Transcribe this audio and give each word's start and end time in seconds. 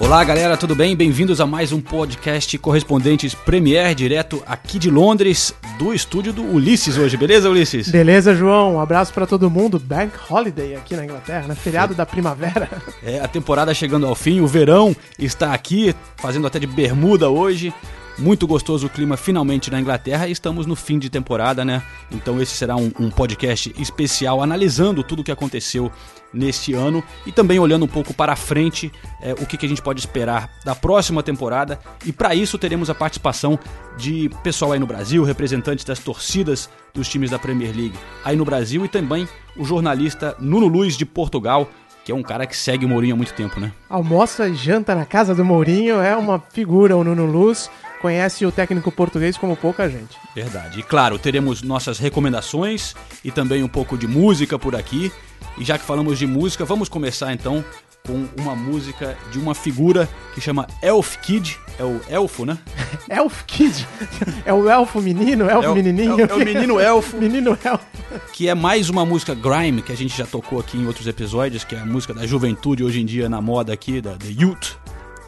Olá 0.00 0.24
galera, 0.24 0.56
tudo 0.56 0.74
bem? 0.74 0.96
Bem-vindos 0.96 1.42
a 1.42 1.46
mais 1.46 1.72
um 1.72 1.80
podcast 1.80 2.56
Correspondentes 2.56 3.34
Premier, 3.34 3.94
direto 3.94 4.42
aqui 4.46 4.78
de 4.78 4.90
Londres, 4.90 5.54
do 5.78 5.92
estúdio 5.92 6.32
do 6.32 6.42
Ulisses 6.42 6.96
hoje, 6.96 7.18
beleza 7.18 7.50
Ulisses? 7.50 7.90
Beleza, 7.90 8.34
João? 8.34 8.76
Um 8.76 8.80
abraço 8.80 9.12
pra 9.12 9.26
todo 9.26 9.50
mundo. 9.50 9.78
Bank 9.78 10.14
Holiday 10.28 10.74
aqui 10.74 10.96
na 10.96 11.04
Inglaterra, 11.04 11.46
né? 11.46 11.54
Feriado 11.54 11.94
da 11.94 12.06
primavera. 12.06 12.68
É, 13.04 13.20
a 13.20 13.28
temporada 13.28 13.74
chegando 13.74 14.06
ao 14.06 14.14
fim, 14.14 14.40
o 14.40 14.46
verão 14.46 14.96
está 15.18 15.52
aqui, 15.52 15.94
fazendo 16.16 16.46
até 16.46 16.58
de 16.58 16.66
bermuda 16.66 17.28
hoje. 17.28 17.72
Muito 18.20 18.46
gostoso 18.46 18.86
o 18.86 18.90
clima 18.90 19.16
finalmente 19.16 19.70
na 19.70 19.80
Inglaterra 19.80 20.28
e 20.28 20.32
estamos 20.32 20.66
no 20.66 20.76
fim 20.76 20.98
de 20.98 21.08
temporada, 21.08 21.64
né? 21.64 21.82
Então 22.12 22.38
esse 22.38 22.54
será 22.54 22.76
um, 22.76 22.92
um 23.00 23.10
podcast 23.10 23.74
especial 23.78 24.42
analisando 24.42 25.02
tudo 25.02 25.20
o 25.20 25.24
que 25.24 25.32
aconteceu 25.32 25.90
neste 26.30 26.74
ano 26.74 27.02
e 27.24 27.32
também 27.32 27.58
olhando 27.58 27.86
um 27.86 27.88
pouco 27.88 28.12
para 28.12 28.36
frente 28.36 28.92
é, 29.22 29.32
o 29.32 29.46
que, 29.46 29.56
que 29.56 29.64
a 29.64 29.68
gente 29.68 29.80
pode 29.80 30.00
esperar 30.00 30.50
da 30.66 30.74
próxima 30.74 31.22
temporada. 31.22 31.80
E 32.04 32.12
para 32.12 32.34
isso 32.34 32.58
teremos 32.58 32.90
a 32.90 32.94
participação 32.94 33.58
de 33.96 34.30
pessoal 34.44 34.72
aí 34.72 34.78
no 34.78 34.86
Brasil, 34.86 35.24
representantes 35.24 35.86
das 35.86 35.98
torcidas 35.98 36.68
dos 36.92 37.08
times 37.08 37.30
da 37.30 37.38
Premier 37.38 37.74
League 37.74 37.98
aí 38.22 38.36
no 38.36 38.44
Brasil 38.44 38.84
e 38.84 38.88
também 38.88 39.26
o 39.56 39.64
jornalista 39.64 40.36
Nuno 40.38 40.66
Luiz 40.66 40.94
de 40.94 41.06
Portugal, 41.06 41.70
que 42.04 42.12
é 42.12 42.14
um 42.14 42.22
cara 42.22 42.46
que 42.46 42.54
segue 42.54 42.84
o 42.84 42.88
Mourinho 42.88 43.14
há 43.14 43.16
muito 43.16 43.32
tempo, 43.32 43.58
né? 43.58 43.72
Almoça 43.88 44.46
e 44.46 44.54
janta 44.54 44.94
na 44.94 45.06
casa 45.06 45.34
do 45.34 45.42
Mourinho, 45.42 46.02
é 46.02 46.14
uma 46.14 46.38
figura, 46.38 46.94
o 46.94 47.02
Nuno 47.02 47.24
Luz. 47.24 47.70
Conhece 48.00 48.46
o 48.46 48.52
técnico 48.52 48.90
português 48.90 49.36
como 49.36 49.54
pouca 49.56 49.88
gente. 49.88 50.16
Verdade. 50.34 50.80
E 50.80 50.82
claro, 50.82 51.18
teremos 51.18 51.62
nossas 51.62 51.98
recomendações 51.98 52.94
e 53.24 53.30
também 53.30 53.62
um 53.62 53.68
pouco 53.68 53.96
de 53.98 54.06
música 54.06 54.58
por 54.58 54.74
aqui. 54.74 55.12
E 55.58 55.64
já 55.64 55.76
que 55.78 55.84
falamos 55.84 56.18
de 56.18 56.26
música, 56.26 56.64
vamos 56.64 56.88
começar 56.88 57.32
então 57.32 57.62
com 58.06 58.26
uma 58.40 58.56
música 58.56 59.14
de 59.30 59.38
uma 59.38 59.54
figura 59.54 60.08
que 60.34 60.40
chama 60.40 60.66
Elf 60.82 61.16
Kid. 61.18 61.58
É 61.78 61.84
o 61.84 62.00
elfo, 62.08 62.46
né? 62.46 62.56
Elf 63.10 63.42
Kid? 63.46 63.86
É 64.46 64.52
o 64.54 64.68
elfo 64.70 65.00
menino? 65.02 65.44
Elfo 65.50 65.66
É 65.66 65.70
o- 65.70 65.74
menininho? 65.74 66.18
é 66.20 66.24
o- 66.24 66.30
é 66.30 66.34
o 66.34 66.38
menino 66.38 66.80
elfo. 66.80 67.16
menino 67.20 67.58
elfo. 67.62 67.84
que 68.32 68.48
é 68.48 68.54
mais 68.54 68.88
uma 68.88 69.04
música 69.04 69.34
grime 69.34 69.82
que 69.82 69.92
a 69.92 69.96
gente 69.96 70.16
já 70.16 70.24
tocou 70.26 70.58
aqui 70.58 70.78
em 70.78 70.86
outros 70.86 71.06
episódios, 71.06 71.64
que 71.64 71.74
é 71.74 71.78
a 71.80 71.84
música 71.86 72.14
da 72.14 72.26
juventude 72.26 72.82
hoje 72.82 73.00
em 73.02 73.04
dia 73.04 73.28
na 73.28 73.42
moda 73.42 73.72
aqui, 73.74 74.00
da 74.00 74.12
The 74.12 74.28
Youth 74.38 74.76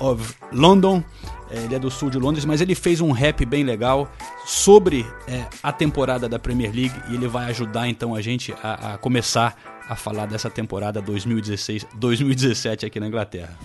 of 0.01 0.35
London. 0.51 1.05
É, 1.53 1.65
Ele 1.65 1.75
é 1.75 1.79
do 1.79 1.91
sul 1.91 2.09
de 2.09 2.19
Londres, 2.19 2.45
mas 2.45 2.61
ele 2.61 2.75
fez 2.75 3.01
um 3.01 3.13
rap 3.13 3.45
bem 3.45 3.63
legal 3.63 4.11
sobre 4.47 5.07
é, 5.29 5.45
a 5.63 5.71
temporada 5.71 6.29
da 6.29 6.39
Premier 6.39 6.75
League 6.75 6.95
e 7.11 7.15
ele 7.15 7.29
vai 7.29 7.51
ajudar 7.51 7.89
então 7.89 8.15
a 8.15 8.23
gente 8.23 8.55
a, 8.63 8.95
a 8.95 8.99
começar 8.99 9.55
a 9.89 9.95
falar 9.95 10.27
dessa 10.27 10.49
temporada 10.49 11.03
2016-2017 11.03 12.87
aqui 12.87 12.99
na 12.99 13.07
Inglaterra. 13.07 13.59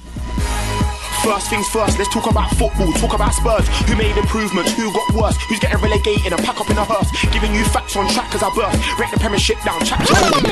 First 1.28 1.50
things 1.50 1.68
first, 1.68 2.00
let's 2.00 2.08
talk 2.08 2.26
about 2.32 2.50
football, 2.52 2.94
talk 2.94 3.14
about 3.14 3.34
Spurs. 3.34 3.68
Who 3.90 3.98
made 3.98 4.18
improvements, 4.18 4.72
who 4.72 4.90
got 4.94 5.14
worse, 5.14 5.36
who's 5.50 5.60
getting 5.60 5.78
relegated 5.80 6.32
and 6.32 6.42
pack 6.42 6.58
up 6.58 6.70
in 6.70 6.78
a 6.78 6.86
hearse. 6.86 7.12
Giving 7.34 7.54
you 7.54 7.66
facts 7.66 7.98
on 7.98 8.08
track 8.08 8.34
as 8.34 8.42
I 8.42 8.50
burst. 8.56 8.80
Break 8.96 9.12
the 9.12 9.20
premiership 9.20 9.58
down, 9.66 9.84
chat. 9.84 10.00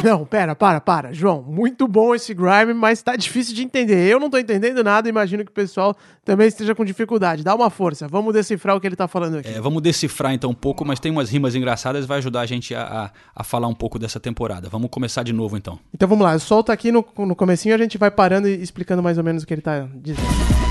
Não, 0.04 0.26
pera, 0.26 0.54
para, 0.54 0.82
para. 0.82 1.14
João, 1.14 1.42
muito 1.42 1.88
bom 1.88 2.14
esse 2.14 2.34
grime, 2.34 2.74
mas 2.74 3.02
tá 3.02 3.16
difícil 3.16 3.56
de 3.56 3.64
entender. 3.64 4.06
Eu 4.06 4.20
não 4.20 4.30
tô 4.30 4.38
entendendo 4.38 4.84
nada, 4.84 5.08
imagino 5.08 5.46
que 5.46 5.50
o 5.50 5.54
pessoal 5.54 5.96
também 6.26 6.50
esteja 6.50 6.76
com 6.76 6.84
dificuldade. 6.84 7.42
Dá 7.42 7.56
uma 7.56 7.70
força, 7.70 8.06
vamos 8.10 8.34
decifrar 8.34 8.76
o 8.76 8.82
que 8.82 8.86
ele 8.86 8.98
tá 8.98 9.08
falando 9.08 9.38
aqui. 9.38 9.48
É, 9.48 9.62
vamos 9.62 9.82
decifrar 9.82 10.34
então 10.34 10.50
um 10.50 10.54
pouco, 10.56 10.84
mas 10.84 11.00
tem 11.00 11.10
umas 11.10 11.30
rimas 11.30 11.56
engraçadas 11.56 12.04
e 12.04 12.08
vai 12.08 12.18
ajudar 12.18 12.42
a 12.42 12.46
gente 12.46 12.76
a, 12.76 12.84
a, 12.84 13.12
a 13.34 13.44
falar 13.46 13.70
um 13.70 13.76
pouco 13.76 13.98
dessa 13.98 14.20
temporada. 14.20 14.68
Vamos 14.68 14.90
começar 14.90 15.24
de 15.24 15.32
novo 15.32 15.56
então. 15.56 15.80
Então 15.94 16.10
vamos 16.10 16.26
lá, 16.26 16.34
eu 16.34 16.40
solto 16.40 16.70
aqui 16.70 16.92
no, 16.92 17.06
no 17.20 17.36
comecinho, 17.36 17.74
a 17.74 17.78
gente 17.78 17.98
vai 17.98 18.12
parando 18.12 18.50
e 18.50 18.62
explicando 18.62 19.02
mais 19.02 19.18
ou 19.18 19.24
menos 19.24 19.44
o 19.44 19.48
que 19.48 19.54
ele 19.54 19.62
tá 19.62 19.88
dizendo. 19.96 20.65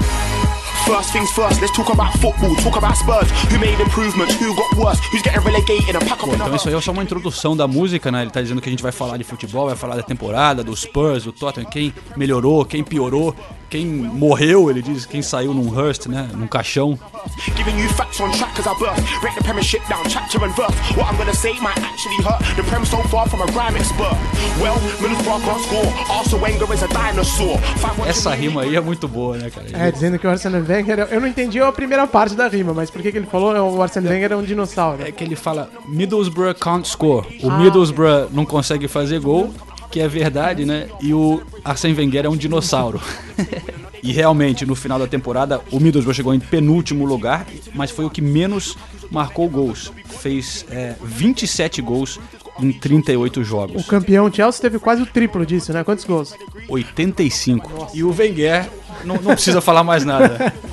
First 0.87 1.13
things 1.13 1.31
first, 1.31 1.63
let's 1.63 1.75
talk 1.75 1.89
about 1.91 2.13
football, 2.19 2.55
talk 2.57 2.77
about 2.77 2.95
Spurs. 2.95 3.31
Who 3.51 3.59
made 3.59 3.81
improvements, 3.81 4.35
who 4.39 4.55
got 4.55 4.77
worse, 4.77 5.01
who's 5.11 5.23
getting 5.23 5.41
relegated 5.41 5.97
and 5.97 6.07
pack 6.07 6.23
up 6.23 6.35
Então 6.35 6.55
isso 6.55 6.69
aí 6.69 6.75
é 6.75 6.81
só 6.81 6.93
uma 6.93 7.03
introdução 7.03 7.57
da 7.57 7.67
música, 7.67 8.13
né? 8.13 8.21
Ele 8.21 8.31
tá 8.31 8.43
dizendo 8.43 8.61
que 8.61 8.69
a 8.69 8.71
gente 8.71 8.83
vai 8.83 8.93
falar 8.93 9.17
de 9.17 9.25
futebol, 9.25 9.67
vai 9.67 9.77
falar 9.77 9.97
da 9.97 10.03
temporada, 10.03 10.63
do 10.63 10.77
Spurs, 10.77 11.25
do 11.25 11.33
Tottenham, 11.33 11.71
quem 11.71 11.95
melhorou, 12.19 12.67
quem 12.67 12.85
piorou, 12.85 13.35
quem 13.75 13.87
morreu, 13.87 14.71
ele 14.71 14.81
diz, 14.81 15.05
quem 15.05 15.21
saiu 15.21 15.53
num 15.53 15.77
Hearst, 15.77 16.07
né? 16.07 16.29
Num 16.33 16.47
caixão. 16.47 16.97
Giving 17.57 17.77
you 17.83 17.89
facts 17.95 18.21
on 18.21 18.31
track 18.31 18.61
as 18.61 18.67
I 18.67 18.79
burst. 18.79 19.03
Break 19.21 19.35
the 19.35 19.43
premiership 19.43 19.83
down, 19.89 20.09
chapter 20.09 20.39
and 20.45 20.55
verse. 20.55 20.73
What 20.97 21.11
I'm 21.11 21.19
gonna 21.19 21.35
say 21.35 21.55
might 21.55 21.77
actually 21.79 22.23
hurt. 22.23 22.39
The 22.55 22.63
prem 22.63 22.85
so 22.85 22.99
far 23.09 23.29
from 23.29 23.43
a 23.43 23.47
grime 23.47 23.77
expert. 23.77 24.15
Well, 24.63 24.79
Middlesbrough 25.01 25.43
can't 25.43 25.61
score. 25.65 25.93
Arsene 26.09 26.41
Wenger 26.41 26.73
is 26.73 26.85
a 26.85 26.87
dinosaur. 26.87 27.59
Essa 28.07 28.33
rima 28.33 28.63
aí 28.63 28.77
é 28.77 28.81
muito 28.81 29.09
boa, 29.09 29.39
né, 29.39 29.51
cara? 29.51 29.67
É, 29.73 29.91
dizendo 29.91 30.21
que 30.21 30.27
o 30.29 30.31
Arsene 30.31 30.61
Wenger. 30.61 31.09
Eu 31.11 31.21
não 31.21 31.27
entendi 31.27 31.61
a 31.61 31.73
primeira 31.73 32.07
parte 32.07 32.37
da 32.37 32.47
rima, 32.47 32.73
mas 32.73 32.93
por 32.93 33.03
que, 33.03 33.11
que 33.11 33.19
ele 33.19 33.27
falou? 33.27 33.77
O 33.77 33.83
Arsene 33.83 34.07
Wenger 34.07 34.31
é 34.31 34.37
um 34.37 34.45
dinossauro. 34.45 35.03
É 35.03 35.11
que 35.11 35.25
ele 35.25 35.35
fala 35.35 35.69
Middlesbrough 35.89 36.55
can't 36.55 36.87
score. 36.87 37.27
O 37.43 37.51
Middlesbrough 37.51 38.29
não 38.31 38.45
consegue 38.45 38.87
fazer 38.87 39.19
gol, 39.19 39.53
que 39.95 40.01
é 40.01 40.09
verdade, 40.09 40.65
né? 40.67 40.89
E 41.01 41.15
o 41.15 41.41
Arsene 41.65 41.95
Wenger 41.95 42.27
é 42.27 42.29
um 42.29 42.37
dinossauro. 42.37 43.01
e 44.03 44.11
realmente, 44.11 44.67
no 44.67 44.75
final 44.75 44.99
da 44.99 45.07
temporada, 45.07 45.61
o 45.71 45.79
Middlesbrough 45.79 46.13
chegou 46.17 46.35
em 46.35 46.41
penúltimo 46.41 47.05
lugar, 47.05 47.47
mas 47.73 47.93
foi 47.93 48.05
o 48.05 48.11
que 48.11 48.21
menos 48.21 48.77
marcou 49.09 49.49
gols. 49.49 49.93
Fez 50.19 50.67
é, 50.69 50.97
27 51.01 51.81
gols 51.81 52.19
em 52.59 52.73
38 52.73 53.39
O 53.39 53.45
jogos. 53.45 53.87
campeão 53.87 54.33
Chelsea 54.33 54.61
teve 54.61 54.81
quase 54.81 55.01
o 55.01 55.07
triplo 55.07 55.47
disso, 55.47 55.73
né? 55.73 55.85
Quantos 55.85 56.05
gols? 56.05 56.35
85. 56.69 57.91
E 57.95 58.03
o 58.03 58.13
Wenger 58.13 58.69
não, 59.05 59.15
não 59.23 59.35
precisa 59.35 59.61
falar 59.61 59.85
mais 59.85 60.05
nada. 60.05 60.53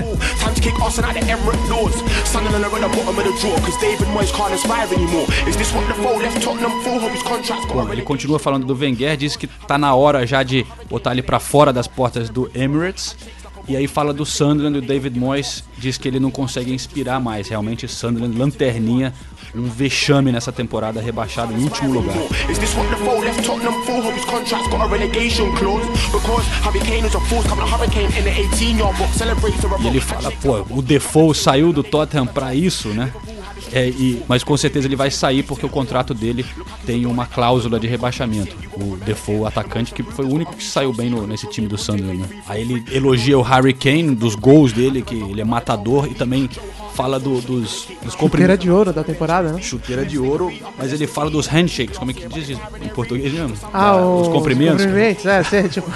Kick 0.62 0.80
Arsenal 0.80 1.14
the 1.14 1.22
Emirates 1.22 1.68
doors. 1.68 1.96
Sunderland 2.24 2.64
are 2.66 2.76
at 2.76 2.82
the 2.82 2.90
bottom 2.96 3.18
of 3.18 3.26
the 3.26 3.34
draw 3.42 3.56
because 3.56 3.78
David 3.82 4.08
Moyes 4.14 4.32
can't 4.32 4.54
inspire 4.54 4.88
anymore. 4.94 5.26
Is 5.48 5.58
this 5.58 5.74
what 5.74 5.88
the 5.88 5.96
foe 5.96 6.18
left 6.18 6.42
Tottenham 6.42 6.82
for? 6.84 7.00
Contract's 7.24 7.66
got 7.66 7.74
Bom, 7.74 7.92
ele 7.92 8.04
continua 8.04 8.38
falando 8.38 8.66
do 8.66 8.76
Wenger, 8.76 9.18
diz 9.18 9.36
que 9.36 9.48
tá 9.48 9.78
na 9.78 9.96
hora 9.96 10.26
já 10.28 10.44
de 10.44 10.66
botar 10.90 11.12
ele 11.14 11.24
pra 11.24 11.40
fora 11.40 11.74
das 11.74 11.88
portas 11.88 12.30
do 12.30 12.50
Emirates. 12.54 13.16
E 13.68 13.76
aí 13.76 13.88
fala 13.88 14.14
do 14.14 14.26
Sunderland, 14.26 14.78
o 14.78 14.82
David 14.82 15.18
Moyes 15.18 15.64
diz 15.78 15.98
que 15.98 16.08
ele 16.08 16.20
não 16.20 16.32
consegue 16.32 16.74
inspirar 16.74 17.20
mais. 17.20 17.48
Realmente, 17.48 17.88
Sunderland, 17.88 18.38
lanterninha, 18.38 19.14
um 19.56 19.64
vexame 19.64 20.32
nessa 20.32 20.52
temporada, 20.52 21.02
rebaixado 21.02 21.54
em 21.54 21.64
último 21.64 21.94
lugar. 21.94 22.16
Is 22.50 22.58
this 22.58 22.74
what 22.76 22.90
the 22.90 22.96
foe 22.98 23.20
left 23.20 23.44
Tottenham 23.44 23.84
for? 23.84 24.02
Hope 24.02 24.16
his 24.16 24.26
contract's 24.26 24.68
got 24.70 24.82
a 24.82 24.88
relegation 24.88 25.56
clause. 25.56 25.86
Because 26.12 26.48
Harry 26.64 26.80
Kane 26.80 27.04
was 27.04 27.16
a 27.16 27.20
force 27.22 27.48
coming 27.48 27.64
a 27.64 27.68
hurricane 27.68 28.12
in 28.18 28.24
the 28.24 28.32
18 28.56 28.78
yard 28.78 28.98
box. 28.98 29.18
Celebrates 29.18 29.64
a 29.64 29.82
E 29.82 29.88
ele 29.88 30.02
fala, 30.02 30.32
pô, 30.42 30.66
o 30.70 30.82
Defoe 30.82 31.36
saiu 31.36 31.72
do 31.72 31.84
Tottenham 31.84 32.26
pra 32.26 32.56
isso, 32.56 32.90
né? 32.90 33.12
É, 33.74 33.88
e, 33.88 34.22
mas 34.28 34.44
com 34.44 34.56
certeza 34.58 34.88
ele 34.88 34.96
vai 34.96 35.10
sair 35.10 35.44
porque 35.44 35.66
o 35.66 35.70
contrato 35.70 36.14
dele 36.14 36.46
tem 36.86 37.06
uma 37.06 37.26
cláusula 37.26 37.80
de 37.80 37.88
rebaixamento. 37.88 38.56
O 38.76 38.98
Defoe, 38.98 39.38
o 39.40 39.46
atacante, 39.46 39.94
que 39.94 40.04
foi 40.04 40.26
o 40.26 40.30
único 40.34 40.56
que 40.56 40.64
saiu 40.64 40.92
bem 40.92 41.10
no- 41.10 41.26
nesse 41.26 41.48
time 41.50 41.68
do 41.68 41.78
Sunderland. 41.78 42.18
Né? 42.22 42.42
Aí 42.48 42.62
ele 42.62 42.84
elogia 42.92 43.38
o 43.38 43.42
Harry 43.42 43.74
Kane, 43.74 44.16
dos 44.16 44.36
gols 44.36 44.74
dele, 44.74 45.02
que 45.02 45.16
ele 45.16 45.40
é 45.42 45.46
matador, 45.46 46.08
e 46.08 46.14
também 46.14 46.50
fala 46.94 47.18
do- 47.18 47.40
dos, 47.40 47.42
dos 47.42 47.88
Chuteira 47.88 48.18
comprimidos. 48.18 48.60
de 48.60 48.70
ouro 48.70 48.92
da 48.92 49.04
temporada, 49.04 49.54
né? 49.54 49.62
Chuteira 49.62 50.06
de 50.06 50.20
ouro, 50.20 50.52
mas 50.78 50.92
ele 50.92 51.08
fala 51.08 51.30
dos 51.30 51.48
handshakes, 51.48 51.98
como 51.98 52.12
é 52.12 52.14
que 52.14 52.28
diz 52.28 52.50
isso 52.50 52.62
em 52.84 52.90
português 52.90 53.32
mesmo? 53.32 53.56
Ah, 53.74 53.92
Ah, 53.92 54.06
os 54.06 54.28
os 54.28 54.34
comprimentos. 54.34 54.84
cumprimentos, 54.86 55.26
é, 55.26 55.44
sei, 55.44 55.70
tipo. 55.70 55.90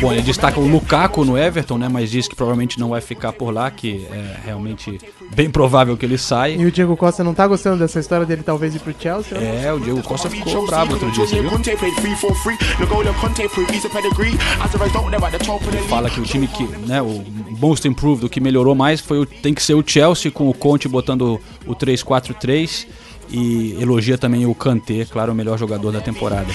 Bom, 0.00 0.12
ele 0.12 0.22
destaca 0.22 0.58
o 0.60 0.66
Lukaku 0.66 1.24
no 1.24 1.38
Everton, 1.38 1.78
né? 1.78 1.88
Mas 1.88 2.10
diz 2.10 2.28
que 2.28 2.34
provavelmente 2.34 2.78
não 2.78 2.90
vai 2.90 3.00
ficar 3.00 3.32
por 3.32 3.52
lá, 3.52 3.70
que 3.70 4.06
é 4.10 4.40
realmente 4.44 4.98
bem 5.34 5.50
provável 5.50 5.96
que 5.96 6.04
ele 6.04 6.18
saia. 6.18 6.54
E 6.54 6.64
o 6.64 6.70
Diego 6.70 6.96
Costa 6.96 7.24
não 7.24 7.34
tá 7.34 7.46
gostando 7.46 7.78
dessa 7.78 8.00
história 8.00 8.26
dele 8.26 8.42
talvez 8.42 8.74
ir 8.74 8.80
pro 8.80 8.94
Chelsea. 8.98 9.36
É, 9.38 9.72
o 9.72 9.80
Diego 9.80 10.02
Costa 10.02 10.28
ficou 10.28 10.66
bravo 10.66 10.92
outro 10.92 11.10
dia, 11.10 11.26
você 11.26 11.40
viu? 11.40 11.50
Conte 11.50 11.76
played 11.76 11.96
3-4-3. 11.96 12.80
N'Golo 12.80 13.14
Conte 13.14 13.48
proved 13.48 13.74
he's 13.74 13.84
a 13.84 13.88
pedigree. 13.88 14.34
As 14.60 14.74
a 14.74 14.84
result, 14.84 15.10
they're 15.10 15.24
at 15.24 15.32
the 15.32 15.38
top 15.38 15.64
of 15.64 15.70
the 15.70 15.76
league. 15.76 15.88
Fala 15.88 16.10
que 16.10 16.20
o 16.20 16.24
time 16.24 16.46
que, 16.46 16.64
né, 16.86 17.00
o 17.00 17.24
most 17.58 17.86
improved, 17.86 18.26
o 18.26 18.28
que 18.28 18.40
melhorou 18.40 18.74
mais 18.74 19.00
foi 19.00 19.18
o, 19.18 19.26
tem 19.26 19.54
que 19.54 19.62
ser 19.62 19.74
o 19.74 19.82
Chelsea 19.86 20.30
com 20.30 20.48
o 20.48 20.54
Conte 20.54 20.88
botando 20.88 21.40
o 21.66 21.74
3-4-3 21.74 22.86
e 23.30 23.76
elogia 23.80 24.16
também 24.16 24.46
o 24.46 24.54
Kanté, 24.54 25.04
claro, 25.04 25.32
o 25.32 25.34
melhor 25.34 25.58
jogador 25.58 25.92
da 25.92 26.00
temporada. 26.00 26.52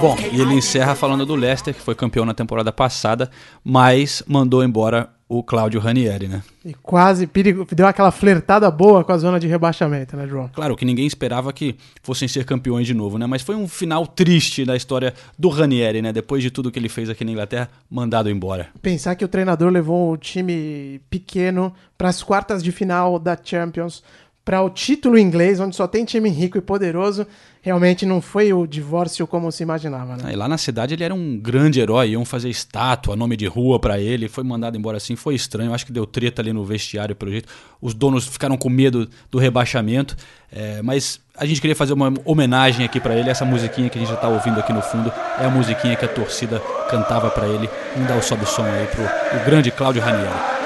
Bom, 0.00 0.16
e 0.32 0.40
ele 0.40 0.54
encerra 0.54 0.94
falando 0.94 1.24
do 1.24 1.34
Leicester, 1.34 1.74
que 1.74 1.80
foi 1.80 1.94
campeão 1.94 2.24
na 2.24 2.34
temporada 2.34 2.72
passada, 2.72 3.30
mas 3.64 4.22
mandou 4.26 4.62
embora 4.62 5.10
o 5.32 5.42
Cláudio 5.42 5.80
Ranieri, 5.80 6.28
né? 6.28 6.42
E 6.62 6.74
quase 6.74 7.26
perigo, 7.26 7.66
deu 7.72 7.86
aquela 7.86 8.10
flertada 8.10 8.70
boa 8.70 9.02
com 9.02 9.12
a 9.12 9.16
zona 9.16 9.40
de 9.40 9.46
rebaixamento, 9.46 10.14
né, 10.14 10.26
João? 10.28 10.50
Claro 10.52 10.76
que 10.76 10.84
ninguém 10.84 11.06
esperava 11.06 11.50
que 11.54 11.74
fossem 12.02 12.28
ser 12.28 12.44
campeões 12.44 12.86
de 12.86 12.92
novo, 12.92 13.16
né? 13.16 13.26
Mas 13.26 13.40
foi 13.40 13.56
um 13.56 13.66
final 13.66 14.06
triste 14.06 14.62
da 14.66 14.76
história 14.76 15.14
do 15.38 15.48
Ranieri, 15.48 16.02
né? 16.02 16.12
Depois 16.12 16.42
de 16.42 16.50
tudo 16.50 16.70
que 16.70 16.78
ele 16.78 16.90
fez 16.90 17.08
aqui 17.08 17.24
na 17.24 17.30
Inglaterra, 17.30 17.70
mandado 17.90 18.28
embora. 18.28 18.68
Pensar 18.82 19.14
que 19.14 19.24
o 19.24 19.28
treinador 19.28 19.70
levou 19.70 20.12
o 20.12 20.18
time 20.18 21.00
pequeno 21.08 21.72
para 21.96 22.10
as 22.10 22.22
quartas 22.22 22.62
de 22.62 22.70
final 22.70 23.18
da 23.18 23.38
Champions, 23.42 24.02
para 24.44 24.60
o 24.60 24.68
título 24.68 25.18
inglês, 25.18 25.60
onde 25.60 25.76
só 25.76 25.86
tem 25.86 26.04
time 26.04 26.28
rico 26.28 26.58
e 26.58 26.60
poderoso, 26.60 27.26
realmente 27.60 28.04
não 28.04 28.20
foi 28.20 28.52
o 28.52 28.66
divórcio 28.66 29.24
como 29.24 29.52
se 29.52 29.62
imaginava, 29.62 30.16
né? 30.16 30.32
Ah, 30.32 30.36
lá 30.36 30.48
na 30.48 30.58
cidade 30.58 30.94
ele 30.94 31.04
era 31.04 31.14
um 31.14 31.38
grande 31.38 31.80
herói, 31.80 32.10
iam 32.10 32.24
fazer 32.24 32.48
estátua, 32.48 33.14
nome 33.14 33.36
de 33.36 33.46
rua 33.46 33.78
pra 33.78 34.00
ele, 34.00 34.28
foi 34.28 34.42
mandado 34.42 34.76
embora 34.76 34.96
assim, 34.96 35.14
foi 35.14 35.36
estranho, 35.36 35.72
acho 35.72 35.86
que 35.86 35.92
deu 35.92 36.04
treta 36.04 36.42
ali 36.42 36.52
no 36.52 36.64
vestiário 36.64 37.14
pelo 37.14 37.30
jeito. 37.30 37.48
Os 37.80 37.94
donos 37.94 38.26
ficaram 38.26 38.56
com 38.56 38.68
medo 38.68 39.08
do 39.30 39.38
rebaixamento, 39.38 40.16
é, 40.50 40.82
mas 40.82 41.20
a 41.36 41.46
gente 41.46 41.60
queria 41.60 41.76
fazer 41.76 41.92
uma 41.92 42.12
homenagem 42.24 42.84
aqui 42.84 42.98
pra 42.98 43.14
ele, 43.14 43.30
essa 43.30 43.44
musiquinha 43.44 43.88
que 43.88 43.96
a 43.96 44.00
gente 44.00 44.10
já 44.10 44.16
tá 44.16 44.28
ouvindo 44.28 44.58
aqui 44.58 44.72
no 44.72 44.82
fundo, 44.82 45.12
é 45.38 45.46
a 45.46 45.50
musiquinha 45.50 45.94
que 45.94 46.04
a 46.04 46.08
torcida 46.08 46.60
cantava 46.90 47.30
pra 47.30 47.46
ele. 47.46 47.70
Vamos 47.94 48.08
dar 48.08 48.18
o 48.18 48.22
sobe 48.22 48.44
som 48.44 48.64
aí 48.64 48.86
pro 48.88 49.04
o 49.04 49.44
grande 49.44 49.70
Cláudio 49.70 50.02
Ranieri. 50.02 50.61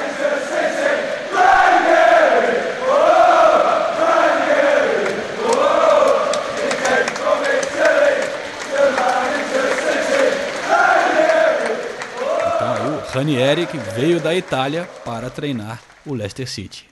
Ranieri 13.16 13.66
que 13.66 13.78
veio 13.78 14.20
da 14.20 14.34
Itália 14.34 14.86
para 15.02 15.30
treinar 15.30 15.80
o 16.04 16.12
Leicester 16.12 16.46
City. 16.46 16.84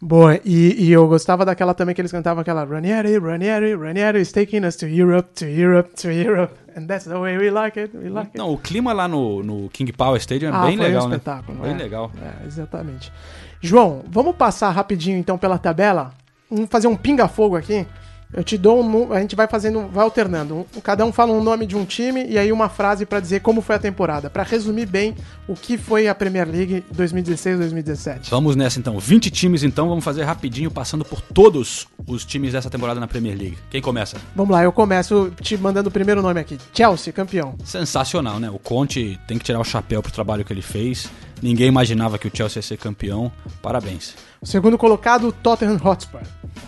Boa, 0.00 0.40
e, 0.44 0.74
e 0.76 0.90
eu 0.90 1.06
gostava 1.06 1.44
daquela 1.44 1.74
também 1.74 1.94
que 1.94 2.00
eles 2.00 2.10
cantavam 2.10 2.40
aquela 2.40 2.64
Ranieri, 2.64 3.16
Ranieri, 3.18 3.76
Ranieri 3.76 4.20
is 4.20 4.32
taking 4.32 4.66
us 4.66 4.74
to 4.74 4.86
Europe, 4.86 5.28
to 5.36 5.44
Europe, 5.44 5.90
to 5.94 6.10
Europe, 6.10 6.52
and 6.76 6.86
that's 6.86 7.04
the 7.04 7.16
way 7.16 7.38
we 7.38 7.52
like 7.52 7.78
it, 7.78 7.96
we 7.96 8.08
like 8.08 8.30
it. 8.30 8.36
Não, 8.38 8.52
o 8.52 8.58
clima 8.58 8.92
lá 8.92 9.06
no, 9.06 9.44
no 9.44 9.68
King 9.68 9.92
Power 9.92 10.18
Stadium 10.20 10.50
é 10.50 10.56
Ah, 10.56 10.66
bem 10.66 10.76
legal, 10.76 11.04
um 11.04 11.08
né? 11.08 11.16
espetáculo. 11.16 11.58
Bem 11.60 11.74
é. 11.74 11.76
legal. 11.76 12.10
É, 12.20 12.46
exatamente. 12.48 13.12
João, 13.60 14.02
vamos 14.08 14.34
passar 14.34 14.70
rapidinho 14.70 15.18
então 15.18 15.38
pela 15.38 15.56
tabela? 15.56 16.12
Vamos 16.50 16.68
fazer 16.68 16.88
um 16.88 16.96
pinga-fogo 16.96 17.54
aqui. 17.54 17.86
Eu 18.32 18.44
te 18.44 18.56
dou 18.56 18.82
um. 18.82 19.12
A 19.12 19.20
gente 19.20 19.34
vai 19.34 19.46
fazendo. 19.48 19.88
Vai 19.88 20.04
alternando. 20.04 20.66
Cada 20.82 21.04
um 21.04 21.12
fala 21.12 21.32
um 21.32 21.42
nome 21.42 21.66
de 21.66 21.76
um 21.76 21.84
time 21.84 22.24
e 22.26 22.38
aí 22.38 22.52
uma 22.52 22.68
frase 22.68 23.04
pra 23.04 23.18
dizer 23.18 23.40
como 23.40 23.60
foi 23.60 23.76
a 23.76 23.78
temporada. 23.78 24.30
Pra 24.30 24.42
resumir 24.42 24.86
bem 24.86 25.16
o 25.48 25.54
que 25.54 25.76
foi 25.76 26.06
a 26.06 26.14
Premier 26.14 26.48
League 26.48 26.84
2016-2017. 26.94 28.30
Vamos 28.30 28.54
nessa 28.54 28.78
então. 28.78 28.98
20 28.98 29.30
times 29.30 29.62
então, 29.62 29.88
vamos 29.88 30.04
fazer 30.04 30.22
rapidinho, 30.22 30.70
passando 30.70 31.04
por 31.04 31.20
todos 31.20 31.88
os 32.06 32.24
times 32.24 32.52
dessa 32.52 32.70
temporada 32.70 33.00
na 33.00 33.08
Premier 33.08 33.36
League. 33.36 33.58
Quem 33.68 33.82
começa? 33.82 34.16
Vamos 34.34 34.52
lá, 34.52 34.62
eu 34.62 34.72
começo 34.72 35.32
te 35.40 35.56
mandando 35.56 35.88
o 35.88 35.92
primeiro 35.92 36.22
nome 36.22 36.40
aqui. 36.40 36.56
Chelsea, 36.72 37.12
campeão. 37.12 37.56
Sensacional, 37.64 38.38
né? 38.38 38.48
O 38.48 38.58
Conte 38.58 39.18
tem 39.26 39.38
que 39.38 39.44
tirar 39.44 39.58
o 39.58 39.64
chapéu 39.64 40.02
pro 40.02 40.12
trabalho 40.12 40.44
que 40.44 40.52
ele 40.52 40.62
fez. 40.62 41.10
Ninguém 41.42 41.68
imaginava 41.68 42.18
que 42.18 42.28
o 42.28 42.30
Chelsea 42.32 42.58
ia 42.58 42.62
ser 42.62 42.76
campeão. 42.76 43.32
Parabéns. 43.62 44.14
O 44.40 44.46
segundo 44.46 44.78
colocado, 44.78 45.32
Tottenham 45.32 45.80
Hotspur. 45.82 46.20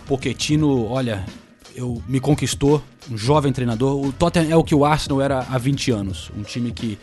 Pochettino, 0.05 0.87
olha, 0.89 1.23
eu 1.75 2.01
me 2.07 2.19
conquistou, 2.19 2.81
um 3.09 3.17
jovem 3.17 3.51
treinador. 3.51 4.05
O 4.05 4.11
Tottenham 4.11 4.51
é 4.51 4.55
o 4.55 4.63
que 4.63 4.75
o 4.75 4.85
Arsenal 4.85 5.21
era 5.21 5.39
há 5.39 5.57
20 5.57 5.91
anos, 5.91 6.31
um 6.37 6.43
time 6.43 6.71
que 6.71 6.97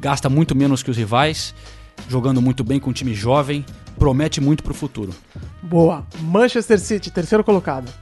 gasta 0.00 0.28
muito 0.28 0.54
menos 0.54 0.82
que 0.82 0.90
os 0.90 0.96
rivais, 0.96 1.54
jogando 2.08 2.40
muito 2.40 2.64
bem 2.64 2.80
com 2.80 2.90
um 2.90 2.92
time 2.92 3.14
jovem, 3.14 3.64
promete 3.98 4.40
muito 4.40 4.62
pro 4.62 4.74
futuro. 4.74 5.14
Boa. 5.62 6.06
Manchester 6.20 6.78
City, 6.78 7.10
terceiro 7.10 7.44
colocado. 7.44 7.92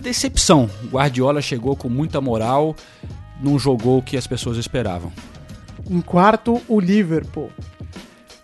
Decepção. 0.00 0.68
O 0.84 0.88
Guardiola 0.88 1.40
chegou 1.40 1.74
com 1.76 1.88
muita 1.88 2.20
moral, 2.20 2.76
não 3.40 3.58
jogou 3.58 3.98
o 3.98 4.02
que 4.02 4.16
as 4.16 4.26
pessoas 4.26 4.56
esperavam. 4.56 5.12
Em 5.88 6.00
quarto, 6.00 6.60
o 6.68 6.80
Liverpool. 6.80 7.50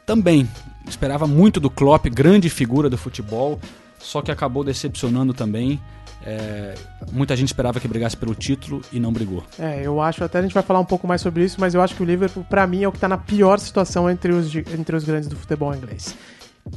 Também 0.06 0.48
esperava 0.88 1.26
muito 1.26 1.60
do 1.60 1.70
Klopp, 1.70 2.06
grande 2.06 2.50
figura 2.50 2.90
do 2.90 2.98
futebol, 2.98 3.60
só 3.98 4.20
que 4.22 4.30
acabou 4.30 4.64
decepcionando 4.64 5.32
também. 5.32 5.80
É, 6.24 6.74
muita 7.12 7.34
gente 7.34 7.48
esperava 7.48 7.80
que 7.80 7.88
brigasse 7.88 8.16
pelo 8.16 8.34
título 8.34 8.82
e 8.92 9.00
não 9.00 9.12
brigou. 9.12 9.44
É, 9.58 9.80
eu 9.84 10.00
acho, 10.00 10.22
até 10.22 10.38
a 10.38 10.42
gente 10.42 10.52
vai 10.52 10.62
falar 10.62 10.80
um 10.80 10.84
pouco 10.84 11.06
mais 11.06 11.20
sobre 11.20 11.44
isso, 11.44 11.56
mas 11.58 11.74
eu 11.74 11.80
acho 11.80 11.94
que 11.94 12.02
o 12.02 12.06
Liverpool, 12.06 12.44
pra 12.44 12.66
mim, 12.66 12.82
é 12.82 12.88
o 12.88 12.92
que 12.92 12.98
tá 12.98 13.08
na 13.08 13.18
pior 13.18 13.58
situação 13.58 14.10
entre 14.10 14.32
os, 14.32 14.54
entre 14.54 14.94
os 14.94 15.04
grandes 15.04 15.28
do 15.28 15.36
futebol 15.36 15.74
inglês. 15.74 16.14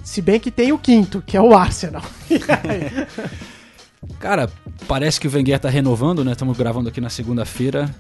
Se 0.04 0.22
bem 0.22 0.40
que 0.40 0.50
tem 0.50 0.72
o 0.72 0.78
quinto, 0.78 1.22
que 1.22 1.36
é 1.36 1.42
o 1.42 1.56
Arsenal. 1.56 2.04
Cara, 4.20 4.50
parece 4.88 5.20
que 5.20 5.28
o 5.28 5.32
Wenger 5.32 5.60
tá 5.60 5.70
renovando, 5.70 6.24
né? 6.24 6.32
Estamos 6.32 6.58
gravando 6.58 6.90
aqui 6.90 7.00
na 7.00 7.10
segunda-feira. 7.10 7.94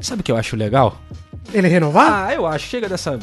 Sabe 0.00 0.20
o 0.20 0.24
que 0.24 0.30
eu 0.30 0.36
acho 0.36 0.56
legal? 0.56 1.00
Ele 1.52 1.68
renovar? 1.68 2.28
Ah, 2.28 2.34
eu 2.34 2.46
acho. 2.46 2.66
Chega 2.66 2.88
dessa. 2.88 3.18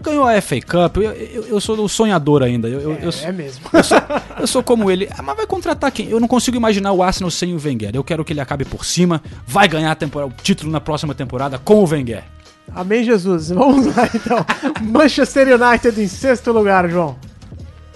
Ganhou 0.00 0.26
a 0.26 0.40
FA 0.40 0.60
Cup. 0.60 0.96
Eu, 0.96 1.12
eu, 1.12 1.46
eu 1.46 1.60
sou 1.60 1.78
o 1.78 1.88
sonhador 1.88 2.42
ainda. 2.42 2.68
Eu, 2.68 2.80
eu, 2.80 2.92
é, 2.92 2.98
eu, 3.02 3.12
sou, 3.12 3.28
é 3.28 3.32
mesmo. 3.32 3.64
eu, 3.72 3.84
sou, 3.84 3.98
eu 4.40 4.46
sou 4.46 4.62
como 4.62 4.90
ele. 4.90 5.08
Ah, 5.16 5.22
mas 5.22 5.36
vai 5.36 5.46
contratar 5.46 5.90
quem? 5.92 6.08
Eu 6.08 6.18
não 6.18 6.28
consigo 6.28 6.56
imaginar 6.56 6.92
o 6.92 7.02
Arsenal 7.02 7.30
sem 7.30 7.54
o 7.54 7.60
Wenger. 7.62 7.92
Eu 7.94 8.04
quero 8.04 8.24
que 8.24 8.32
ele 8.32 8.40
acabe 8.40 8.64
por 8.64 8.84
cima. 8.84 9.22
Vai 9.46 9.68
ganhar 9.68 9.92
a 9.92 9.94
temporada, 9.94 10.32
o 10.32 10.42
título 10.42 10.70
na 10.70 10.80
próxima 10.80 11.14
temporada 11.14 11.58
com 11.58 11.82
o 11.82 11.88
Wenger. 11.88 12.24
Amém, 12.74 13.04
Jesus. 13.04 13.50
Vamos 13.50 13.94
lá, 13.94 14.08
então. 14.12 14.44
Manchester 14.82 15.48
United 15.60 16.00
em 16.00 16.08
sexto 16.08 16.52
lugar, 16.52 16.88
João. 16.88 17.16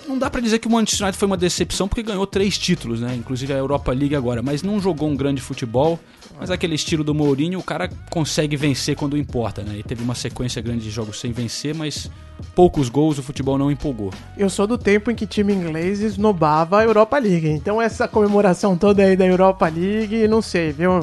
Não 0.07 0.17
dá 0.17 0.31
pra 0.31 0.41
dizer 0.41 0.61
que 0.61 0.69
o 0.69 0.71
Manchester 0.71 1.05
United 1.05 1.19
foi 1.19 1.27
uma 1.27 1.37
decepção 1.37 1.89
porque 1.89 2.03
ganhou 2.03 2.27
três 2.27 2.57
títulos, 2.57 3.01
né? 3.01 3.15
Inclusive 3.15 3.53
a 3.53 3.57
Europa 3.57 3.93
League 3.93 4.15
agora, 4.15 4.41
mas 4.41 4.63
não 4.63 4.81
jogou 4.81 5.09
um 5.09 5.17
grande 5.17 5.41
futebol. 5.41 5.99
Mas 6.39 6.51
aquele 6.51 6.75
estilo 6.75 7.03
do 7.03 7.15
Mourinho, 7.15 7.59
o 7.59 7.63
cara 7.63 7.91
consegue 8.11 8.57
vencer 8.57 8.95
quando 8.95 9.17
importa, 9.17 9.63
né? 9.63 9.79
E 9.79 9.83
teve 9.83 10.03
uma 10.03 10.15
sequência 10.15 10.61
grande 10.61 10.85
de 10.85 10.91
jogos 10.91 11.19
sem 11.19 11.33
vencer, 11.33 11.75
mas 11.75 12.11
poucos 12.55 12.89
gols, 12.89 13.19
o 13.19 13.23
futebol 13.23 13.57
não 13.57 13.71
empolgou. 13.71 14.13
Eu 14.37 14.51
sou 14.51 14.67
do 14.67 14.77
tempo 14.77 15.11
em 15.11 15.15
que 15.15 15.27
time 15.27 15.53
inglês 15.53 16.01
esnobava 16.01 16.79
a 16.81 16.85
Europa 16.85 17.19
League. 17.19 17.49
Então 17.49 17.81
essa 17.81 18.07
comemoração 18.07 18.77
toda 18.77 19.03
aí 19.03 19.17
da 19.17 19.27
Europa 19.27 19.67
League, 19.69 20.29
não 20.29 20.43
sei, 20.43 20.73
viu? 20.73 21.01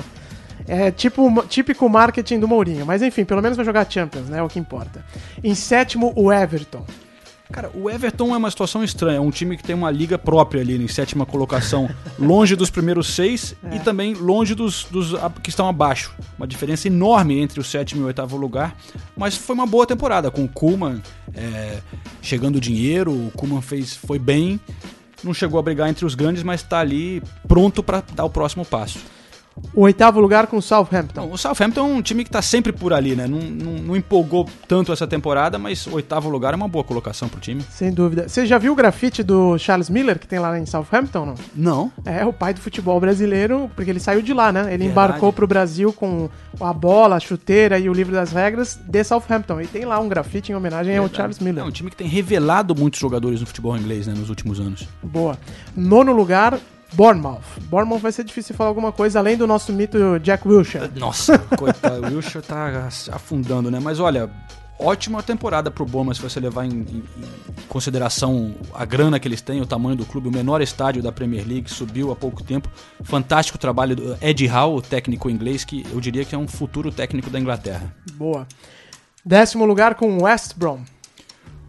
É 0.67 0.91
tipo, 0.91 1.43
típico 1.47 1.89
marketing 1.89 2.39
do 2.39 2.47
Mourinho. 2.47 2.85
Mas 2.85 3.01
enfim, 3.01 3.25
pelo 3.25 3.41
menos 3.41 3.57
vai 3.57 3.65
jogar 3.65 3.89
Champions, 3.89 4.29
né? 4.29 4.39
É 4.39 4.43
o 4.43 4.47
que 4.47 4.59
importa. 4.59 5.03
Em 5.43 5.55
sétimo, 5.55 6.13
o 6.15 6.31
Everton. 6.31 6.85
Cara, 7.53 7.69
o 7.75 7.87
Everton 7.87 8.33
é 8.33 8.37
uma 8.37 8.49
situação 8.49 8.83
estranha. 8.83 9.17
É 9.17 9.21
um 9.21 9.29
time 9.29 9.55
que 9.55 9.63
tem 9.63 9.75
uma 9.75 9.91
liga 9.91 10.17
própria 10.17 10.59
ali 10.59 10.75
em 10.75 10.87
sétima 10.87 11.23
colocação, 11.23 11.87
longe 12.17 12.55
dos 12.55 12.71
primeiros 12.71 13.13
seis 13.13 13.55
e 13.71 13.79
também 13.79 14.15
longe 14.15 14.55
dos, 14.55 14.85
dos 14.85 15.13
que 15.43 15.51
estão 15.51 15.69
abaixo. 15.69 16.15
Uma 16.35 16.47
diferença 16.47 16.87
enorme 16.87 17.39
entre 17.39 17.59
o 17.59 17.63
sétimo 17.63 18.01
e 18.01 18.03
o 18.05 18.07
oitavo 18.07 18.35
lugar. 18.37 18.75
Mas 19.15 19.37
foi 19.37 19.53
uma 19.53 19.67
boa 19.67 19.85
temporada, 19.85 20.31
com 20.31 20.43
o 20.43 20.49
Kuhlman 20.49 20.99
é, 21.35 21.77
chegando 22.23 22.59
dinheiro, 22.59 23.11
o 23.11 23.31
Kuhlman 23.35 23.61
fez, 23.61 23.95
foi 23.95 24.17
bem. 24.17 24.59
Não 25.23 25.31
chegou 25.31 25.59
a 25.59 25.61
brigar 25.61 25.87
entre 25.87 26.07
os 26.07 26.15
grandes, 26.15 26.41
mas 26.41 26.61
está 26.61 26.79
ali 26.79 27.21
pronto 27.47 27.83
para 27.83 28.03
dar 28.15 28.25
o 28.25 28.31
próximo 28.31 28.65
passo. 28.65 28.97
O 29.73 29.81
oitavo 29.81 30.19
lugar 30.19 30.47
com 30.47 30.57
o 30.57 30.61
Southampton. 30.61 31.29
O 31.31 31.37
Southampton 31.37 31.81
é 31.81 31.83
um 31.83 32.01
time 32.01 32.23
que 32.23 32.29
está 32.29 32.41
sempre 32.41 32.71
por 32.71 32.93
ali, 32.93 33.15
né? 33.15 33.27
Não, 33.27 33.39
não, 33.39 33.73
não 33.79 33.95
empolgou 33.95 34.47
tanto 34.67 34.91
essa 34.91 35.07
temporada, 35.07 35.57
mas 35.57 35.85
o 35.87 35.95
oitavo 35.95 36.29
lugar 36.29 36.53
é 36.53 36.55
uma 36.55 36.67
boa 36.67 36.83
colocação 36.83 37.27
pro 37.29 37.39
time. 37.39 37.63
Sem 37.69 37.91
dúvida. 37.91 38.27
Você 38.27 38.45
já 38.45 38.57
viu 38.57 38.73
o 38.73 38.75
grafite 38.75 39.23
do 39.23 39.57
Charles 39.57 39.89
Miller 39.89 40.19
que 40.19 40.27
tem 40.27 40.39
lá 40.39 40.57
em 40.59 40.65
Southampton, 40.65 41.25
não? 41.25 41.35
Não. 41.55 41.91
É, 42.05 42.25
o 42.25 42.33
pai 42.33 42.53
do 42.53 42.61
futebol 42.61 42.99
brasileiro, 42.99 43.69
porque 43.75 43.89
ele 43.89 43.99
saiu 43.99 44.21
de 44.21 44.33
lá, 44.33 44.51
né? 44.51 44.61
Ele 44.61 44.69
Verdade. 44.69 44.91
embarcou 44.91 45.33
pro 45.33 45.47
Brasil 45.47 45.93
com 45.93 46.29
a 46.59 46.73
bola, 46.73 47.15
a 47.15 47.19
chuteira 47.19 47.77
e 47.79 47.89
o 47.89 47.93
livro 47.93 48.13
das 48.13 48.31
regras 48.31 48.79
de 48.87 49.03
Southampton. 49.03 49.61
E 49.61 49.67
tem 49.67 49.85
lá 49.85 49.99
um 49.99 50.07
grafite 50.07 50.51
em 50.51 50.55
homenagem 50.55 50.97
ao 50.97 51.09
Charles 51.09 51.39
Miller. 51.39 51.63
É 51.63 51.67
um 51.67 51.71
time 51.71 51.89
que 51.89 51.95
tem 51.95 52.07
revelado 52.07 52.75
muitos 52.75 52.99
jogadores 52.99 53.39
no 53.39 53.45
futebol 53.45 53.75
inglês 53.77 54.07
né, 54.07 54.13
nos 54.15 54.29
últimos 54.29 54.59
anos. 54.59 54.87
Boa. 55.01 55.37
Nono 55.75 56.11
lugar, 56.11 56.59
Bournemouth. 56.93 57.41
Bournemouth 57.69 57.99
vai 57.99 58.11
ser 58.11 58.23
difícil 58.23 58.55
falar 58.55 58.69
alguma 58.69 58.91
coisa 58.91 59.19
além 59.19 59.35
do 59.37 59.47
nosso 59.47 59.73
mito 59.73 59.97
Jack 60.19 60.47
Wilshere. 60.47 60.91
Nossa, 60.95 61.37
coitado, 61.57 62.01
o 62.07 62.15
Wilshere 62.15 62.45
tá 62.45 62.87
afundando, 63.11 63.71
né? 63.71 63.79
Mas 63.79 63.99
olha, 63.99 64.29
ótima 64.79 65.23
temporada 65.23 65.71
pro 65.71 65.85
Bournemouth 65.85 66.15
se 66.15 66.21
você 66.21 66.39
levar 66.39 66.65
em, 66.65 66.69
em- 66.69 67.03
em 67.17 67.67
consideração 67.67 68.53
a 68.73 68.85
grana 68.85 69.19
que 69.19 69.27
eles 69.27 69.41
têm, 69.41 69.59
o 69.61 69.65
tamanho 69.65 69.95
do 69.95 70.05
clube, 70.05 70.27
o 70.27 70.31
menor 70.31 70.61
estádio 70.61 71.01
da 71.01 71.11
Premier 71.11 71.47
League, 71.47 71.69
subiu 71.71 72.11
há 72.11 72.15
pouco 72.15 72.43
tempo. 72.43 72.69
Fantástico 73.03 73.57
trabalho 73.57 73.95
do 73.95 74.17
Ed 74.21 74.47
Howe, 74.47 74.77
o 74.77 74.81
técnico 74.81 75.29
inglês, 75.29 75.63
que 75.63 75.85
eu 75.91 75.99
diria 75.99 76.23
que 76.25 76.35
é 76.35 76.37
um 76.37 76.47
futuro 76.47 76.91
técnico 76.91 77.29
da 77.29 77.39
Inglaterra. 77.39 77.93
Boa. 78.13 78.47
Décimo 79.25 79.65
lugar 79.65 79.95
com 79.95 80.23
West 80.23 80.53
Brom. 80.55 80.79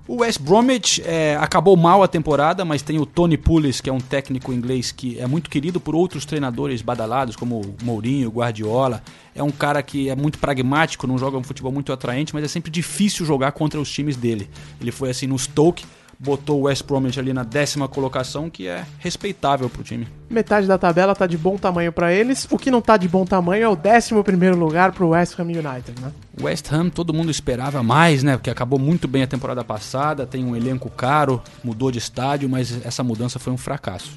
O 0.06 0.16
West 0.16 0.38
Bromwich 0.38 1.02
é, 1.02 1.34
acabou 1.40 1.74
mal 1.78 2.02
a 2.02 2.08
temporada, 2.08 2.62
mas 2.62 2.82
tem 2.82 2.98
o 2.98 3.06
Tony 3.06 3.38
Pulis, 3.38 3.80
que 3.80 3.88
é 3.88 3.92
um 3.92 4.00
técnico 4.00 4.52
inglês 4.52 4.92
que 4.92 5.18
é 5.18 5.26
muito 5.26 5.48
querido 5.48 5.80
por 5.80 5.94
outros 5.94 6.26
treinadores 6.26 6.82
badalados, 6.82 7.36
como 7.36 7.74
Mourinho, 7.82 8.28
Guardiola. 8.28 9.02
É 9.34 9.42
um 9.42 9.50
cara 9.50 9.82
que 9.82 10.10
é 10.10 10.14
muito 10.14 10.38
pragmático, 10.38 11.06
não 11.06 11.16
joga 11.16 11.38
um 11.38 11.42
futebol 11.42 11.72
muito 11.72 11.90
atraente, 11.90 12.34
mas 12.34 12.44
é 12.44 12.48
sempre 12.48 12.70
difícil 12.70 13.24
jogar 13.24 13.52
contra 13.52 13.80
os 13.80 13.90
times 13.90 14.14
dele. 14.14 14.50
Ele 14.78 14.92
foi 14.92 15.08
assim 15.08 15.26
no 15.26 15.38
Stoke, 15.38 15.86
botou 16.18 16.60
o 16.60 16.62
West 16.64 16.84
Bromwich 16.86 17.18
ali 17.18 17.32
na 17.32 17.42
décima 17.42 17.88
colocação, 17.88 18.48
que 18.50 18.66
é 18.66 18.84
respeitável 18.98 19.68
pro 19.68 19.82
time. 19.82 20.06
Metade 20.30 20.66
da 20.66 20.76
tabela 20.78 21.14
tá 21.14 21.26
de 21.26 21.36
bom 21.36 21.56
tamanho 21.56 21.92
pra 21.92 22.12
eles. 22.12 22.46
O 22.50 22.58
que 22.58 22.70
não 22.70 22.80
tá 22.80 22.96
de 22.96 23.08
bom 23.08 23.24
tamanho 23.24 23.64
é 23.64 23.68
o 23.68 23.72
11 23.78 24.22
primeiro 24.22 24.56
lugar 24.56 24.92
pro 24.92 25.08
West 25.10 25.38
Ham 25.38 25.44
United, 25.44 25.94
né? 26.00 26.10
West 26.40 26.72
Ham 26.72 26.88
todo 26.90 27.12
mundo 27.14 27.30
esperava 27.30 27.82
mais, 27.82 28.22
né? 28.22 28.36
Porque 28.36 28.50
acabou 28.50 28.78
muito 28.78 29.06
bem 29.06 29.22
a 29.22 29.26
temporada 29.26 29.62
passada, 29.64 30.26
tem 30.26 30.44
um 30.44 30.56
elenco 30.56 30.88
caro, 30.90 31.42
mudou 31.62 31.90
de 31.90 31.98
estádio, 31.98 32.48
mas 32.48 32.84
essa 32.84 33.02
mudança 33.02 33.38
foi 33.38 33.52
um 33.52 33.58
fracasso. 33.58 34.10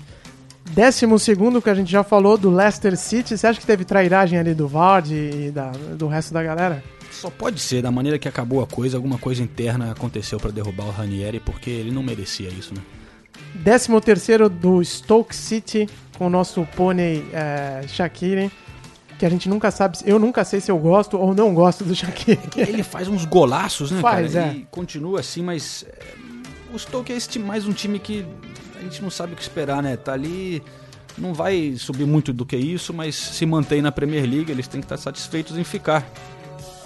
Décimo 0.72 1.18
segundo, 1.18 1.62
que 1.62 1.70
a 1.70 1.74
gente 1.74 1.89
já 1.89 2.04
falou, 2.04 2.38
do 2.38 2.50
Leicester 2.50 2.98
City. 2.98 3.38
Você 3.38 3.48
acha 3.48 3.60
que 3.60 3.66
teve 3.66 3.86
trairagem 3.86 4.38
ali 4.38 4.54
do 4.54 4.68
Vard 4.68 5.12
e 5.13 5.50
da- 5.50 5.72
do 5.98 6.08
resto 6.08 6.34
da 6.34 6.44
galera? 6.44 6.84
Só 7.17 7.31
pode 7.31 7.59
ser, 7.59 7.81
da 7.81 7.91
maneira 7.91 8.19
que 8.19 8.27
acabou 8.27 8.62
a 8.62 8.67
coisa, 8.67 8.95
alguma 8.95 9.17
coisa 9.17 9.41
interna 9.41 9.91
aconteceu 9.91 10.39
pra 10.39 10.51
derrubar 10.51 10.86
o 10.86 10.91
Ranieri, 10.91 11.39
porque 11.39 11.69
ele 11.69 11.89
não 11.89 12.03
merecia 12.03 12.47
isso, 12.47 12.75
né? 12.75 12.81
Décimo 13.55 14.00
terceiro 14.00 14.47
do 14.47 14.83
Stoke 14.83 15.36
City, 15.36 15.89
com 16.15 16.27
o 16.27 16.29
nosso 16.29 16.67
pônei 16.75 17.25
é, 17.33 17.83
Shaqiri, 17.88 18.51
que 19.17 19.25
a 19.25 19.29
gente 19.29 19.50
nunca 19.50 19.71
sabe, 19.71 19.97
eu 20.05 20.19
nunca 20.19 20.45
sei 20.45 20.62
se 20.62 20.69
eu 20.69 20.77
gosto 20.77 21.17
ou 21.17 21.33
não 21.33 21.55
gosto 21.55 21.83
do 21.83 21.95
Shaqiri. 21.95 22.39
Ele 22.55 22.83
faz 22.83 23.07
uns 23.07 23.25
golaços, 23.25 23.89
né, 23.89 24.00
Faz, 24.00 24.33
cara? 24.33 24.47
é. 24.47 24.53
E 24.57 24.67
continua 24.69 25.19
assim, 25.21 25.41
mas 25.41 25.86
é, 25.89 26.13
o 26.71 26.77
Stoke 26.77 27.12
é 27.12 27.39
mais 27.39 27.65
um 27.65 27.74
time 27.74 27.97
que 27.97 28.24
a 28.79 28.83
gente 28.83 29.01
não 29.01 29.09
sabe 29.09 29.33
o 29.33 29.36
que 29.36 29.41
esperar, 29.41 29.81
né? 29.81 29.97
Tá 29.97 30.13
ali, 30.13 30.62
não 31.17 31.33
vai 31.33 31.74
subir 31.77 32.05
muito 32.05 32.31
do 32.31 32.45
que 32.45 32.55
isso, 32.55 32.93
mas 32.93 33.15
se 33.15 33.43
mantém 33.43 33.81
na 33.81 33.91
Premier 33.91 34.29
League, 34.29 34.51
eles 34.51 34.67
têm 34.67 34.81
que 34.81 34.86
estar 34.86 34.97
satisfeitos 34.97 35.57
em 35.57 35.63
ficar. 35.63 36.07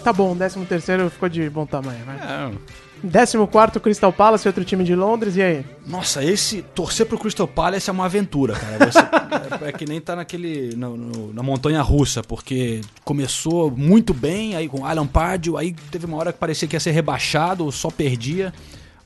Tá 0.03 0.11
bom, 0.11 0.35
décimo 0.35 0.65
terceiro 0.65 1.09
ficou 1.09 1.29
de 1.29 1.49
bom 1.49 1.65
tamanho, 1.65 2.03
né? 2.05 2.51
É, 2.53 2.81
Décimo 3.03 3.47
quarto, 3.47 3.79
Crystal 3.79 4.13
Palace, 4.13 4.47
outro 4.47 4.63
time 4.63 4.83
de 4.83 4.93
Londres, 4.95 5.35
e 5.35 5.41
aí? 5.41 5.65
Nossa, 5.87 6.23
esse 6.23 6.61
torcer 6.61 7.07
pro 7.07 7.17
Crystal 7.17 7.47
Palace 7.47 7.89
é 7.89 7.93
uma 7.93 8.05
aventura, 8.05 8.53
cara. 8.53 8.91
Você- 8.91 8.99
é, 9.65 9.69
é 9.69 9.71
que 9.71 9.85
nem 9.87 9.99
tá 9.99 10.15
naquele 10.15 10.75
no- 10.75 10.95
no- 10.95 11.33
na 11.33 11.41
montanha 11.41 11.81
russa, 11.81 12.21
porque 12.21 12.81
começou 13.03 13.71
muito 13.71 14.13
bem, 14.13 14.55
aí 14.55 14.67
com 14.69 14.85
Alan 14.85 15.07
Pardew, 15.07 15.57
aí 15.57 15.73
teve 15.89 16.05
uma 16.05 16.17
hora 16.17 16.31
que 16.31 16.37
parecia 16.37 16.67
que 16.67 16.75
ia 16.75 16.79
ser 16.79 16.91
rebaixado, 16.91 17.71
só 17.71 17.89
perdia. 17.89 18.53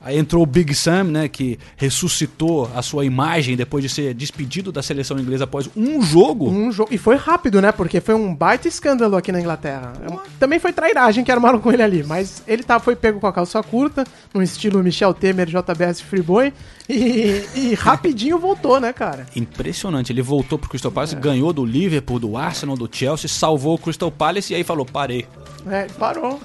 Aí 0.06 0.16
entrou 0.16 0.44
o 0.44 0.46
Big 0.46 0.72
Sam, 0.72 1.02
né, 1.02 1.28
que 1.28 1.58
ressuscitou 1.76 2.70
a 2.76 2.80
sua 2.80 3.04
imagem 3.04 3.56
depois 3.56 3.82
de 3.82 3.90
ser 3.90 4.14
despedido 4.14 4.70
da 4.70 4.80
seleção 4.80 5.18
inglesa 5.18 5.42
após 5.42 5.68
um 5.76 6.00
jogo. 6.00 6.48
Um 6.48 6.70
jogo. 6.70 6.94
E 6.94 6.96
foi 6.96 7.16
rápido, 7.16 7.60
né? 7.60 7.72
Porque 7.72 8.00
foi 8.00 8.14
um 8.14 8.32
baita 8.32 8.68
escândalo 8.68 9.16
aqui 9.16 9.32
na 9.32 9.40
Inglaterra. 9.40 9.94
Também 10.38 10.60
foi 10.60 10.72
trairagem 10.72 11.24
que 11.24 11.32
armaram 11.32 11.58
com 11.58 11.72
ele 11.72 11.82
ali, 11.82 12.04
mas 12.04 12.40
ele 12.46 12.62
tá, 12.62 12.78
foi 12.78 12.94
pego 12.94 13.18
com 13.18 13.26
a 13.26 13.32
calça 13.32 13.60
curta, 13.64 14.04
no 14.32 14.40
estilo 14.40 14.80
Michel 14.80 15.12
Temer, 15.12 15.48
JBS 15.48 16.00
Freeboy, 16.00 16.52
e, 16.88 17.42
e 17.56 17.74
rapidinho 17.74 18.38
voltou, 18.38 18.78
né, 18.78 18.92
cara? 18.92 19.26
Impressionante, 19.34 20.12
ele 20.12 20.22
voltou 20.22 20.56
pro 20.56 20.70
Crystal 20.70 20.92
Palace, 20.92 21.16
ganhou 21.16 21.52
do 21.52 21.64
Liverpool, 21.64 22.20
do 22.20 22.36
Arsenal, 22.36 22.76
do 22.76 22.88
Chelsea, 22.88 23.28
salvou 23.28 23.74
o 23.74 23.78
Crystal 23.78 24.12
Palace 24.12 24.52
e 24.52 24.56
aí 24.56 24.62
falou: 24.62 24.86
parei, 24.86 25.26
É, 25.68 25.86
parou. 25.98 26.40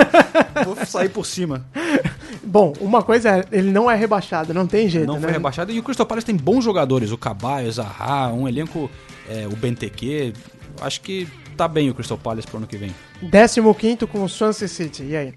vou 0.64 0.76
sair 0.86 1.10
por 1.10 1.26
cima. 1.26 1.66
Bom, 2.42 2.72
uma 2.80 3.01
coisa 3.02 3.38
é, 3.38 3.44
ele 3.52 3.70
não 3.70 3.90
é 3.90 3.94
rebaixado, 3.94 4.52
não 4.54 4.66
tem 4.66 4.88
jeito, 4.88 5.06
Não 5.06 5.14
né? 5.14 5.20
foi 5.22 5.32
rebaixado. 5.32 5.72
E 5.72 5.78
o 5.78 5.82
Crystal 5.82 6.06
Palace 6.06 6.26
tem 6.26 6.36
bons 6.36 6.62
jogadores. 6.64 7.10
O 7.12 7.18
Caballo, 7.18 7.66
o 7.68 7.72
Zaha, 7.72 8.32
um 8.32 8.48
elenco, 8.48 8.90
é, 9.28 9.46
o 9.46 9.56
Benteke. 9.56 10.32
Acho 10.80 11.00
que 11.00 11.28
tá 11.56 11.68
bem 11.68 11.90
o 11.90 11.94
Crystal 11.94 12.18
Palace 12.18 12.46
pro 12.46 12.56
ano 12.58 12.66
que 12.66 12.76
vem. 12.76 12.94
Décimo 13.20 13.74
quinto 13.74 14.06
com 14.06 14.22
o 14.24 14.28
Swansea 14.28 14.68
City, 14.68 15.04
e 15.04 15.16
aí? 15.16 15.34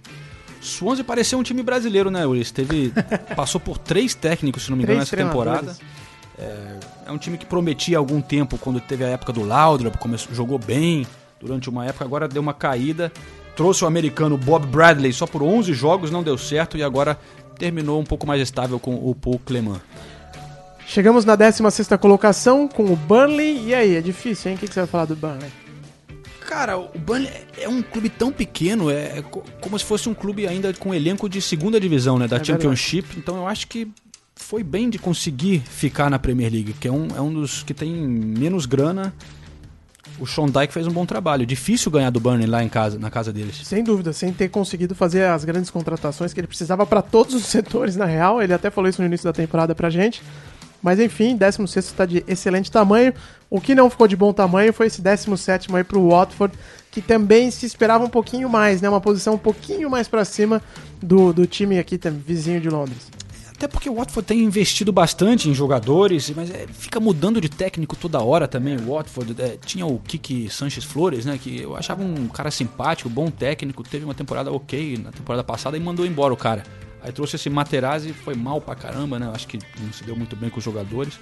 Swansea 0.61 1.03
pareceu 1.03 1.37
um 1.37 1.43
time 1.43 1.61
brasileiro, 1.61 2.09
né, 2.09 2.25
Ulisses? 2.25 2.51
Teve, 2.51 2.91
passou 3.35 3.61
por 3.61 3.77
três 3.77 4.15
técnicos, 4.15 4.63
se 4.63 4.69
não 4.71 4.77
me 4.77 4.83
engano, 4.83 4.99
nessa 4.99 5.15
temporada. 5.15 5.75
treinadores. 5.75 5.95
É 7.05 7.11
um 7.11 7.17
time 7.17 7.37
que 7.37 7.45
prometia 7.45 7.97
algum 7.97 8.19
tempo, 8.21 8.57
quando 8.57 8.79
teve 8.79 9.03
a 9.03 9.07
época 9.07 9.31
do 9.31 9.43
Laudrup, 9.43 9.97
começou, 9.97 10.33
jogou 10.33 10.57
bem 10.57 11.05
durante 11.39 11.69
uma 11.69 11.85
época, 11.85 12.03
agora 12.03 12.27
deu 12.27 12.41
uma 12.41 12.53
caída. 12.53 13.11
Trouxe 13.55 13.83
o 13.85 13.87
americano 13.87 14.37
Bob 14.37 14.65
Bradley 14.65 15.13
só 15.13 15.25
por 15.25 15.41
11 15.41 15.71
jogos, 15.73 16.11
não 16.11 16.23
deu 16.23 16.37
certo, 16.37 16.77
e 16.77 16.83
agora 16.83 17.17
terminou 17.57 17.99
um 17.99 18.03
pouco 18.03 18.25
mais 18.27 18.41
estável 18.41 18.79
com 18.79 18.95
o 18.95 19.13
Paul 19.15 19.39
Clement. 19.45 19.79
Chegamos 20.87 21.25
na 21.25 21.35
16 21.35 21.87
colocação 21.99 22.67
com 22.67 22.85
o 22.85 22.95
Burnley, 22.95 23.67
e 23.69 23.73
aí? 23.73 23.95
É 23.95 24.01
difícil, 24.01 24.51
hein? 24.51 24.57
O 24.57 24.59
que, 24.59 24.67
você 24.67 24.81
vai 24.81 24.87
falar 24.87 25.05
do 25.05 25.15
Burnley? 25.15 25.49
Cara, 26.47 26.77
o 26.77 26.87
Burnley 26.99 27.31
é 27.57 27.67
um 27.67 27.81
clube 27.81 28.07
tão 28.07 28.31
pequeno, 28.31 28.91
é 28.91 29.21
co- 29.23 29.43
como 29.59 29.77
se 29.79 29.83
fosse 29.83 30.07
um 30.07 30.13
clube 30.13 30.47
ainda 30.47 30.71
com 30.75 30.93
elenco 30.93 31.27
de 31.27 31.41
segunda 31.41 31.79
divisão, 31.79 32.19
né, 32.19 32.27
da 32.27 32.37
É 32.37 32.43
Championship. 32.43 33.07
Então 33.17 33.35
eu 33.37 33.47
acho 33.47 33.67
que 33.67 33.87
foi 34.35 34.61
bem 34.61 34.89
de 34.89 34.99
conseguir 34.99 35.59
ficar 35.67 36.07
na 36.09 36.19
Premier 36.19 36.51
League, 36.51 36.73
que 36.73 36.87
é 36.87 36.91
um, 36.91 37.07
é 37.15 37.19
um 37.21 37.33
dos 37.33 37.63
que 37.63 37.73
tem 37.73 37.91
menos 37.91 38.67
grana. 38.67 39.11
O 40.19 40.25
Sean 40.25 40.45
Dyke 40.45 40.73
fez 40.73 40.87
um 40.87 40.91
bom 40.91 41.05
trabalho. 41.05 41.45
Difícil 41.45 41.91
ganhar 41.91 42.09
do 42.09 42.19
Burnley 42.19 42.47
lá 42.47 42.63
em 42.63 42.69
casa, 42.69 42.97
na 42.97 43.09
casa 43.09 43.33
deles. 43.33 43.61
Sem 43.63 43.83
dúvida, 43.83 44.13
sem 44.13 44.31
ter 44.31 44.49
conseguido 44.49 44.95
fazer 44.95 45.25
as 45.25 45.43
grandes 45.43 45.69
contratações 45.69 46.33
que 46.33 46.39
ele 46.39 46.47
precisava 46.47 46.85
para 46.85 47.01
todos 47.01 47.33
os 47.33 47.45
setores, 47.47 47.95
na 47.95 48.05
real. 48.05 48.41
Ele 48.41 48.53
até 48.53 48.69
falou 48.69 48.89
isso 48.89 49.01
no 49.01 49.07
início 49.07 49.25
da 49.25 49.33
temporada 49.33 49.75
pra 49.75 49.89
gente. 49.89 50.21
Mas 50.81 50.99
enfim, 50.99 51.35
16 51.35 51.85
está 51.85 52.05
de 52.05 52.23
excelente 52.27 52.71
tamanho. 52.71 53.13
O 53.49 53.59
que 53.59 53.73
não 53.73 53.89
ficou 53.89 54.07
de 54.07 54.15
bom 54.15 54.31
tamanho 54.31 54.71
foi 54.71 54.87
esse 54.87 55.01
17 55.01 55.75
aí 55.75 55.83
pro 55.83 56.09
Watford, 56.09 56.55
que 56.91 57.01
também 57.01 57.49
se 57.49 57.65
esperava 57.65 58.05
um 58.05 58.09
pouquinho 58.09 58.47
mais, 58.47 58.81
né? 58.81 58.89
Uma 58.89 59.01
posição 59.01 59.33
um 59.33 59.39
pouquinho 59.39 59.89
mais 59.89 60.07
para 60.07 60.23
cima 60.23 60.61
do, 61.01 61.33
do 61.33 61.47
time 61.47 61.79
aqui, 61.79 61.99
vizinho 62.25 62.61
de 62.61 62.69
Londres. 62.69 63.09
Até 63.55 63.69
porque 63.69 63.89
o 63.89 63.95
Watford 63.95 64.27
tem 64.27 64.41
investido 64.41 64.91
bastante 64.91 65.49
em 65.49 65.53
jogadores, 65.53 66.29
mas 66.35 66.51
é, 66.51 66.67
fica 66.67 66.99
mudando 66.99 67.39
de 67.39 67.47
técnico 67.47 67.95
toda 67.95 68.21
hora 68.21 68.49
também. 68.49 68.75
O 68.75 68.93
Watford 68.93 69.33
é, 69.41 69.57
tinha 69.65 69.85
o 69.85 69.97
Kiki 69.99 70.49
Sanches 70.49 70.83
Flores, 70.83 71.25
né? 71.25 71.39
Que 71.41 71.61
eu 71.61 71.75
achava 71.75 72.03
um 72.03 72.27
cara 72.27 72.51
simpático, 72.51 73.09
bom 73.09 73.31
técnico, 73.31 73.81
teve 73.81 74.03
uma 74.03 74.13
temporada 74.13 74.51
ok 74.51 74.97
na 74.97 75.11
temporada 75.11 75.43
passada 75.43 75.77
e 75.77 75.79
mandou 75.79 76.05
embora 76.05 76.33
o 76.33 76.37
cara. 76.37 76.63
Aí 77.01 77.11
trouxe 77.13 77.37
esse 77.37 77.49
Materazzi, 77.49 78.11
foi 78.11 78.35
mal 78.35 78.59
pra 78.59 78.75
caramba, 78.75 79.17
né? 79.17 79.31
Acho 79.33 79.47
que 79.47 79.59
não 79.79 79.93
se 79.93 80.03
deu 80.03 80.15
muito 80.15 80.35
bem 80.35 80.49
com 80.49 80.57
os 80.57 80.63
jogadores. 80.63 81.17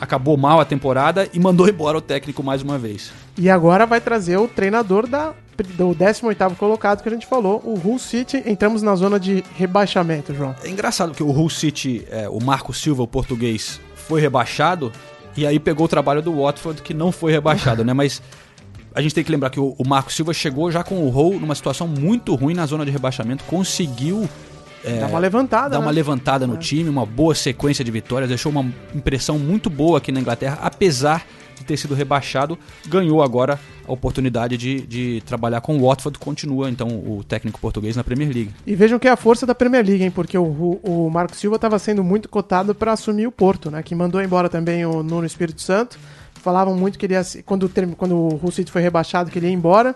Acabou 0.00 0.36
mal 0.36 0.60
a 0.60 0.64
temporada 0.64 1.28
e 1.32 1.40
mandou 1.40 1.66
embora 1.70 1.98
o 1.98 2.00
técnico 2.00 2.44
mais 2.44 2.62
uma 2.62 2.78
vez. 2.78 3.12
E 3.36 3.50
agora 3.50 3.86
vai 3.86 4.00
trazer 4.00 4.36
o 4.36 4.46
treinador 4.46 5.08
da, 5.08 5.34
do 5.62 5.94
18º 5.94 6.56
colocado 6.56 7.02
que 7.02 7.08
a 7.08 7.12
gente 7.12 7.26
falou, 7.26 7.60
o 7.64 7.74
Hull 7.74 7.98
City. 7.98 8.42
Entramos 8.46 8.82
na 8.82 8.94
zona 8.94 9.18
de 9.18 9.44
rebaixamento, 9.54 10.34
João. 10.34 10.54
É 10.62 10.68
engraçado 10.68 11.12
que 11.12 11.22
o 11.22 11.30
Hull 11.30 11.50
City, 11.50 12.06
é, 12.10 12.28
o 12.28 12.42
Marco 12.42 12.72
Silva, 12.72 13.02
o 13.02 13.06
português, 13.06 13.80
foi 13.94 14.20
rebaixado 14.20 14.92
e 15.36 15.46
aí 15.46 15.58
pegou 15.58 15.86
o 15.86 15.88
trabalho 15.88 16.20
do 16.20 16.42
Watford 16.42 16.82
que 16.82 16.92
não 16.92 17.10
foi 17.10 17.32
rebaixado, 17.32 17.84
né? 17.84 17.92
Mas 17.92 18.20
a 18.94 19.00
gente 19.00 19.14
tem 19.14 19.24
que 19.24 19.30
lembrar 19.30 19.50
que 19.50 19.60
o, 19.60 19.74
o 19.78 19.86
Marco 19.86 20.12
Silva 20.12 20.34
chegou 20.34 20.70
já 20.70 20.84
com 20.84 20.96
o 20.96 21.08
Hull 21.08 21.40
numa 21.40 21.54
situação 21.54 21.88
muito 21.88 22.34
ruim 22.34 22.54
na 22.54 22.66
zona 22.66 22.84
de 22.84 22.90
rebaixamento, 22.90 23.44
conseguiu 23.44 24.28
é, 24.84 24.98
Dá 24.98 25.06
uma 25.06 25.18
levantada, 25.18 25.70
dar 25.70 25.78
né? 25.78 25.84
uma 25.84 25.92
levantada 25.92 26.46
no 26.46 26.56
time, 26.56 26.90
uma 26.90 27.06
boa 27.06 27.34
sequência 27.34 27.84
de 27.84 27.90
vitórias, 27.90 28.28
deixou 28.28 28.50
uma 28.50 28.66
impressão 28.94 29.38
muito 29.38 29.70
boa 29.70 29.98
aqui 29.98 30.10
na 30.10 30.20
Inglaterra, 30.20 30.58
apesar 30.60 31.24
de 31.56 31.64
ter 31.64 31.76
sido 31.76 31.94
rebaixado, 31.94 32.58
ganhou 32.88 33.22
agora 33.22 33.60
a 33.86 33.92
oportunidade 33.92 34.56
de, 34.56 34.80
de 34.86 35.22
trabalhar 35.26 35.60
com 35.60 35.76
o 35.76 35.86
Watford, 35.86 36.18
continua 36.18 36.70
então 36.70 36.88
o 36.88 37.22
técnico 37.26 37.60
português 37.60 37.96
na 37.96 38.04
Premier 38.04 38.32
League. 38.32 38.50
E 38.66 38.74
vejam 38.74 38.98
que 38.98 39.08
é 39.08 39.10
a 39.10 39.16
força 39.16 39.46
da 39.46 39.54
Premier 39.54 39.84
League, 39.84 40.02
hein? 40.02 40.10
Porque 40.10 40.36
o, 40.36 40.44
o, 40.44 41.06
o 41.06 41.10
Marco 41.10 41.36
Silva 41.36 41.56
estava 41.56 41.78
sendo 41.78 42.02
muito 42.04 42.28
cotado 42.28 42.74
para 42.74 42.92
assumir 42.92 43.26
o 43.26 43.32
Porto, 43.32 43.70
né? 43.70 43.82
Que 43.82 43.94
mandou 43.94 44.22
embora 44.22 44.48
também 44.48 44.84
o 44.86 45.02
Nuno 45.02 45.26
Espírito 45.26 45.60
Santo. 45.60 45.98
Falavam 46.34 46.76
muito 46.76 46.98
que 46.98 47.06
ele 47.06 47.14
ia, 47.14 47.22
quando, 47.44 47.70
quando 47.96 48.38
o 48.42 48.50
City 48.50 48.70
foi 48.70 48.82
rebaixado, 48.82 49.30
que 49.30 49.38
ele 49.38 49.46
ia 49.46 49.52
embora. 49.52 49.94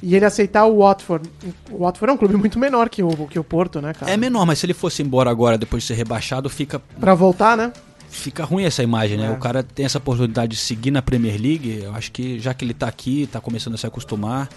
E 0.00 0.14
ele 0.14 0.24
aceitar 0.24 0.64
o 0.64 0.78
Watford. 0.78 1.28
O 1.72 1.78
Watford 1.78 2.12
é 2.12 2.14
um 2.14 2.16
clube 2.16 2.36
muito 2.36 2.56
menor 2.56 2.88
que 2.88 3.02
o, 3.02 3.26
que 3.26 3.38
o 3.38 3.42
Porto, 3.42 3.80
né, 3.80 3.92
cara? 3.92 4.12
É 4.12 4.16
menor, 4.16 4.46
mas 4.46 4.60
se 4.60 4.66
ele 4.66 4.74
fosse 4.74 5.02
embora 5.02 5.28
agora 5.28 5.58
depois 5.58 5.82
de 5.82 5.88
ser 5.88 5.94
rebaixado, 5.94 6.48
fica, 6.48 6.80
Pra 7.00 7.14
voltar, 7.14 7.56
né? 7.56 7.72
Fica 8.10 8.44
ruim 8.44 8.64
essa 8.64 8.82
imagem, 8.82 9.16
né? 9.16 9.26
É. 9.26 9.30
O 9.30 9.38
cara 9.38 9.62
tem 9.62 9.86
essa 9.86 9.98
oportunidade 9.98 10.52
de 10.52 10.56
seguir 10.56 10.90
na 10.90 11.02
Premier 11.02 11.40
League. 11.40 11.82
Eu 11.82 11.94
acho 11.94 12.10
que 12.12 12.38
já 12.38 12.54
que 12.54 12.64
ele 12.64 12.74
tá 12.74 12.88
aqui, 12.88 13.28
tá 13.30 13.40
começando 13.40 13.74
a 13.74 13.78
se 13.78 13.86
acostumar, 13.86 14.48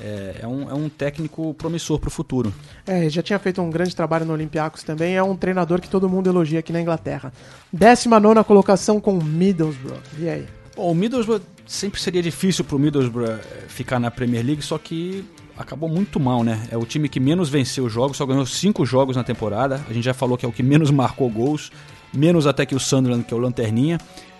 é, 0.00 0.40
é 0.42 0.46
um, 0.46 0.70
é 0.70 0.74
um 0.74 0.88
técnico 0.88 1.54
promissor 1.54 1.98
pro 1.98 2.10
futuro. 2.10 2.52
É, 2.86 3.00
ele 3.00 3.10
já 3.10 3.22
tinha 3.22 3.38
feito 3.38 3.60
um 3.62 3.70
grande 3.70 3.94
trabalho 3.94 4.26
no 4.26 4.32
Olympiacos 4.32 4.82
também. 4.82 5.16
É 5.16 5.22
um 5.22 5.36
treinador 5.36 5.80
que 5.80 5.88
todo 5.88 6.08
mundo 6.08 6.28
elogia 6.28 6.58
aqui 6.58 6.72
na 6.72 6.80
Inglaterra. 6.80 7.32
19 7.72 8.44
colocação 8.44 9.00
com 9.00 9.18
o 9.18 9.24
Middlesbrough. 9.24 10.00
E 10.18 10.28
aí? 10.28 10.46
Bom, 10.76 10.90
o 10.90 10.94
Middlesbrough 10.94 11.40
sempre 11.66 12.00
seria 12.00 12.22
difícil 12.22 12.64
pro 12.64 12.78
Middlesbrough 12.78 13.30
eh, 13.30 13.40
ficar 13.68 13.98
na 13.98 14.10
Premier 14.10 14.44
League, 14.44 14.62
só 14.62 14.78
que 14.78 15.24
acabou 15.56 15.88
muito 15.88 16.20
mal, 16.20 16.44
né? 16.44 16.68
É 16.70 16.76
o 16.76 16.84
time 16.84 17.08
que 17.08 17.18
menos 17.18 17.48
venceu 17.48 17.88
jogos, 17.88 18.18
só 18.18 18.26
ganhou 18.26 18.44
cinco 18.44 18.84
jogos 18.84 19.16
na 19.16 19.24
temporada. 19.24 19.82
A 19.88 19.92
gente 19.92 20.04
já 20.04 20.14
falou 20.14 20.36
que 20.36 20.44
é 20.44 20.48
o 20.48 20.52
que 20.52 20.62
menos 20.62 20.90
marcou 20.92 21.28
gols, 21.30 21.72
menos 22.12 22.46
até 22.46 22.64
que 22.66 22.74
o 22.74 22.80
Sunderland, 22.80 23.24
que 23.24 23.32
é 23.34 23.36
o 23.36 23.40
Lanterninha. 23.40 23.98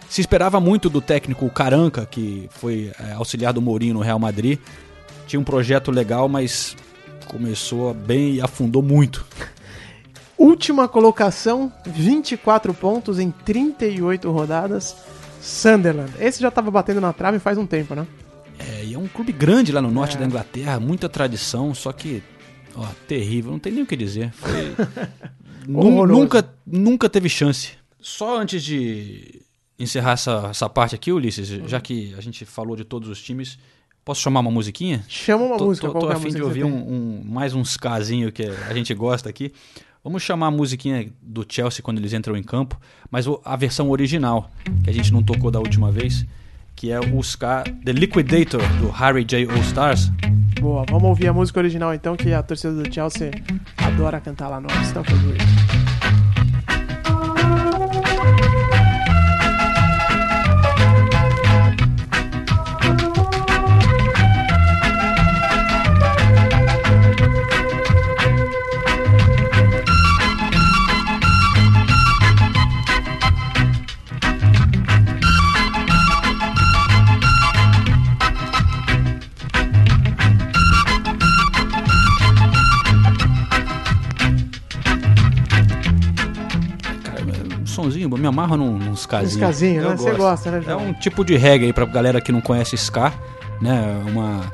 Se 0.09 0.21
esperava 0.21 0.61
muito 0.61 0.89
do 0.89 1.01
técnico 1.01 1.49
Caranca, 1.51 2.07
que 2.07 2.49
foi 2.51 2.93
é, 3.01 3.13
auxiliar 3.13 3.53
do 3.53 3.61
Mourinho 3.61 3.95
no 3.95 4.01
Real 4.01 4.19
Madrid. 4.19 4.59
Tinha 5.27 5.41
um 5.41 5.45
projeto 5.45 5.91
legal, 5.91 6.29
mas 6.29 6.77
começou 7.27 7.93
bem 7.93 8.35
e 8.37 8.41
afundou 8.41 8.83
muito. 8.83 9.27
Última 10.39 10.87
colocação, 10.87 11.73
24 11.87 12.73
pontos 12.75 13.19
em 13.19 13.31
38 13.31 14.31
rodadas. 14.31 14.95
Sunderland. 15.41 16.13
Esse 16.21 16.41
já 16.41 16.49
estava 16.49 16.71
batendo 16.71 17.01
na 17.01 17.13
trave 17.13 17.39
faz 17.39 17.57
um 17.57 17.67
tempo, 17.67 17.95
né? 17.95 18.07
É, 18.59 18.85
e 18.85 18.95
é 18.95 18.99
um 18.99 19.07
clube 19.07 19.33
grande 19.33 19.71
lá 19.73 19.81
no 19.81 19.91
norte 19.91 20.17
É. 20.17 20.21
da 20.21 20.27
Inglaterra, 20.27 20.81
muita 20.81 21.09
tradição, 21.09 21.75
só 21.75 21.93
que, 21.93 22.23
ó, 22.75 22.85
terrível, 23.07 23.53
não 23.53 23.59
tem 23.59 23.73
nem 23.73 23.83
o 23.83 23.87
que 23.87 23.97
dizer. 23.97 24.33
Foi- 24.33 24.75
Horroroso. 25.69 26.21
nunca, 26.21 26.55
nunca 26.67 27.09
teve 27.09 27.29
chance. 27.29 27.73
Só 28.01 28.41
antes 28.41 28.63
de 28.63 29.43
encerrar 29.79 30.13
essa, 30.13 30.49
essa 30.51 30.69
parte 30.69 30.95
aqui, 30.95 31.13
Ulisses, 31.13 31.49
já 31.69 31.81
que 31.81 32.15
a 32.17 32.21
gente 32.21 32.45
falou 32.45 32.77
de 32.77 32.85
todos 32.85 33.09
os 33.09 33.21
times, 33.23 33.59
posso 34.05 34.21
chamar 34.23 34.41
uma 34.41 34.51
musiquinha? 34.51 35.05
Chama 35.09 35.45
uma 35.45 35.57
tô, 35.59 35.67
música, 35.67 35.89
tô, 35.89 35.99
tô 35.99 36.09
a 36.09 36.17
fim 36.17 36.31
de 36.31 36.41
ouvir 36.43 36.65
um, 36.65 36.75
um- 36.77 37.23
mais 37.25 37.53
uns 37.55 37.77
casinhos 37.77 38.31
que 38.33 38.45
a 38.45 38.73
gente 38.75 38.95
gosta 38.95 39.29
aqui. 39.29 39.53
Vamos 40.05 40.23
chamar 40.23 40.47
a 40.47 40.51
musiquinha 40.53 41.11
do 41.21 41.45
Chelsea 41.49 41.83
quando 41.83 41.99
eles 41.99 42.13
entram 42.13 42.37
em 42.37 42.43
campo, 42.43 42.81
mas 43.11 43.27
a 43.45 43.57
versão 43.57 43.91
original, 43.91 44.49
que 44.85 44.89
a 44.89 44.93
gente 44.93 45.13
não 45.13 45.21
tocou 45.23 45.51
da 45.51 45.59
última 45.59 45.91
vez, 45.91 46.25
que 46.77 46.93
é 46.93 47.01
o 47.01 47.19
ska 47.21 47.65
The 47.85 47.93
Liquidator, 47.93 48.61
do 48.81 48.89
Harry 48.91 49.25
J. 49.25 49.47
All 49.51 49.59
Stars. 49.63 50.13
Boa, 50.61 50.85
vamos 50.89 51.09
ouvir 51.09 51.29
a 51.29 51.33
música 51.33 51.61
original 51.61 51.93
então, 51.95 52.17
que 52.17 52.33
a 52.33 52.43
torcida 52.43 52.73
do 52.73 52.93
Chelsea 52.93 53.31
adora 53.77 54.21
cantar 54.21 54.49
lá 54.49 54.61
no 54.61 54.69
Stamford 54.83 55.25
Bridge. 55.27 55.86
Sonzinho, 87.87 88.11
eu 88.13 88.19
me 88.19 88.27
amarro 88.27 88.57
num, 88.57 88.79
nos 88.79 89.07
casinhos. 89.07 89.61
Né? 89.61 89.97
Você 89.97 90.13
gosta, 90.13 90.51
né, 90.51 90.59
É 90.59 90.63
João? 90.63 90.89
um 90.89 90.93
tipo 90.93 91.25
de 91.25 91.37
reggae 91.37 91.67
aí 91.67 91.73
pra 91.73 91.85
galera 91.85 92.21
que 92.21 92.33
não 92.33 92.41
conhece 92.41 92.75
ska, 92.77 93.13
né? 93.61 94.03
Uma 94.11 94.53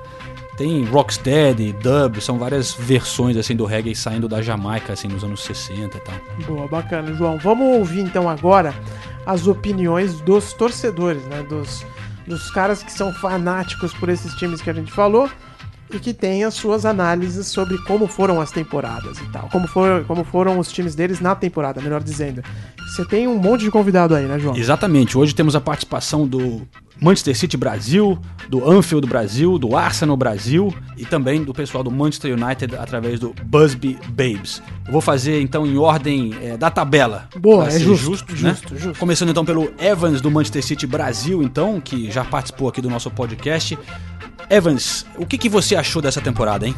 tem 0.57 0.85
rocksteady, 0.85 1.73
dub, 1.73 2.21
são 2.21 2.39
várias 2.39 2.75
versões 2.75 3.37
assim 3.37 3.57
do 3.57 3.65
reggae 3.65 3.95
saindo 3.97 4.29
da 4.29 4.43
Jamaica 4.43 4.93
assim 4.93 5.09
nos 5.09 5.25
anos 5.25 5.43
60 5.43 5.97
e 5.97 6.01
tal. 6.01 6.15
Boa, 6.47 6.69
bacana, 6.69 7.13
João. 7.15 7.39
Vamos 7.39 7.79
ouvir 7.79 8.01
então 8.01 8.29
agora 8.29 8.75
as 9.25 9.47
opiniões 9.47 10.21
dos 10.21 10.53
torcedores, 10.53 11.23
né? 11.25 11.43
Dos, 11.49 11.87
dos 12.27 12.51
caras 12.51 12.83
que 12.83 12.93
são 12.93 13.13
fanáticos 13.15 13.95
por 13.95 14.09
esses 14.11 14.35
times 14.35 14.61
que 14.61 14.69
a 14.69 14.75
gente 14.75 14.93
falou 14.93 15.29
e 15.93 15.99
que 15.99 16.15
têm 16.15 16.45
as 16.45 16.55
suas 16.55 16.85
análises 16.87 17.47
sobre 17.47 17.79
como 17.85 18.07
foram 18.07 18.41
as 18.41 18.51
temporadas 18.51 19.19
e 19.19 19.27
tal. 19.31 19.49
Como 19.51 19.67
foram, 19.67 20.05
como 20.05 20.25
foram 20.25 20.59
os 20.59 20.73
times 20.73 20.95
deles 20.95 21.21
na 21.21 21.35
temporada, 21.35 21.81
melhor 21.81 22.03
dizendo. 22.03 22.43
Você 22.89 23.05
tem 23.05 23.27
um 23.29 23.39
monte 23.39 23.63
de 23.63 23.71
convidado 23.71 24.15
aí, 24.15 24.25
né, 24.25 24.39
João? 24.39 24.57
Exatamente. 24.57 25.17
Hoje 25.17 25.35
temos 25.35 25.55
a 25.55 25.61
participação 25.61 26.27
do 26.27 26.67
Manchester 27.01 27.37
City 27.37 27.57
Brasil, 27.57 28.17
do 28.49 28.69
Anfield 28.71 29.09
Brasil, 29.09 29.59
do 29.59 29.77
Arsenal 29.77 30.17
Brasil 30.17 30.73
e 30.97 31.05
também 31.05 31.43
do 31.43 31.53
pessoal 31.53 31.83
do 31.83 31.91
Manchester 31.91 32.33
United 32.33 32.77
através 32.77 33.19
do 33.19 33.35
Busby 33.45 33.99
Babes. 34.09 34.63
Eu 34.87 34.93
vou 34.93 35.01
fazer 35.01 35.41
então 35.41 35.67
em 35.67 35.77
ordem 35.77 36.33
eh, 36.41 36.57
da 36.57 36.71
tabela. 36.71 37.29
Boa, 37.37 37.67
é 37.67 37.71
ser 37.71 37.81
justo, 37.81 38.33
né? 38.33 38.51
justo, 38.51 38.79
justo. 38.79 38.99
Começando 39.01 39.31
então 39.31 39.45
pelo 39.45 39.73
Evans 39.79 40.21
do 40.21 40.31
Manchester 40.31 40.63
City 40.63 40.87
Brasil, 40.87 41.43
então, 41.43 41.81
que 41.81 42.11
já 42.11 42.25
participou 42.25 42.69
aqui 42.69 42.81
do 42.81 42.89
nosso 42.89 43.11
podcast. 43.11 43.77
Evans, 44.51 45.07
o 45.17 45.25
que, 45.27 45.39
que 45.39 45.49
você 45.49 45.75
achou 45.75 46.03
dessa 46.03 46.21
temporada, 46.21 46.67
hein? 46.67 46.75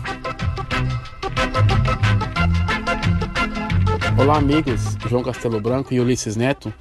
Olá, 4.18 4.36
amigos. 4.38 4.96
João 5.08 5.22
Castelo 5.22 5.60
Branco 5.60 5.92
e 5.92 6.00
Ulisses 6.00 6.36
Neto. 6.36 6.72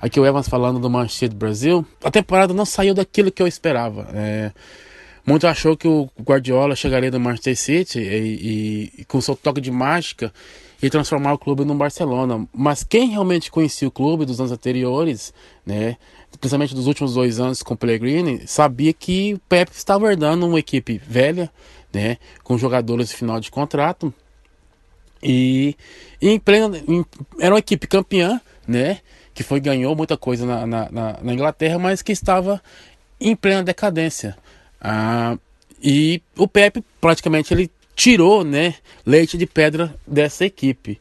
Aqui 0.00 0.18
é 0.18 0.22
o 0.22 0.26
Evans 0.26 0.48
falando 0.48 0.78
do 0.80 0.90
Manchester 0.90 1.32
Brasil. 1.34 1.86
A 2.02 2.10
temporada 2.10 2.52
não 2.52 2.64
saiu 2.64 2.94
daquilo 2.94 3.30
que 3.30 3.42
eu 3.42 3.46
esperava. 3.46 4.08
É, 4.12 4.50
muito 5.24 5.46
achou 5.46 5.76
que 5.76 5.86
o 5.86 6.08
Guardiola 6.20 6.74
chegaria 6.74 7.10
no 7.10 7.20
Manchester 7.20 7.56
City 7.56 7.98
e, 8.00 8.02
e- 8.02 8.92
e 9.00 9.04
com 9.04 9.20
seu 9.20 9.36
toque 9.36 9.60
de 9.60 9.70
mágica 9.70 10.32
e 10.82 10.88
transformar 10.90 11.32
o 11.34 11.38
clube 11.38 11.64
no 11.64 11.74
Barcelona. 11.74 12.46
Mas 12.54 12.82
quem 12.84 13.08
realmente 13.10 13.50
conhecia 13.50 13.86
o 13.88 13.90
clube 13.90 14.24
dos 14.24 14.40
anos 14.40 14.52
anteriores, 14.52 15.32
né, 15.64 15.96
principalmente 16.40 16.74
dos 16.74 16.86
últimos 16.86 17.14
dois 17.14 17.38
anos 17.40 17.62
com 17.62 17.74
o 17.74 17.76
Pellegrini, 17.76 18.46
sabia 18.46 18.92
que 18.92 19.34
o 19.34 19.38
Pep 19.48 19.70
estava 19.72 20.08
herdando 20.10 20.46
uma 20.46 20.58
equipe 20.58 21.00
velha, 21.06 21.50
né, 21.92 22.16
com 22.42 22.56
jogadores 22.56 23.08
de 23.10 23.16
final 23.16 23.40
de 23.40 23.50
contrato. 23.50 24.12
E, 25.22 25.76
e 26.20 26.30
em 26.30 26.38
plena, 26.38 26.78
em- 26.88 27.04
era 27.38 27.52
uma 27.54 27.58
equipe 27.58 27.86
campeã, 27.86 28.40
né? 28.66 28.98
Que 29.34 29.42
foi 29.42 29.60
ganhou 29.60 29.94
muita 29.94 30.16
coisa 30.16 30.46
na, 30.46 30.66
na, 30.66 30.90
na- 30.90 31.18
na 31.20 31.34
Inglaterra, 31.34 31.78
mas 31.78 32.00
que 32.00 32.12
estava 32.12 32.62
em 33.20 33.36
plena 33.36 33.62
decadência. 33.62 34.36
Ah, 34.80 35.36
e 35.82 36.22
o 36.38 36.48
Pepe 36.48 36.82
praticamente 37.00 37.52
ele 37.52 37.70
tirou, 38.00 38.42
né, 38.42 38.76
leite 39.04 39.36
de 39.36 39.44
pedra 39.44 39.94
dessa 40.06 40.46
equipe. 40.46 40.98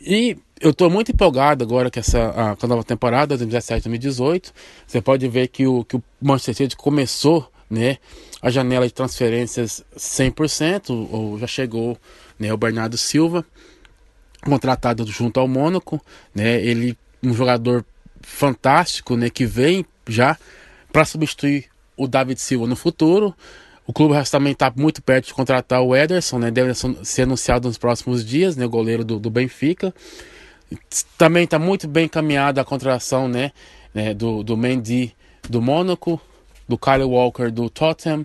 E 0.00 0.36
eu 0.60 0.70
estou 0.70 0.88
muito 0.88 1.10
empolgado 1.10 1.64
agora 1.64 1.90
com 1.90 1.98
essa 1.98 2.30
ah, 2.36 2.54
com 2.54 2.66
a 2.66 2.68
nova 2.68 2.84
temporada 2.84 3.36
2017 3.36 3.88
2018. 3.88 4.52
Você 4.86 5.02
pode 5.02 5.26
ver 5.26 5.48
que 5.48 5.66
o, 5.66 5.84
que 5.84 5.96
o 5.96 6.02
Manchester 6.22 6.54
City 6.54 6.76
começou 6.76 7.50
né, 7.68 7.98
a 8.40 8.48
janela 8.48 8.86
de 8.86 8.94
transferências 8.94 9.84
100%, 9.96 11.08
ou 11.10 11.36
já 11.36 11.48
chegou 11.48 11.98
né, 12.38 12.52
o 12.52 12.56
Bernardo 12.56 12.96
Silva, 12.96 13.44
contratado 14.44 15.04
junto 15.08 15.40
ao 15.40 15.48
Mônaco. 15.48 16.00
Né, 16.32 16.62
ele 16.62 16.96
um 17.20 17.34
jogador 17.34 17.84
fantástico 18.22 19.16
né, 19.16 19.30
que 19.30 19.44
vem 19.44 19.84
já 20.06 20.38
para 20.92 21.04
substituir 21.04 21.66
o 21.96 22.06
David 22.06 22.40
Silva 22.40 22.68
no 22.68 22.76
futuro. 22.76 23.34
O 23.90 23.92
clube 23.92 24.14
também 24.30 24.52
está 24.52 24.72
muito 24.76 25.02
perto 25.02 25.26
de 25.26 25.34
contratar 25.34 25.82
o 25.82 25.96
Ederson, 25.96 26.38
né? 26.38 26.48
Deve 26.48 26.72
ser 27.02 27.22
anunciado 27.22 27.66
nos 27.66 27.76
próximos 27.76 28.24
dias, 28.24 28.54
né? 28.54 28.64
O 28.64 28.70
goleiro 28.70 29.04
do, 29.04 29.18
do 29.18 29.28
Benfica. 29.28 29.92
Também 31.18 31.42
está 31.42 31.58
muito 31.58 31.88
bem 31.88 32.04
encaminhada 32.04 32.60
a 32.60 32.64
contratação, 32.64 33.26
né? 33.26 33.50
né, 33.92 34.14
do, 34.14 34.44
do 34.44 34.56
Mendy 34.56 35.12
do 35.48 35.60
Mônaco, 35.60 36.20
do 36.68 36.78
Kyle 36.78 37.02
Walker 37.02 37.50
do 37.50 37.68
Tottenham. 37.68 38.24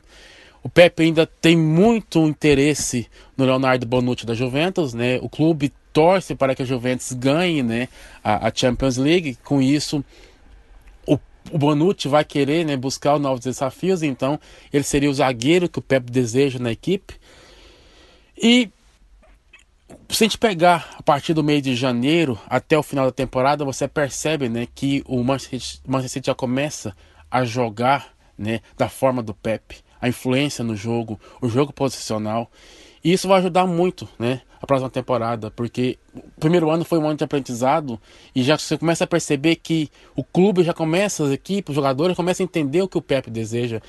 O 0.61 0.69
Pepe 0.69 1.01
ainda 1.01 1.25
tem 1.25 1.57
muito 1.57 2.19
interesse 2.27 3.07
no 3.35 3.43
Leonardo 3.43 3.87
Bonucci 3.87 4.23
da 4.23 4.35
Juventus, 4.35 4.93
né? 4.93 5.17
O 5.19 5.27
clube 5.27 5.73
torce 5.91 6.35
para 6.35 6.53
que 6.53 6.61
a 6.61 6.65
Juventus 6.65 7.11
ganhe, 7.11 7.63
né? 7.63 7.89
A, 8.23 8.49
a 8.49 8.51
Champions 8.53 8.97
League. 8.97 9.35
Com 9.43 9.59
isso, 9.59 10.05
o, 11.51 11.57
Bonucci 11.57 12.07
vai 12.07 12.23
querer, 12.23 12.65
né? 12.65 12.75
Buscar 12.75 13.19
novos 13.19 13.41
desafios. 13.41 14.03
Então, 14.03 14.39
ele 14.71 14.83
seria 14.83 15.09
o 15.09 15.13
zagueiro 15.13 15.69
que 15.69 15.79
o 15.79 15.81
Pepe 15.81 16.11
deseja 16.11 16.59
na 16.59 16.71
equipe. 16.71 17.15
E 18.37 18.69
se 20.09 20.23
a 20.23 20.27
gente 20.27 20.37
pegar 20.37 20.95
a 20.97 21.03
partir 21.03 21.33
do 21.33 21.43
mês 21.43 21.61
de 21.61 21.75
janeiro 21.75 22.39
até 22.47 22.77
o 22.77 22.83
final 22.83 23.05
da 23.05 23.11
temporada, 23.11 23.65
você 23.65 23.87
percebe, 23.87 24.49
né, 24.49 24.67
que 24.73 25.03
o 25.05 25.23
Manchester 25.23 26.09
City 26.09 26.27
já 26.27 26.35
começa 26.35 26.95
a 27.29 27.43
jogar, 27.43 28.13
né, 28.37 28.61
da 28.77 28.89
forma 28.89 29.23
do 29.23 29.33
Pepe, 29.33 29.77
a 29.99 30.07
influência 30.07 30.63
no 30.63 30.75
jogo, 30.75 31.19
o 31.41 31.49
jogo 31.49 31.73
posicional. 31.73 32.49
E 33.05 33.13
isso 33.13 33.27
vai 33.27 33.37
ajudar 33.37 33.67
muito, 33.67 34.09
né, 34.17 34.41
a 34.59 34.65
próxima 34.65 34.89
temporada, 34.89 35.51
porque 35.51 35.95
o 36.15 36.39
primeiro 36.39 36.71
ano 36.71 36.83
foi 36.83 36.97
um 36.97 37.05
ano 37.05 37.15
de 37.15 37.23
aprendizado 37.23 38.01
e 38.35 38.41
já 38.41 38.57
você 38.57 38.79
começa 38.79 39.03
a 39.03 39.07
perceber 39.07 39.57
que 39.57 39.91
o 40.15 40.23
clube 40.23 40.63
já 40.63 40.73
começa, 40.73 41.23
as 41.23 41.29
equipes, 41.29 41.69
os 41.69 41.75
jogadores 41.75 42.17
começam 42.17 42.43
a 42.43 42.45
entender 42.45 42.81
o 42.81 42.87
que 42.87 42.97
o 42.97 43.01
Pepe 43.03 43.29
deseja. 43.29 43.79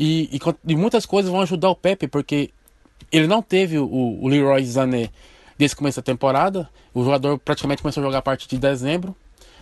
E, 0.00 0.28
e, 0.32 0.72
e 0.72 0.74
muitas 0.74 1.06
coisas 1.06 1.30
vão 1.30 1.42
ajudar 1.42 1.70
o 1.70 1.76
Pepe, 1.76 2.08
porque 2.08 2.50
ele 3.12 3.28
não 3.28 3.40
teve 3.40 3.78
o, 3.78 3.86
o 3.88 4.26
Leroy 4.26 4.66
Sané 4.66 5.10
desde 5.56 5.76
o 5.76 5.78
começo 5.78 6.00
da 6.00 6.02
temporada. 6.02 6.68
O 6.92 7.04
jogador 7.04 7.38
praticamente 7.38 7.82
começou 7.82 8.02
a 8.02 8.06
jogar 8.06 8.18
a 8.18 8.22
partir 8.22 8.48
de 8.48 8.58
dezembro, 8.58 9.14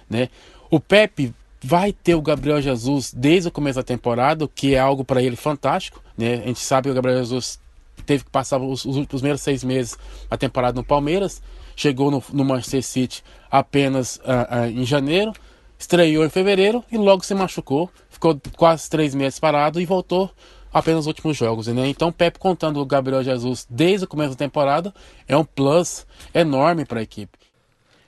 né? 0.08 0.30
O 0.70 0.80
Pepe 0.80 1.34
vai 1.62 1.92
ter 1.92 2.14
o 2.14 2.22
Gabriel 2.22 2.62
Jesus 2.62 3.12
desde 3.14 3.50
o 3.50 3.52
começo 3.52 3.78
da 3.78 3.82
temporada, 3.82 4.48
que 4.48 4.74
é 4.74 4.78
algo 4.78 5.04
para 5.04 5.22
ele 5.22 5.36
fantástico, 5.36 6.02
né? 6.16 6.36
A 6.36 6.46
gente 6.46 6.60
sabe 6.60 6.88
que 6.88 6.92
o 6.92 6.94
Gabriel 6.94 7.18
Jesus 7.18 7.62
teve 8.04 8.24
que 8.24 8.30
passar 8.30 8.60
os, 8.60 8.84
os, 8.84 9.06
primeiros 9.06 9.40
seis 9.40 9.64
meses 9.64 9.96
a 10.30 10.36
temporada 10.36 10.76
no 10.76 10.84
Palmeiras, 10.84 11.42
chegou 11.74 12.10
no, 12.10 12.22
no 12.32 12.44
Manchester 12.44 12.82
City 12.82 13.24
apenas 13.50 14.16
uh, 14.16 14.20
uh, 14.20 14.66
em 14.66 14.84
janeiro, 14.84 15.32
estreou 15.78 16.24
em 16.24 16.28
fevereiro 16.28 16.84
e 16.90 16.96
logo 16.96 17.24
se 17.24 17.34
machucou, 17.34 17.90
ficou 18.08 18.40
quase 18.56 18.88
três 18.88 19.14
meses 19.14 19.38
parado 19.38 19.80
e 19.80 19.86
voltou 19.86 20.30
apenas 20.72 21.00
os 21.00 21.06
últimos 21.06 21.36
jogos. 21.36 21.68
Né? 21.68 21.86
Então, 21.88 22.10
Pepe 22.10 22.38
contando 22.38 22.80
o 22.80 22.86
Gabriel 22.86 23.22
Jesus 23.22 23.66
desde 23.70 24.04
o 24.04 24.08
começo 24.08 24.30
da 24.30 24.36
temporada 24.36 24.92
é 25.28 25.36
um 25.36 25.44
plus 25.44 26.06
enorme 26.34 26.84
para 26.84 27.00
a 27.00 27.02
equipe. 27.02 27.38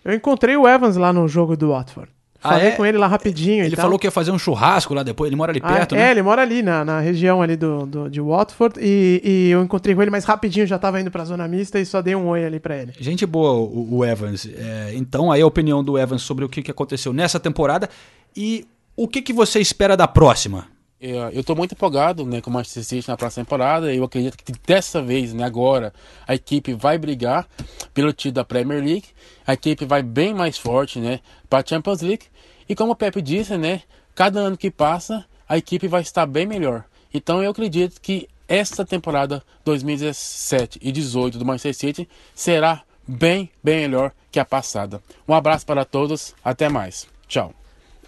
Eu 0.04 0.14
encontrei 0.14 0.56
o 0.56 0.68
Evans 0.68 0.96
lá 0.96 1.12
no 1.12 1.26
jogo 1.26 1.56
do 1.56 1.70
Watford. 1.70 2.15
Ah, 2.46 2.52
Falei 2.54 2.68
é? 2.68 2.70
com 2.72 2.86
ele 2.86 2.96
lá 2.98 3.06
rapidinho. 3.06 3.64
Ele 3.64 3.74
e 3.74 3.76
falou 3.76 3.98
que 3.98 4.06
ia 4.06 4.10
fazer 4.10 4.30
um 4.30 4.38
churrasco 4.38 4.94
lá 4.94 5.02
depois, 5.02 5.28
ele 5.28 5.36
mora 5.36 5.52
ali 5.52 5.60
Ah, 5.62 5.72
perto, 5.74 5.94
é, 5.94 5.98
né? 5.98 6.10
ele 6.10 6.22
mora 6.22 6.42
ali 6.42 6.62
na, 6.62 6.84
na 6.84 7.00
região 7.00 7.42
ali 7.42 7.56
do, 7.56 7.84
do- 7.86 8.10
de 8.10 8.20
Watford 8.20 8.76
e, 8.80 9.20
e 9.24 9.50
eu 9.50 9.62
encontrei 9.62 9.94
com 9.94 10.02
ele, 10.02 10.10
mas 10.10 10.24
rapidinho 10.24 10.66
já 10.66 10.78
tava 10.78 11.00
indo 11.00 11.10
pra 11.10 11.24
zona 11.24 11.46
mista 11.48 11.78
e 11.78 11.84
só 11.86 12.00
dei 12.00 12.14
um 12.14 12.26
oi 12.28 12.44
ali 12.44 12.58
pra 12.60 12.76
ele. 12.76 12.92
Gente 12.98 13.26
boa, 13.26 13.52
o, 13.52 13.96
o 13.98 14.04
Evans. 14.04 14.48
É, 14.56 14.92
então, 14.94 15.30
aí 15.32 15.40
a 15.42 15.46
opinião 15.46 15.82
do 15.84 15.98
Evans 15.98 16.22
sobre 16.22 16.44
o 16.44 16.48
que, 16.48 16.62
que 16.62 16.70
aconteceu 16.70 17.12
nessa 17.12 17.38
temporada 17.40 17.88
e 18.36 18.66
o 18.96 19.06
que, 19.06 19.20
que 19.20 19.32
você 19.32 19.60
espera 19.60 19.96
da 19.96 20.08
próxima? 20.08 20.66
Eu 21.00 21.16
eu 21.30 21.44
tô 21.44 21.54
muito 21.54 21.72
empolgado 21.72 22.24
né, 22.24 22.40
com 22.40 22.50
o 22.50 22.52
Manchester 22.52 22.84
City 22.84 23.08
na 23.08 23.16
próxima 23.16 23.44
temporada. 23.44 23.92
Eu 23.92 24.04
acredito 24.04 24.36
que 24.36 24.52
dessa 24.66 25.02
vez, 25.02 25.34
né, 25.34 25.44
agora, 25.44 25.92
a 26.26 26.34
equipe 26.34 26.72
vai 26.72 26.96
brigar 26.98 27.46
pelo 27.92 28.12
título 28.12 28.34
da 28.34 28.44
Premier 28.44 28.82
League. 28.82 29.06
A 29.46 29.52
equipe 29.52 29.84
vai 29.84 30.02
bem 30.02 30.32
mais 30.34 30.56
forte 30.56 30.98
né, 30.98 31.20
para 31.48 31.60
a 31.60 31.66
Champions 31.66 32.00
League. 32.00 32.26
E 32.68 32.74
como 32.74 32.92
o 32.92 32.96
Pepe 32.96 33.20
disse, 33.20 33.56
né, 33.56 33.82
cada 34.14 34.40
ano 34.40 34.56
que 34.56 34.70
passa, 34.70 35.24
a 35.48 35.56
equipe 35.56 35.86
vai 35.86 36.02
estar 36.02 36.26
bem 36.26 36.46
melhor. 36.46 36.84
Então 37.12 37.42
eu 37.42 37.50
acredito 37.50 38.00
que 38.00 38.28
esta 38.48 38.84
temporada 38.84 39.42
2017 39.64 40.78
e 40.82 40.92
18 40.92 41.38
do 41.38 41.44
Manchester 41.44 41.74
City 41.74 42.08
será 42.34 42.82
bem, 43.06 43.50
bem 43.62 43.80
melhor 43.82 44.12
que 44.30 44.40
a 44.40 44.44
passada. 44.44 45.02
Um 45.28 45.34
abraço 45.34 45.66
para 45.66 45.84
todos, 45.84 46.34
até 46.44 46.68
mais. 46.68 47.06
Tchau. 47.28 47.65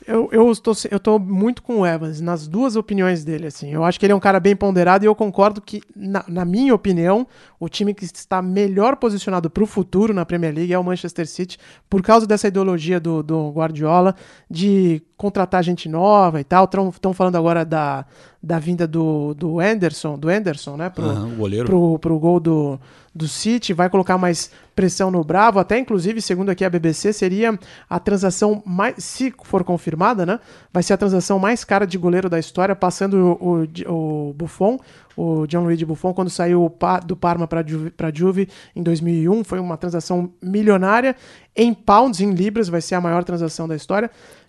Eu, 0.09 0.27
eu, 0.33 0.51
estou, 0.51 0.73
eu 0.91 0.99
tô 0.99 1.19
muito 1.19 1.63
com 1.63 1.81
o 1.81 1.87
Evans 1.87 2.19
nas 2.19 2.49
duas 2.49 2.77
opiniões 2.77 3.27
dele, 3.27 3.47
assim. 3.47 3.75
Eu 3.75 3.85
acho 3.85 4.01
que 4.01 4.07
ele 4.07 4.15
é 4.15 4.17
um 4.17 4.21
cara 4.21 4.41
bem 4.41 4.57
ponderado 4.57 5.05
e 5.05 5.07
eu 5.07 5.15
concordo 5.15 5.61
que, 5.61 5.83
na, 5.95 6.25
na 6.27 6.47
minha 6.47 6.75
opinião, 6.75 7.27
o 7.61 7.69
time 7.69 7.93
que 7.93 8.07
está 8.07 8.41
melhor 8.41 8.97
posicionado 8.97 9.51
para 9.51 9.63
o 9.63 9.67
futuro 9.67 10.15
na 10.15 10.25
Premier 10.25 10.55
League 10.55 10.73
é 10.73 10.79
o 10.79 10.83
Manchester 10.83 11.27
City, 11.27 11.59
por 11.91 12.01
causa 12.01 12.27
dessa 12.27 12.49
ideologia 12.49 12.99
do, 12.99 13.23
do 13.23 13.51
Guardiola 13.51 14.15
de 14.51 15.03
contratar 15.15 15.63
gente 15.63 15.91
nova 15.91 16.41
e 16.41 16.45
tal. 16.45 16.65
Estão 16.65 17.13
falando 17.13 17.37
agora 17.37 17.63
da, 17.63 18.07
da 18.43 18.59
vinda 18.59 18.87
do, 18.87 19.35
do 19.35 19.59
Anderson, 19.59 20.17
do 20.17 20.29
Anderson, 20.29 20.77
né? 20.77 20.89
Pro, 20.89 21.05
o 21.05 21.31
goleiro. 21.37 21.67
pro, 21.67 21.99
pro 21.99 22.19
gol 22.19 22.39
do, 22.39 22.81
do 23.15 23.27
City, 23.27 23.73
vai 23.73 23.91
colocar 23.91 24.17
mais 24.17 24.51
pressão 24.77 25.11
no 25.11 25.25
Bravo, 25.25 25.59
até 25.59 25.77
inclusive, 25.77 26.23
segundo 26.23 26.51
aqui 26.51 26.65
a 26.65 26.71
BBC, 26.71 27.13
seria 27.13 27.59
a 27.91 27.99
transação 27.99 28.63
mais, 28.65 28.95
se 29.03 29.35
for 29.43 29.65
confirmada, 29.65 30.25
né, 30.25 30.39
vai 30.73 30.85
ser 30.85 30.93
a 30.93 30.97
transação 30.97 31.37
mais 31.37 31.65
cara 31.65 31.85
de 31.85 31.99
goleiro 31.99 32.31
da 32.31 32.39
história, 32.39 32.77
passando 32.77 33.37
o, 33.41 33.65
o, 33.89 34.29
o 34.29 34.33
Buffon, 34.35 34.79
o 35.17 35.49
John 35.49 35.65
Luigi 35.65 35.85
Buffon, 35.85 36.15
quando 36.15 36.31
saiu 36.31 36.73
do 37.05 37.17
Parma 37.17 37.49
para 37.49 37.67
Juve, 37.67 37.91
pra 37.91 38.13
Juve 38.15 38.49
em 38.77 38.85
2001, 38.85 39.43
foi 39.43 39.59
uma 39.59 39.77
transação 39.77 40.31
milionária, 40.41 41.17
em 41.57 41.75
pounds, 41.75 42.21
em 42.21 42.31
libras, 42.31 42.69
vai 42.69 42.81
ser 42.81 42.95
a 42.95 43.01
maior 43.01 43.25
transação 43.25 43.67
da 43.67 43.75
história, 43.75 44.09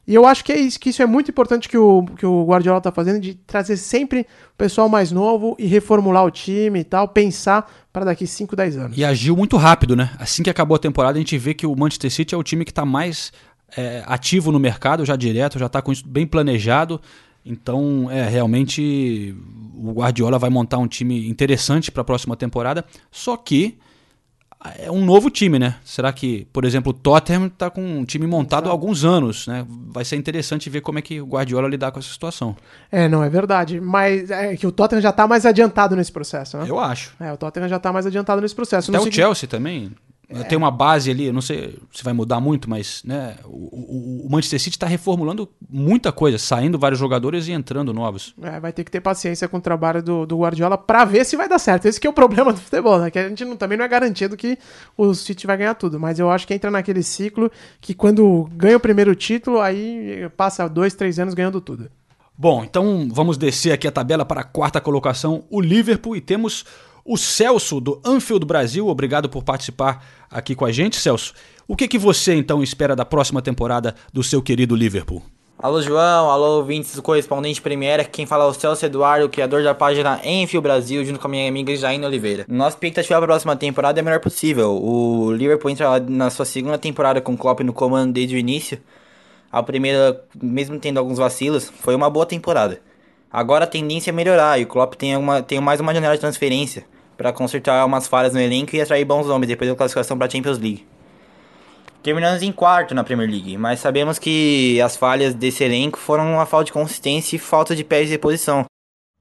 e 0.09 0.15
eu 0.15 0.25
acho 0.25 0.43
que, 0.43 0.51
é 0.51 0.57
isso, 0.59 0.79
que 0.79 0.89
isso 0.89 1.03
é 1.03 1.05
muito 1.05 1.29
importante 1.29 1.69
que 1.69 1.77
o, 1.77 2.03
que 2.17 2.25
o 2.25 2.43
Guardiola 2.43 2.81
tá 2.81 2.91
fazendo, 2.91 3.19
de 3.19 3.35
trazer 3.35 3.77
sempre 3.77 4.21
o 4.21 4.57
pessoal 4.57 4.89
mais 4.89 5.11
novo 5.11 5.55
e 5.59 5.67
reformular 5.67 6.25
o 6.25 6.31
time 6.31 6.79
e 6.79 6.83
tal, 6.83 7.07
pensar 7.07 7.71
para 7.93 8.05
daqui 8.05 8.25
5, 8.25 8.55
10 8.55 8.77
anos. 8.77 8.97
E 8.97 9.05
agiu 9.05 9.37
muito 9.37 9.55
rápido, 9.55 9.95
né? 9.95 10.09
Assim 10.17 10.41
que 10.41 10.49
acabou 10.49 10.73
a 10.73 10.79
temporada, 10.79 11.19
a 11.19 11.21
gente 11.21 11.37
vê 11.37 11.53
que 11.53 11.67
o 11.67 11.75
Manchester 11.75 12.09
City 12.09 12.33
é 12.33 12.37
o 12.39 12.41
time 12.41 12.65
que 12.65 12.71
está 12.71 12.83
mais 12.83 13.31
é, 13.77 14.01
ativo 14.07 14.51
no 14.51 14.57
mercado, 14.57 15.05
já 15.05 15.15
direto, 15.15 15.59
já 15.59 15.67
está 15.67 15.79
com 15.79 15.91
isso 15.91 16.07
bem 16.07 16.25
planejado. 16.25 16.99
Então, 17.45 18.09
é 18.09 18.27
realmente 18.27 19.35
o 19.75 19.91
Guardiola 19.91 20.39
vai 20.39 20.49
montar 20.49 20.79
um 20.79 20.87
time 20.87 21.29
interessante 21.29 21.91
para 21.91 22.01
a 22.01 22.05
próxima 22.05 22.35
temporada. 22.35 22.83
Só 23.11 23.37
que 23.37 23.77
é 24.77 24.91
um 24.91 25.05
novo 25.05 25.29
time, 25.29 25.57
né? 25.57 25.75
Será 25.85 26.11
que, 26.11 26.45
por 26.51 26.65
exemplo, 26.65 26.89
o 26.89 26.93
Tottenham 26.93 27.47
está 27.47 27.69
com 27.69 27.81
um 27.81 28.03
time 28.03 28.27
montado 28.27 28.67
há 28.67 28.71
alguns 28.71 29.05
anos, 29.05 29.47
né? 29.47 29.65
Vai 29.87 30.03
ser 30.03 30.17
interessante 30.17 30.69
ver 30.69 30.81
como 30.81 30.99
é 30.99 31.01
que 31.01 31.21
o 31.21 31.25
Guardiola 31.25 31.67
lidar 31.67 31.91
com 31.91 31.99
essa 31.99 32.09
situação. 32.09 32.55
É, 32.91 33.07
não, 33.07 33.23
é 33.23 33.29
verdade. 33.29 33.79
Mas 33.79 34.29
é 34.29 34.57
que 34.57 34.67
o 34.67 34.71
Tottenham 34.71 35.01
já 35.01 35.11
tá 35.13 35.25
mais 35.27 35.45
adiantado 35.45 35.95
nesse 35.95 36.11
processo, 36.11 36.57
né? 36.57 36.65
Eu 36.67 36.77
acho. 36.79 37.13
É, 37.19 37.31
o 37.31 37.37
Tottenham 37.37 37.69
já 37.69 37.79
tá 37.79 37.93
mais 37.93 38.05
adiantado 38.05 38.41
nesse 38.41 38.55
processo. 38.55 38.91
Até 38.91 38.99
o 38.99 39.03
signi- 39.03 39.15
Chelsea 39.15 39.47
também. 39.47 39.91
Tem 40.47 40.57
uma 40.57 40.69
base 40.69 41.09
ali, 41.09 41.31
não 41.31 41.41
sei 41.41 41.75
se 41.91 42.03
vai 42.03 42.13
mudar 42.13 42.39
muito, 42.39 42.69
mas 42.69 43.01
né, 43.03 43.35
o, 43.45 43.49
o- 43.49 44.27
o 44.27 44.31
Manchester 44.31 44.59
City 44.59 44.75
está 44.77 44.85
reformulando 44.85 45.49
muita 45.67 46.11
coisa, 46.11 46.37
saindo 46.37 46.77
vários 46.77 46.99
jogadores 46.99 47.47
e 47.47 47.51
entrando 47.51 47.91
novos. 47.91 48.35
É, 48.41 48.59
vai 48.59 48.71
ter 48.71 48.83
que 48.83 48.91
ter 48.91 49.01
paciência 49.01 49.47
com 49.47 49.57
o 49.57 49.61
trabalho 49.61 50.03
do, 50.03 50.27
do 50.27 50.37
Guardiola 50.37 50.77
pra 50.77 51.03
ver 51.03 51.25
se 51.25 51.35
vai 51.35 51.49
dar 51.49 51.57
certo. 51.57 51.85
Esse 51.87 51.99
que 51.99 52.05
é 52.05 52.09
o 52.09 52.13
problema 52.13 52.53
do 52.53 52.59
futebol, 52.59 52.99
né? 52.99 53.09
Que 53.09 53.17
a 53.17 53.27
gente 53.27 53.43
não- 53.43 53.57
também 53.57 53.75
não 53.75 53.85
é 53.85 53.87
garantido 53.87 54.37
que 54.37 54.57
o 54.95 55.13
City 55.15 55.47
vai 55.47 55.57
ganhar 55.57 55.73
tudo. 55.73 55.99
Mas 55.99 56.19
eu 56.19 56.29
acho 56.29 56.45
que 56.45 56.53
entra 56.53 56.69
naquele 56.69 57.01
ciclo 57.01 57.51
que 57.81 57.95
quando 57.95 58.47
ganha 58.53 58.77
o 58.77 58.79
primeiro 58.79 59.15
título, 59.15 59.59
aí 59.59 60.29
passa 60.37 60.67
dois, 60.67 60.93
três 60.93 61.17
anos 61.17 61.33
ganhando 61.33 61.59
tudo. 61.59 61.89
Bom, 62.37 62.63
então 62.63 63.09
vamos 63.11 63.37
descer 63.37 63.71
aqui 63.73 63.85
a 63.87 63.91
tabela 63.91 64.23
para 64.23 64.41
a 64.41 64.45
quarta 64.45 64.79
colocação, 64.79 65.43
o 65.49 65.59
Liverpool, 65.59 66.15
e 66.15 66.21
temos 66.21 66.63
o 67.09 67.17
Celso 67.17 67.81
do 67.81 67.99
Anfield 68.05 68.45
Brasil. 68.45 68.87
Obrigado 68.87 69.27
por 69.27 69.43
participar 69.43 70.05
aqui 70.29 70.53
com 70.53 70.63
a 70.63 70.71
gente, 70.71 70.95
Celso. 70.97 71.33
O 71.67 71.75
que, 71.75 71.87
que 71.87 71.97
você 71.97 72.35
então 72.35 72.61
espera 72.61 72.95
da 72.95 73.03
próxima 73.03 73.41
temporada 73.41 73.95
do 74.13 74.21
seu 74.21 74.43
querido 74.43 74.75
Liverpool? 74.75 75.23
Alô 75.57 75.81
João, 75.81 76.29
alô 76.29 76.57
ouvintes 76.57 76.95
do 76.95 77.01
correspondente 77.01 77.61
Premiere, 77.61 78.03
aqui 78.03 78.11
quem 78.11 78.25
fala 78.27 78.45
é 78.45 78.47
o 78.47 78.53
Celso 78.53 78.85
Eduardo, 78.85 79.27
criador 79.27 79.63
da 79.63 79.73
página 79.73 80.21
Enfio 80.23 80.61
Brasil, 80.61 81.03
junto 81.03 81.19
com 81.19 81.25
a 81.25 81.31
minha 81.31 81.49
amiga 81.49 81.75
Jaine 81.75 82.05
Oliveira. 82.05 82.45
Nossa 82.47 82.75
expectativa 82.75 83.15
para 83.15 83.25
a 83.25 83.27
próxima 83.27 83.55
temporada 83.55 83.99
é 83.99 84.01
a 84.01 84.03
melhor 84.03 84.19
possível. 84.19 84.71
O 84.71 85.33
Liverpool 85.33 85.71
entra 85.71 85.99
na 85.99 86.29
sua 86.29 86.45
segunda 86.45 86.77
temporada 86.77 87.19
com 87.19 87.33
o 87.33 87.37
Klopp 87.37 87.61
no 87.61 87.73
comando 87.73 88.13
desde 88.13 88.35
o 88.35 88.37
início. 88.37 88.79
A 89.51 89.63
primeira, 89.63 90.23
mesmo 90.39 90.79
tendo 90.79 90.99
alguns 90.99 91.17
vacilos, 91.17 91.73
foi 91.81 91.95
uma 91.95 92.09
boa 92.09 92.27
temporada. 92.27 92.79
Agora 93.31 93.63
a 93.63 93.67
tendência 93.67 94.11
é 94.11 94.13
melhorar 94.13 94.59
e 94.59 94.63
o 94.63 94.67
Klopp 94.67 94.93
tem, 94.93 95.17
uma, 95.17 95.41
tem 95.41 95.59
mais 95.59 95.79
uma 95.79 95.91
janela 95.91 96.13
de 96.13 96.21
transferência 96.21 96.85
para 97.19 97.33
consertar 97.33 97.85
umas 97.85 98.07
falhas 98.07 98.33
no 98.33 98.39
elenco 98.39 98.73
e 98.73 98.79
atrair 98.79 99.03
bons 99.03 99.27
nomes 99.27 99.49
depois 99.49 99.69
da 99.69 99.75
classificação 99.75 100.17
para 100.17 100.27
a 100.27 100.29
Champions 100.29 100.57
League. 100.57 100.87
Terminamos 102.01 102.41
em 102.41 102.49
quarto 102.49 102.95
na 102.95 103.03
Premier 103.03 103.29
League, 103.29 103.57
mas 103.57 103.81
sabemos 103.81 104.17
que 104.17 104.79
as 104.79 104.95
falhas 104.95 105.33
desse 105.33 105.61
elenco 105.61 105.99
foram 105.99 106.31
uma 106.31 106.45
falta 106.45 106.67
de 106.67 106.71
consistência 106.71 107.35
e 107.35 107.39
falta 107.39 107.75
de 107.75 107.83
pés 107.83 108.05
de 108.05 108.13
reposição. 108.13 108.63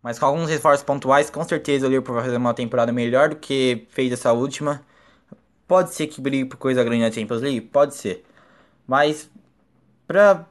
Mas 0.00 0.16
com 0.16 0.26
alguns 0.26 0.48
reforços 0.48 0.84
pontuais, 0.84 1.28
com 1.28 1.42
certeza 1.42 1.86
o 1.86 1.90
Liverpool 1.90 2.14
vai 2.14 2.22
fazer 2.22 2.36
uma 2.36 2.54
temporada 2.54 2.92
melhor 2.92 3.30
do 3.30 3.36
que 3.36 3.84
fez 3.90 4.12
essa 4.12 4.32
última. 4.32 4.80
Pode 5.66 5.92
ser 5.92 6.06
que 6.06 6.20
brigue 6.20 6.44
por 6.44 6.56
coisa 6.56 6.84
grande 6.84 7.02
na 7.02 7.10
Champions 7.10 7.42
League? 7.42 7.62
Pode 7.62 7.96
ser. 7.96 8.24
Mas, 8.86 9.28
pra, 10.06 10.46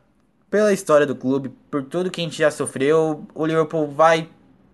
pela 0.50 0.74
história 0.74 1.06
do 1.06 1.16
clube, 1.16 1.48
por 1.72 1.82
tudo 1.82 2.12
que 2.12 2.20
a 2.20 2.24
gente 2.26 2.40
já 2.40 2.52
sofreu, 2.52 3.26
o 3.34 3.46
Liverpool 3.46 3.88
vai 3.88 4.28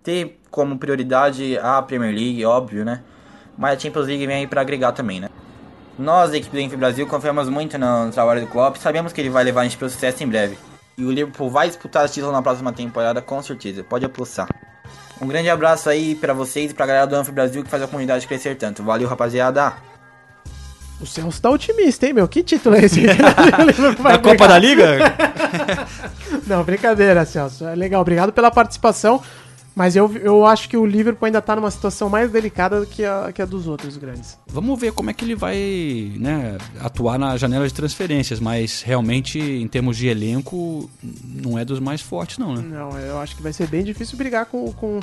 ter 0.04 0.38
como 0.50 0.78
prioridade 0.78 1.58
a 1.58 1.82
Premier 1.82 2.14
League, 2.14 2.44
óbvio, 2.44 2.84
né? 2.84 3.00
Mas 3.58 3.76
a 3.76 3.80
Champions 3.80 4.06
League 4.06 4.26
vem 4.26 4.36
aí 4.36 4.46
pra 4.46 4.60
agregar 4.60 4.92
também, 4.92 5.18
né? 5.18 5.30
Nós, 5.98 6.30
da 6.30 6.36
equipe 6.36 6.54
do 6.54 6.60
Enfield 6.60 6.76
Brasil, 6.76 7.06
confiamos 7.06 7.48
muito 7.48 7.78
no 7.78 8.10
trabalho 8.10 8.42
do 8.42 8.46
Klopp, 8.46 8.76
sabemos 8.76 9.12
que 9.12 9.20
ele 9.20 9.30
vai 9.30 9.42
levar 9.42 9.62
a 9.62 9.64
gente 9.64 9.78
para 9.78 9.86
o 9.86 9.90
sucesso 9.90 10.22
em 10.22 10.28
breve. 10.28 10.58
E 10.98 11.04
o 11.04 11.10
Liverpool 11.10 11.50
vai 11.50 11.68
disputar 11.68 12.04
o 12.04 12.08
título 12.08 12.32
na 12.32 12.42
próxima 12.42 12.72
temporada, 12.72 13.22
com 13.22 13.42
certeza, 13.42 13.82
pode 13.82 14.04
apostar. 14.04 14.48
Um 15.20 15.26
grande 15.26 15.48
abraço 15.48 15.88
aí 15.88 16.14
pra 16.16 16.34
vocês 16.34 16.72
e 16.72 16.74
pra 16.74 16.86
galera 16.86 17.06
do 17.06 17.14
Anfield 17.14 17.34
Brasil 17.34 17.64
que 17.64 17.70
faz 17.70 17.82
a 17.82 17.86
comunidade 17.86 18.26
crescer 18.26 18.56
tanto. 18.56 18.82
Valeu, 18.82 19.08
rapaziada! 19.08 19.72
O 21.00 21.06
Celso 21.06 21.40
tá 21.40 21.50
otimista, 21.50 22.06
hein, 22.06 22.12
meu? 22.12 22.28
Que 22.28 22.42
título 22.42 22.76
é 22.76 22.84
esse? 22.84 23.02
Da 24.02 24.18
Copa 24.18 24.48
da 24.48 24.58
Liga? 24.58 24.98
Não, 26.46 26.62
brincadeira, 26.62 27.24
Celso. 27.24 27.66
É 27.66 27.74
legal, 27.74 28.00
obrigado 28.00 28.32
pela 28.32 28.50
participação. 28.50 29.22
Mas 29.74 29.96
eu, 29.96 30.10
eu 30.18 30.46
acho 30.46 30.68
que 30.68 30.76
o 30.76 30.86
Liverpool 30.86 31.26
ainda 31.26 31.42
tá 31.42 31.56
numa 31.56 31.70
situação 31.70 32.08
mais 32.08 32.30
delicada 32.30 32.80
do 32.80 32.86
que 32.86 33.04
a, 33.04 33.32
que 33.32 33.42
a 33.42 33.44
dos 33.44 33.66
outros 33.66 33.96
grandes. 33.96 34.38
Vamos 34.46 34.78
ver 34.78 34.92
como 34.92 35.10
é 35.10 35.12
que 35.12 35.24
ele 35.24 35.34
vai 35.34 36.12
né, 36.16 36.56
atuar 36.80 37.18
na 37.18 37.36
janela 37.36 37.66
de 37.66 37.74
transferências, 37.74 38.38
mas 38.38 38.82
realmente, 38.82 39.38
em 39.38 39.66
termos 39.66 39.96
de 39.96 40.06
elenco, 40.06 40.88
não 41.02 41.58
é 41.58 41.64
dos 41.64 41.80
mais 41.80 42.00
fortes, 42.00 42.38
não, 42.38 42.54
né? 42.54 42.62
Não, 42.62 42.96
eu 42.98 43.18
acho 43.18 43.34
que 43.34 43.42
vai 43.42 43.52
ser 43.52 43.66
bem 43.66 43.82
difícil 43.82 44.16
brigar 44.16 44.46
com, 44.46 44.72
com, 44.72 45.00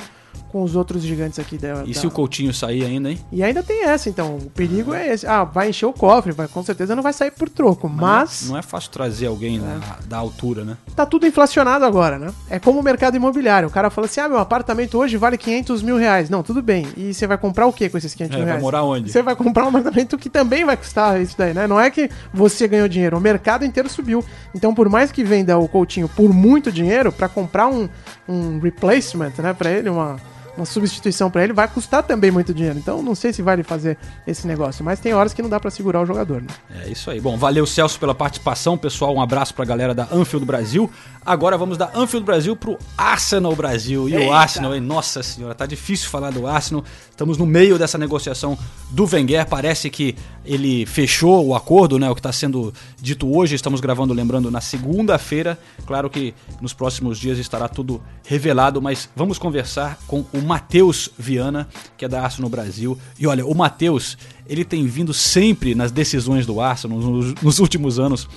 com 0.50 0.62
os 0.62 0.76
outros 0.76 1.02
gigantes 1.02 1.38
aqui 1.38 1.56
da. 1.56 1.82
E 1.86 1.92
da- 1.94 2.00
se 2.00 2.06
o 2.06 2.10
Coutinho 2.10 2.52
sair 2.52 2.84
ainda, 2.84 3.10
hein? 3.10 3.18
E 3.32 3.42
ainda 3.42 3.62
tem 3.62 3.84
essa, 3.84 4.08
então. 4.08 4.36
O 4.36 4.50
perigo 4.50 4.92
é 4.94 5.12
esse. 5.12 5.26
Ah, 5.26 5.44
vai 5.44 5.70
encher 5.70 5.86
o 5.86 5.92
cofre, 5.92 6.32
vai, 6.32 6.46
com 6.48 6.62
certeza 6.62 6.94
não 6.94 7.02
vai 7.02 7.12
sair 7.12 7.30
por 7.30 7.48
troco. 7.48 7.88
Mas 7.88 8.48
Não 8.48 8.56
é 8.58 8.62
fácil 8.62 8.90
trazer 8.90 9.26
alguém 9.26 9.58
na- 9.58 9.80
da 10.06 10.18
altura, 10.18 10.64
né? 10.64 10.76
tá 10.94 11.06
tudo 11.06 11.26
inflacionado 11.26 11.84
agora, 11.84 12.18
né? 12.18 12.32
É 12.50 12.58
como 12.58 12.78
o 12.80 12.82
mercado 12.82 13.16
imobiliário. 13.16 13.68
O 13.68 13.70
cara 13.72 13.88
fala 13.90 14.06
assim: 14.06 14.20
ah, 14.20 14.28
meu 14.28 14.38
apartamento 14.38 14.98
hoje 14.98 15.16
vale 15.16 15.38
500 15.38 15.82
mil 15.82 15.96
reais. 15.96 16.28
Não, 16.28 16.42
tudo 16.42 16.60
bem. 16.62 16.86
E 16.96 17.14
você 17.14 17.26
vai 17.26 17.38
comprar 17.38 17.66
o 17.66 17.72
que 17.72 17.88
com 17.88 17.96
esses 17.96 18.14
500 18.14 18.34
É, 18.34 18.38
mil 18.38 18.44
vai 18.44 18.52
reais? 18.52 18.62
morar 18.62 18.82
onde? 18.82 19.10
Você 19.10 19.22
vai 19.22 19.34
comprar 19.34 19.64
um 19.64 19.68
apartamento 19.68 20.18
que 20.18 20.28
também 20.28 20.64
vai 20.64 20.76
custar 20.76 21.20
isso 21.20 21.34
daí, 21.38 21.54
né? 21.54 21.66
Não 21.66 21.80
é 21.80 21.90
que 21.90 22.10
você 22.32 22.68
ganhou 22.68 22.88
dinheiro, 22.88 23.16
o 23.16 23.20
mercado 23.20 23.64
inteiro 23.64 23.88
subiu. 23.88 24.22
Então, 24.54 24.74
por 24.74 24.88
mais 24.88 25.10
que 25.10 25.24
venda 25.24 25.56
o 25.58 25.66
Coutinho 25.66 26.08
por 26.08 26.32
muito 26.32 26.70
dinheiro, 26.70 27.10
pra 27.10 27.28
comprar 27.28 27.68
um, 27.68 27.88
um 28.28 28.58
replacement, 28.60 29.32
né, 29.38 29.52
pra 29.52 29.70
ele, 29.70 29.88
uma, 29.88 30.16
uma 30.56 30.66
substituição 30.66 31.30
pra 31.30 31.42
ele, 31.44 31.52
vai 31.52 31.66
custar 31.68 32.02
também 32.02 32.30
muito 32.30 32.52
dinheiro. 32.52 32.78
Então, 32.78 33.02
não 33.02 33.14
sei 33.14 33.32
se 33.32 33.42
vale 33.42 33.62
fazer 33.62 33.96
esse 34.26 34.46
negócio. 34.46 34.84
Mas 34.84 35.00
tem 35.00 35.14
horas 35.14 35.32
que 35.32 35.42
não 35.42 35.48
dá 35.48 35.58
pra 35.58 35.70
segurar 35.70 36.00
o 36.00 36.06
jogador, 36.06 36.42
né? 36.42 36.48
É 36.84 36.90
isso 36.90 37.10
aí. 37.10 37.20
Bom, 37.20 37.36
valeu 37.36 37.66
Celso 37.66 37.98
pela 37.98 38.14
participação, 38.14 38.76
pessoal. 38.76 39.14
Um 39.14 39.20
abraço 39.20 39.54
pra 39.54 39.64
galera 39.64 39.94
da 39.94 40.08
Anfield 40.12 40.44
Brasil. 40.44 40.90
Agora 41.24 41.56
vamos 41.56 41.78
da 41.78 41.90
Anfield 41.94 42.26
Brasil 42.26 42.56
pro 42.56 42.78
Arsenal 42.98 43.54
Brasil. 43.54 44.08
E 44.08 44.16
o 44.16 44.32
Arsenal, 44.32 44.74
hein? 44.74 44.80
Nossa 44.80 45.22
senhora, 45.22 45.54
tá 45.54 45.66
difícil 45.66 46.10
falar 46.10 46.30
do 46.30 46.46
Arsenal. 46.46 46.84
Estamos 47.10 47.38
no 47.38 47.46
meio 47.46 47.78
dessa 47.78 47.96
negociação 47.96 48.58
do 48.90 49.08
Wenger. 49.10 49.46
Parece 49.46 49.88
que 49.88 50.16
ele 50.44 50.84
fechou 50.84 51.46
o 51.46 51.54
acordo, 51.54 51.98
né? 51.98 52.10
O 52.10 52.14
que 52.14 52.20
está 52.20 52.32
sendo 52.32 52.74
dito 53.00 53.34
hoje. 53.34 53.54
Estamos 53.54 53.80
gravando, 53.80 54.12
lembrando, 54.12 54.50
na 54.50 54.60
segunda-feira. 54.60 55.58
Claro 55.86 56.10
que 56.10 56.34
nos 56.60 56.72
próximos 56.72 57.18
dias 57.18 57.38
estará 57.38 57.68
tudo 57.68 58.02
revelado, 58.26 58.82
mas 58.82 59.08
vamos 59.14 59.38
conversar 59.38 59.98
com 60.06 60.24
o 60.32 60.41
Matheus 60.42 61.10
Viana, 61.18 61.68
que 61.96 62.04
é 62.04 62.08
da 62.08 62.22
Arsenal 62.22 62.50
Brasil. 62.50 62.98
E 63.18 63.26
olha, 63.26 63.46
o 63.46 63.54
Matheus, 63.54 64.16
ele 64.46 64.64
tem 64.64 64.86
vindo 64.86 65.14
sempre 65.14 65.74
nas 65.74 65.90
decisões 65.90 66.46
do 66.46 66.60
Arsenal 66.60 66.98
nos, 66.98 67.34
nos 67.42 67.58
últimos 67.58 67.98
anos 67.98 68.28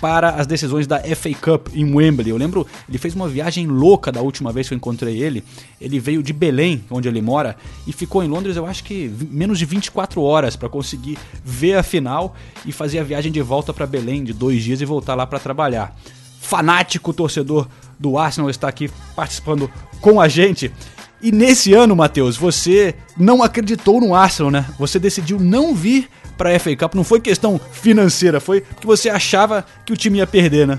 para 0.00 0.30
as 0.30 0.46
decisões 0.46 0.86
da 0.86 1.00
FA 1.00 1.34
Cup 1.34 1.68
em 1.74 1.94
Wembley. 1.94 2.30
Eu 2.30 2.36
lembro, 2.36 2.66
ele 2.88 2.98
fez 2.98 3.14
uma 3.14 3.28
viagem 3.28 3.66
louca 3.66 4.12
da 4.12 4.20
última 4.20 4.52
vez 4.52 4.68
que 4.68 4.74
eu 4.74 4.76
encontrei 4.76 5.20
ele. 5.20 5.42
Ele 5.80 5.98
veio 5.98 6.22
de 6.22 6.32
Belém, 6.32 6.84
onde 6.90 7.08
ele 7.08 7.20
mora, 7.20 7.56
e 7.86 7.92
ficou 7.92 8.22
em 8.22 8.28
Londres, 8.28 8.56
eu 8.56 8.66
acho 8.66 8.84
que 8.84 9.10
menos 9.30 9.58
de 9.58 9.64
24 9.64 10.22
horas 10.22 10.56
para 10.56 10.68
conseguir 10.68 11.18
ver 11.44 11.74
a 11.74 11.82
final 11.82 12.34
e 12.64 12.72
fazer 12.72 13.00
a 13.00 13.04
viagem 13.04 13.32
de 13.32 13.42
volta 13.42 13.72
para 13.72 13.86
Belém 13.86 14.24
de 14.24 14.32
dois 14.32 14.62
dias 14.62 14.80
e 14.80 14.84
voltar 14.84 15.14
lá 15.14 15.26
para 15.26 15.38
trabalhar. 15.38 15.96
Fanático 16.40 17.12
torcedor 17.12 17.68
do 17.98 18.16
Arsenal 18.16 18.48
está 18.48 18.68
aqui 18.68 18.88
participando 19.14 19.70
com 20.00 20.20
a 20.20 20.28
gente. 20.28 20.72
E 21.20 21.32
nesse 21.32 21.74
ano, 21.74 21.96
Matheus, 21.96 22.36
você 22.36 22.94
não 23.16 23.42
acreditou 23.42 24.00
no 24.00 24.14
Arsenal, 24.14 24.50
né? 24.52 24.66
Você 24.78 24.98
decidiu 25.00 25.38
não 25.40 25.74
vir 25.74 26.08
para 26.36 26.54
a 26.54 26.58
FA 26.60 26.76
Cup. 26.76 26.94
Não 26.94 27.02
foi 27.02 27.20
questão 27.20 27.58
financeira, 27.72 28.38
foi 28.40 28.60
porque 28.60 28.86
você 28.86 29.08
achava 29.10 29.64
que 29.84 29.92
o 29.92 29.96
time 29.96 30.18
ia 30.18 30.26
perder, 30.26 30.66
né? 30.66 30.78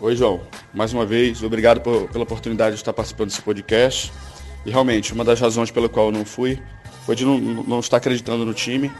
Oi, 0.00 0.14
João. 0.14 0.40
Mais 0.72 0.92
uma 0.92 1.04
vez, 1.04 1.42
obrigado 1.42 1.80
por- 1.80 2.08
pela 2.08 2.22
oportunidade 2.22 2.76
de 2.76 2.80
estar 2.80 2.92
participando 2.92 3.28
desse 3.28 3.42
podcast. 3.42 4.12
E 4.64 4.70
realmente, 4.70 5.12
uma 5.12 5.24
das 5.24 5.40
razões 5.40 5.70
pela 5.72 5.88
qual 5.88 6.06
eu 6.06 6.12
não 6.12 6.24
fui 6.24 6.60
foi 7.04 7.16
de 7.16 7.24
não, 7.24 7.38
não 7.40 7.80
estar 7.80 7.96
acreditando 7.96 8.44
no 8.46 8.54
time. 8.54 8.90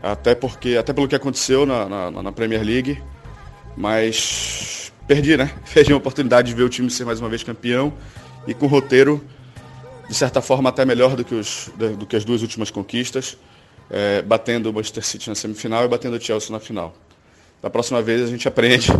Até 0.00 0.36
porque, 0.36 0.76
até 0.76 0.92
pelo 0.92 1.08
que 1.08 1.16
aconteceu 1.16 1.66
na, 1.66 1.88
na- 1.88 2.22
na 2.22 2.30
Premier 2.32 2.62
League. 2.62 3.02
Mas 3.76 4.92
perdi, 5.06 5.36
né? 5.36 5.50
Perdi 5.74 5.92
a 5.92 5.96
oportunidade 5.96 6.48
de 6.48 6.54
ver 6.54 6.62
o 6.62 6.68
time 6.68 6.88
ser 6.90 7.04
mais 7.04 7.20
uma 7.20 7.28
vez 7.28 7.42
campeão. 7.42 7.92
E 8.46 8.54
com 8.54 8.66
roteiro, 8.66 9.22
de 10.08 10.14
certa 10.14 10.40
forma, 10.40 10.70
até 10.70 10.84
melhor 10.84 11.14
do 11.14 11.24
que, 11.24 11.34
os, 11.34 11.70
do 11.76 12.06
que 12.06 12.16
as 12.16 12.24
duas 12.24 12.42
últimas 12.42 12.70
conquistas. 12.70 13.36
eh, 13.90 14.22
batendo 14.22 14.70
o 14.70 14.72
Manchester 14.72 15.04
City 15.04 15.28
na 15.28 15.34
semifinal 15.34 15.84
e 15.84 15.88
batendo 15.88 16.16
o 16.16 16.20
Chelsea 16.20 16.50
na 16.50 16.60
final. 16.60 16.94
Da 17.62 17.70
próxima 17.70 18.02
vez 18.02 18.22
a 18.22 18.26
gente 18.26 18.46
aprende 18.46 18.92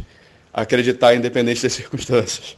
a 0.52 0.62
acreditar 0.62 1.14
independente 1.14 1.62
das 1.62 1.72
circunstâncias. 1.72 2.56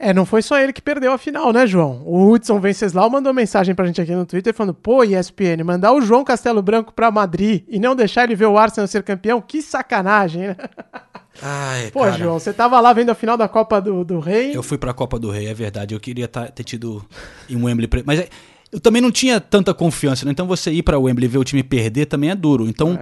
É, 0.00 0.14
não 0.14 0.24
foi 0.24 0.42
só 0.42 0.56
ele 0.60 0.72
que 0.72 0.80
perdeu 0.80 1.12
a 1.12 1.18
final, 1.18 1.52
né, 1.52 1.66
João? 1.66 2.02
O 2.04 2.30
Hudson 2.30 2.60
Venceslau 2.60 3.10
mandou 3.10 3.34
mensagem 3.34 3.74
pra 3.74 3.84
gente 3.84 4.00
aqui 4.00 4.14
no 4.14 4.24
Twitter 4.24 4.54
falando: 4.54 4.74
pô, 4.74 5.02
ESPN, 5.02 5.64
mandar 5.64 5.92
o 5.92 6.00
João 6.00 6.22
Castelo 6.22 6.62
Branco 6.62 6.92
pra 6.92 7.10
Madrid 7.10 7.64
e 7.66 7.80
não 7.80 7.96
deixar 7.96 8.22
ele 8.24 8.36
ver 8.36 8.46
o 8.46 8.56
Arsenal 8.56 8.86
ser 8.86 9.02
campeão, 9.02 9.40
que 9.40 9.60
sacanagem, 9.60 10.48
né? 10.48 10.56
Ai, 11.42 11.90
Pô, 11.90 12.10
João, 12.12 12.38
você 12.38 12.52
tava 12.52 12.80
lá 12.80 12.92
vendo 12.92 13.10
a 13.10 13.14
final 13.14 13.36
da 13.36 13.48
Copa 13.48 13.80
do, 13.80 14.04
do 14.04 14.18
Rei. 14.18 14.56
Eu 14.56 14.62
fui 14.62 14.76
pra 14.78 14.92
Copa 14.92 15.18
do 15.18 15.30
Rei, 15.30 15.46
é 15.46 15.54
verdade. 15.54 15.94
Eu 15.94 16.00
queria 16.00 16.26
tá- 16.26 16.46
ter 16.48 16.64
tido 16.64 17.04
em 17.48 17.56
Wembley. 17.62 17.88
Mas 18.04 18.20
é, 18.20 18.28
eu 18.72 18.80
também 18.80 19.00
não 19.00 19.10
tinha 19.10 19.40
tanta 19.40 19.72
confiança, 19.72 20.24
né? 20.24 20.32
Então 20.32 20.46
você 20.46 20.70
ir 20.70 20.82
pra 20.82 20.98
Wembley 20.98 21.26
e 21.26 21.28
ver 21.28 21.38
o 21.38 21.44
time 21.44 21.62
perder 21.62 22.06
também 22.06 22.30
é 22.30 22.34
duro. 22.34 22.68
Então. 22.68 22.98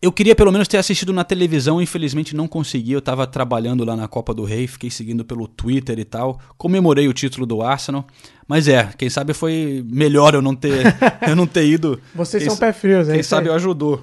Eu 0.00 0.12
queria 0.12 0.34
pelo 0.34 0.52
menos 0.52 0.68
ter 0.68 0.76
assistido 0.76 1.10
na 1.10 1.24
televisão, 1.24 1.80
infelizmente 1.80 2.36
não 2.36 2.46
consegui. 2.46 2.92
Eu 2.92 3.00
tava 3.00 3.26
trabalhando 3.26 3.82
lá 3.82 3.96
na 3.96 4.06
Copa 4.06 4.34
do 4.34 4.44
Rei, 4.44 4.66
fiquei 4.66 4.90
seguindo 4.90 5.24
pelo 5.24 5.48
Twitter 5.48 5.98
e 5.98 6.04
tal. 6.04 6.38
Comemorei 6.58 7.08
o 7.08 7.14
título 7.14 7.46
do 7.46 7.62
Arsenal. 7.62 8.06
Mas 8.46 8.68
é, 8.68 8.90
quem 8.98 9.08
sabe 9.08 9.32
foi 9.32 9.82
melhor 9.88 10.34
eu 10.34 10.42
não 10.42 10.54
ter, 10.54 10.84
eu 11.26 11.34
não 11.34 11.46
ter 11.46 11.66
ido. 11.66 11.98
Vocês 12.14 12.42
Quem 12.42 12.50
são 12.50 12.58
pé 12.58 12.74
frios, 12.74 13.08
é 13.08 13.14
Quem 13.14 13.22
sabe 13.22 13.48
ajudou. 13.48 14.00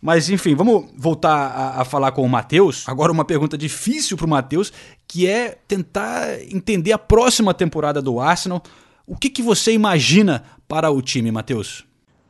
Mas 0.00 0.28
enfim, 0.30 0.54
vamos 0.54 0.86
voltar 0.96 1.34
a, 1.34 1.80
a 1.80 1.84
falar 1.84 2.12
com 2.12 2.22
o 2.22 2.28
Matheus. 2.28 2.84
Agora 2.88 3.10
uma 3.12 3.24
pergunta 3.24 3.56
difícil 3.56 4.16
pro 4.16 4.28
Matheus, 4.28 4.72
que 5.08 5.26
é 5.26 5.56
tentar 5.66 6.40
entender 6.52 6.92
a 6.92 6.98
próxima 6.98 7.54
temporada 7.54 8.00
do 8.02 8.20
Arsenal. 8.20 8.62
O 9.06 9.16
que, 9.16 9.30
que 9.30 9.42
você 9.42 9.72
imagina 9.72 10.44
para 10.68 10.90
o 10.90 11.00
time, 11.00 11.30
Matheus? 11.30 11.84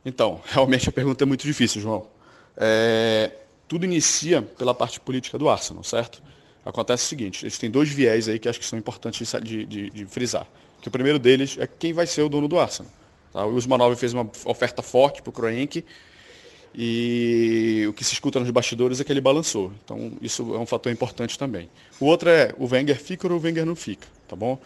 Então, 0.05 0.41
realmente 0.47 0.87
a 0.87 0.91
pergunta 0.91 1.23
é 1.23 1.27
muito 1.27 1.43
difícil, 1.45 1.81
João. 1.81 2.07
É, 2.55 3.31
tudo 3.67 3.85
inicia 3.85 4.41
pela 4.41 4.73
parte 4.73 4.99
política 4.99 5.37
do 5.37 5.49
Arsenal, 5.49 5.83
certo? 5.83 6.21
Acontece 6.65 7.05
o 7.05 7.07
seguinte, 7.07 7.43
eles 7.45 7.57
têm 7.57 7.69
dois 7.71 7.87
viés 7.89 8.27
aí 8.27 8.39
que 8.39 8.49
acho 8.49 8.59
que 8.59 8.65
são 8.65 8.77
importantes 8.77 9.33
de, 9.41 9.65
de- 9.65 9.89
de 9.89 10.05
frisar. 10.05 10.45
Que 10.81 10.87
o 10.89 10.91
primeiro 10.91 11.17
deles 11.17 11.57
é 11.59 11.65
quem 11.67 11.93
vai 11.93 12.05
ser 12.05 12.21
o 12.23 12.29
dono 12.29 12.47
do 12.47 12.59
Arsenal. 12.59 12.91
Tá? 13.31 13.45
O 13.45 13.55
Usmanov 13.55 13.95
fez 13.95 14.13
uma 14.13 14.29
oferta 14.45 14.81
forte 14.81 15.21
para 15.21 15.29
o 15.29 15.33
Kroenke 15.33 15.85
e 16.79 17.85
o 17.89 17.93
que 17.93 18.03
se 18.03 18.13
escuta 18.13 18.39
nos 18.39 18.51
bastidores 18.51 19.01
é 19.01 19.03
que 19.03 19.11
ele 19.11 19.19
balançou. 19.19 19.71
Então, 19.83 20.11
isso 20.21 20.53
é 20.53 20.59
um 20.59 20.65
fator 20.67 20.91
importante 20.91 21.35
também. 21.37 21.67
O 21.99 22.05
outro 22.05 22.29
é 22.29 22.53
o 22.59 22.67
Wenger 22.71 22.99
fica 23.01 23.27
ou 23.27 23.33
o 23.39 23.41
Wenger 23.41 23.65
não 23.65 23.75
fica, 23.75 24.07
tá 24.27 24.35
bom? 24.35 24.59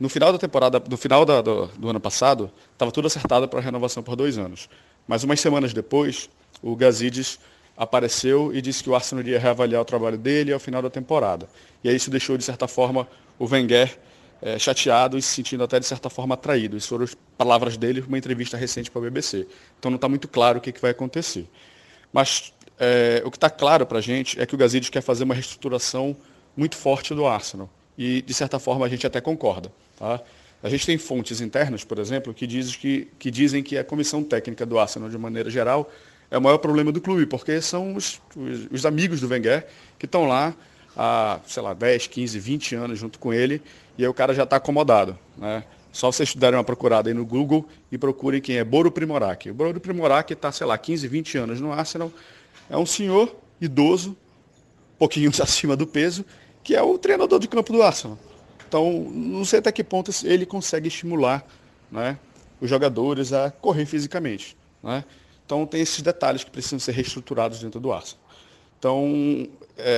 No 0.00 0.08
final 0.08 0.32
da 0.32 0.38
temporada, 0.38 0.82
no 0.88 0.96
final 0.96 1.26
da- 1.26 1.42
do, 1.42 1.66
do 1.66 1.90
ano 1.90 2.00
passado, 2.00 2.50
estava 2.72 2.90
tudo 2.90 3.06
acertado 3.08 3.46
para 3.46 3.58
a 3.58 3.62
renovação 3.62 4.02
por 4.02 4.16
dois 4.16 4.38
anos. 4.38 4.70
Mas 5.06 5.22
umas 5.22 5.38
semanas 5.38 5.74
depois, 5.74 6.30
o 6.62 6.74
Gazidis 6.74 7.38
apareceu 7.76 8.50
e 8.54 8.62
disse 8.62 8.82
que 8.82 8.88
o 8.88 8.94
Arsenal 8.94 9.22
iria 9.22 9.38
reavaliar 9.38 9.82
o 9.82 9.84
trabalho 9.84 10.16
dele 10.16 10.54
ao 10.54 10.60
final 10.60 10.80
da 10.80 10.88
temporada. 10.88 11.46
E 11.84 11.90
aí 11.90 11.96
isso 11.96 12.10
deixou, 12.10 12.38
de 12.38 12.44
certa 12.44 12.66
forma, 12.66 13.06
o 13.38 13.44
Wenger 13.46 13.98
eh, 14.42 14.58
chateado 14.58 15.18
e 15.18 15.22
se 15.22 15.34
sentindo 15.34 15.62
até, 15.62 15.78
de 15.78 15.86
certa 15.86 16.08
forma, 16.08 16.34
atraído. 16.34 16.76
Isso 16.76 16.88
foram 16.88 17.04
as 17.04 17.14
palavras 17.36 17.76
dele 17.76 18.00
numa 18.00 18.16
entrevista 18.16 18.56
recente 18.56 18.90
para 18.90 19.00
a 19.00 19.04
BBC. 19.04 19.46
Então 19.78 19.90
não 19.90 19.96
está 19.96 20.08
muito 20.08 20.26
claro 20.28 20.58
o 20.58 20.60
que, 20.60 20.72
que 20.72 20.80
vai 20.80 20.92
acontecer. 20.92 21.46
Mas 22.12 22.52
eh, 22.78 23.22
o 23.24 23.30
que 23.30 23.36
está 23.36 23.50
claro 23.50 23.84
para 23.84 23.98
a 23.98 24.00
gente 24.00 24.40
é 24.40 24.46
que 24.46 24.54
o 24.54 24.58
Gazidis 24.58 24.88
quer 24.88 25.02
fazer 25.02 25.24
uma 25.24 25.34
reestruturação 25.34 26.16
muito 26.56 26.76
forte 26.76 27.14
do 27.14 27.26
Arsenal. 27.26 27.68
E, 27.96 28.22
de 28.22 28.32
certa 28.32 28.58
forma, 28.58 28.86
a 28.86 28.88
gente 28.88 29.06
até 29.06 29.20
concorda. 29.20 29.70
Tá? 29.98 30.20
A 30.62 30.68
gente 30.68 30.86
tem 30.86 30.96
fontes 30.96 31.40
internas, 31.40 31.84
por 31.84 31.98
exemplo, 31.98 32.32
que, 32.32 32.46
diz 32.46 32.74
que, 32.76 33.08
que 33.18 33.30
dizem 33.30 33.62
que 33.62 33.76
a 33.76 33.84
comissão 33.84 34.22
técnica 34.22 34.64
do 34.64 34.78
Arsenal, 34.78 35.08
de 35.08 35.18
maneira 35.18 35.50
geral, 35.50 35.90
é 36.30 36.38
o 36.38 36.40
maior 36.40 36.58
problema 36.58 36.90
do 36.92 37.00
clube, 37.00 37.26
porque 37.26 37.60
são 37.60 37.94
os, 37.94 38.20
os, 38.36 38.68
os 38.70 38.86
amigos 38.86 39.20
do 39.20 39.28
Wenger 39.28 39.66
que 39.98 40.06
estão 40.06 40.26
lá 40.26 40.54
há, 40.96 41.40
sei 41.46 41.62
lá, 41.62 41.74
10, 41.74 42.06
15, 42.06 42.38
20 42.38 42.74
anos 42.74 42.98
junto 42.98 43.18
com 43.18 43.32
ele, 43.32 43.62
e 43.96 44.02
aí 44.02 44.08
o 44.08 44.14
cara 44.14 44.34
já 44.34 44.44
está 44.44 44.56
acomodado. 44.56 45.18
Né? 45.36 45.64
Só 45.92 46.10
vocês 46.10 46.34
darem 46.34 46.56
uma 46.56 46.64
procurada 46.64 47.10
aí 47.10 47.14
no 47.14 47.26
Google 47.26 47.66
e 47.90 47.98
procurem 47.98 48.40
quem 48.40 48.56
é 48.56 48.64
Boro 48.64 48.90
Primorac. 48.90 49.50
O 49.50 49.54
Boro 49.54 49.80
Primorac 49.80 50.32
está, 50.32 50.52
sei 50.52 50.66
lá, 50.66 50.78
15, 50.78 51.08
20 51.08 51.38
anos 51.38 51.60
no 51.60 51.72
Arsenal. 51.72 52.12
É 52.68 52.76
um 52.76 52.86
senhor 52.86 53.34
idoso, 53.60 54.10
um 54.10 54.98
pouquinho 54.98 55.30
acima 55.42 55.76
do 55.76 55.86
peso, 55.86 56.24
que 56.62 56.76
é 56.76 56.82
o 56.82 56.96
treinador 56.96 57.38
de 57.38 57.48
campo 57.48 57.72
do 57.72 57.82
Arsenal. 57.82 58.18
Então, 58.68 58.92
não 59.12 59.44
sei 59.44 59.58
até 59.58 59.72
que 59.72 59.82
ponto 59.82 60.12
ele 60.24 60.46
consegue 60.46 60.86
estimular 60.86 61.44
né, 61.90 62.16
os 62.60 62.70
jogadores 62.70 63.32
a 63.32 63.50
correr 63.50 63.84
fisicamente. 63.84 64.56
Né? 64.80 65.04
Então, 65.44 65.66
tem 65.66 65.80
esses 65.80 66.00
detalhes 66.02 66.44
que 66.44 66.50
precisam 66.52 66.78
ser 66.78 66.92
reestruturados 66.92 67.58
dentro 67.58 67.80
do 67.80 67.92
Arsenal. 67.92 68.22
Então, 68.78 69.48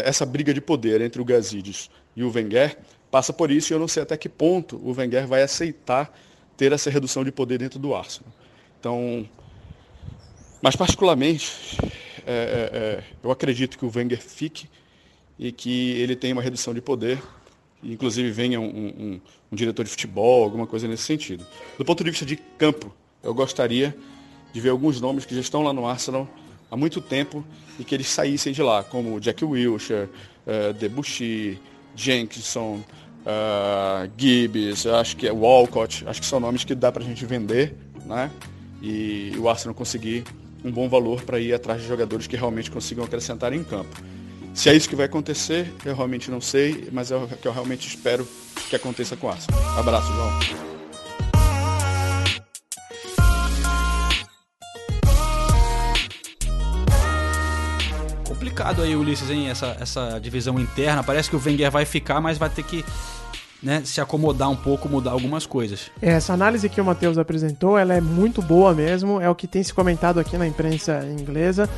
essa 0.04 0.24
briga 0.26 0.52
de 0.52 0.60
poder 0.60 1.00
entre 1.00 1.20
o 1.20 1.24
Gazidis 1.24 1.90
e 2.16 2.22
o 2.22 2.30
Wenger 2.30 2.78
passa 3.10 3.32
por 3.32 3.50
isso 3.50 3.72
e 3.72 3.74
eu 3.74 3.78
não 3.78 3.88
sei 3.88 4.02
até 4.02 4.16
que 4.16 4.28
ponto 4.28 4.76
o 4.76 4.92
Wenger 4.92 5.26
vai 5.26 5.42
aceitar 5.42 6.12
ter 6.56 6.72
essa 6.72 6.90
redução 6.90 7.24
de 7.24 7.32
poder 7.32 7.58
dentro 7.58 7.78
do 7.78 7.94
Arsenal. 7.94 8.32
Então, 8.78 9.28
mas 10.60 10.76
particularmente, 10.76 11.76
é, 12.26 12.70
é, 12.72 13.04
eu 13.22 13.30
acredito 13.30 13.78
que 13.78 13.84
o 13.84 13.92
Wenger 13.94 14.20
fique 14.20 14.68
e 15.38 15.50
que 15.50 15.92
ele 15.92 16.14
tenha 16.14 16.34
uma 16.34 16.42
redução 16.42 16.72
de 16.72 16.80
poder 16.80 17.20
e 17.82 17.92
inclusive 17.92 18.30
venha 18.30 18.60
um, 18.60 18.64
um, 18.64 19.20
um 19.50 19.56
diretor 19.56 19.84
de 19.84 19.90
futebol, 19.90 20.44
alguma 20.44 20.66
coisa 20.66 20.86
nesse 20.86 21.02
sentido. 21.02 21.44
Do 21.76 21.84
ponto 21.84 22.04
de 22.04 22.10
vista 22.10 22.24
de 22.24 22.36
campo, 22.36 22.94
eu 23.22 23.34
gostaria 23.34 23.94
de 24.52 24.60
ver 24.60 24.70
alguns 24.70 25.00
nomes 25.00 25.24
que 25.24 25.34
já 25.34 25.40
estão 25.40 25.62
lá 25.62 25.72
no 25.72 25.86
Arsenal 25.86 26.28
há 26.72 26.76
muito 26.76 27.02
tempo 27.02 27.44
e 27.78 27.84
que 27.84 27.94
eles 27.94 28.08
saíssem 28.08 28.54
de 28.54 28.62
lá, 28.62 28.82
como 28.82 29.20
Jack 29.20 29.44
Wilshere, 29.44 30.08
uh, 30.46 30.72
Debussy, 30.72 31.60
Jenkinson, 31.94 32.80
uh, 33.26 34.10
Gibbs, 34.16 34.86
acho 34.86 35.18
que 35.18 35.28
é 35.28 35.32
Walcott, 35.32 36.02
acho 36.08 36.20
que 36.20 36.26
são 36.26 36.40
nomes 36.40 36.64
que 36.64 36.74
dá 36.74 36.90
para 36.90 37.02
a 37.02 37.06
gente 37.06 37.26
vender, 37.26 37.74
né? 38.06 38.30
E 38.80 39.34
o 39.38 39.50
Arsenal 39.50 39.74
conseguir 39.74 40.24
um 40.64 40.70
bom 40.72 40.88
valor 40.88 41.22
para 41.22 41.38
ir 41.38 41.52
atrás 41.52 41.82
de 41.82 41.86
jogadores 41.86 42.26
que 42.26 42.36
realmente 42.36 42.70
consigam 42.70 43.04
acrescentar 43.04 43.52
em 43.52 43.62
campo. 43.62 43.94
Se 44.54 44.70
é 44.70 44.74
isso 44.74 44.88
que 44.88 44.96
vai 44.96 45.06
acontecer, 45.06 45.70
eu 45.84 45.94
realmente 45.94 46.30
não 46.30 46.40
sei, 46.40 46.88
mas 46.90 47.10
é 47.10 47.16
o 47.16 47.28
que 47.28 47.46
eu 47.46 47.52
realmente 47.52 47.86
espero 47.86 48.26
que 48.70 48.76
aconteça 48.76 49.14
com 49.14 49.26
o 49.26 49.30
Arsenal. 49.30 49.78
Abraço, 49.78 50.10
João. 50.12 50.71
Complicado 58.72 58.82
aí, 58.82 58.96
Ulisses, 58.96 59.30
hein? 59.30 59.48
Essa, 59.48 59.76
essa 59.78 60.18
divisão 60.18 60.58
interna. 60.58 61.02
Parece 61.02 61.28
que 61.28 61.36
o 61.36 61.42
Wenger 61.44 61.70
vai 61.70 61.84
ficar, 61.84 62.20
mas 62.20 62.38
vai 62.38 62.48
ter 62.48 62.62
que 62.62 62.84
né, 63.62 63.82
se 63.84 64.00
acomodar 64.00 64.50
um 64.50 64.56
pouco, 64.56 64.88
mudar 64.88 65.12
algumas 65.12 65.46
coisas. 65.46 65.90
É, 66.00 66.10
essa 66.12 66.32
análise 66.32 66.68
que 66.68 66.80
o 66.80 66.84
Matheus 66.84 67.18
apresentou, 67.18 67.78
ela 67.78 67.94
é 67.94 68.00
muito 68.00 68.40
boa 68.42 68.74
mesmo. 68.74 69.20
É 69.20 69.28
o 69.28 69.34
que 69.34 69.46
tem 69.46 69.62
se 69.62 69.72
comentado 69.72 70.18
aqui 70.18 70.36
na 70.36 70.46
imprensa 70.46 71.04
inglesa 71.18 71.68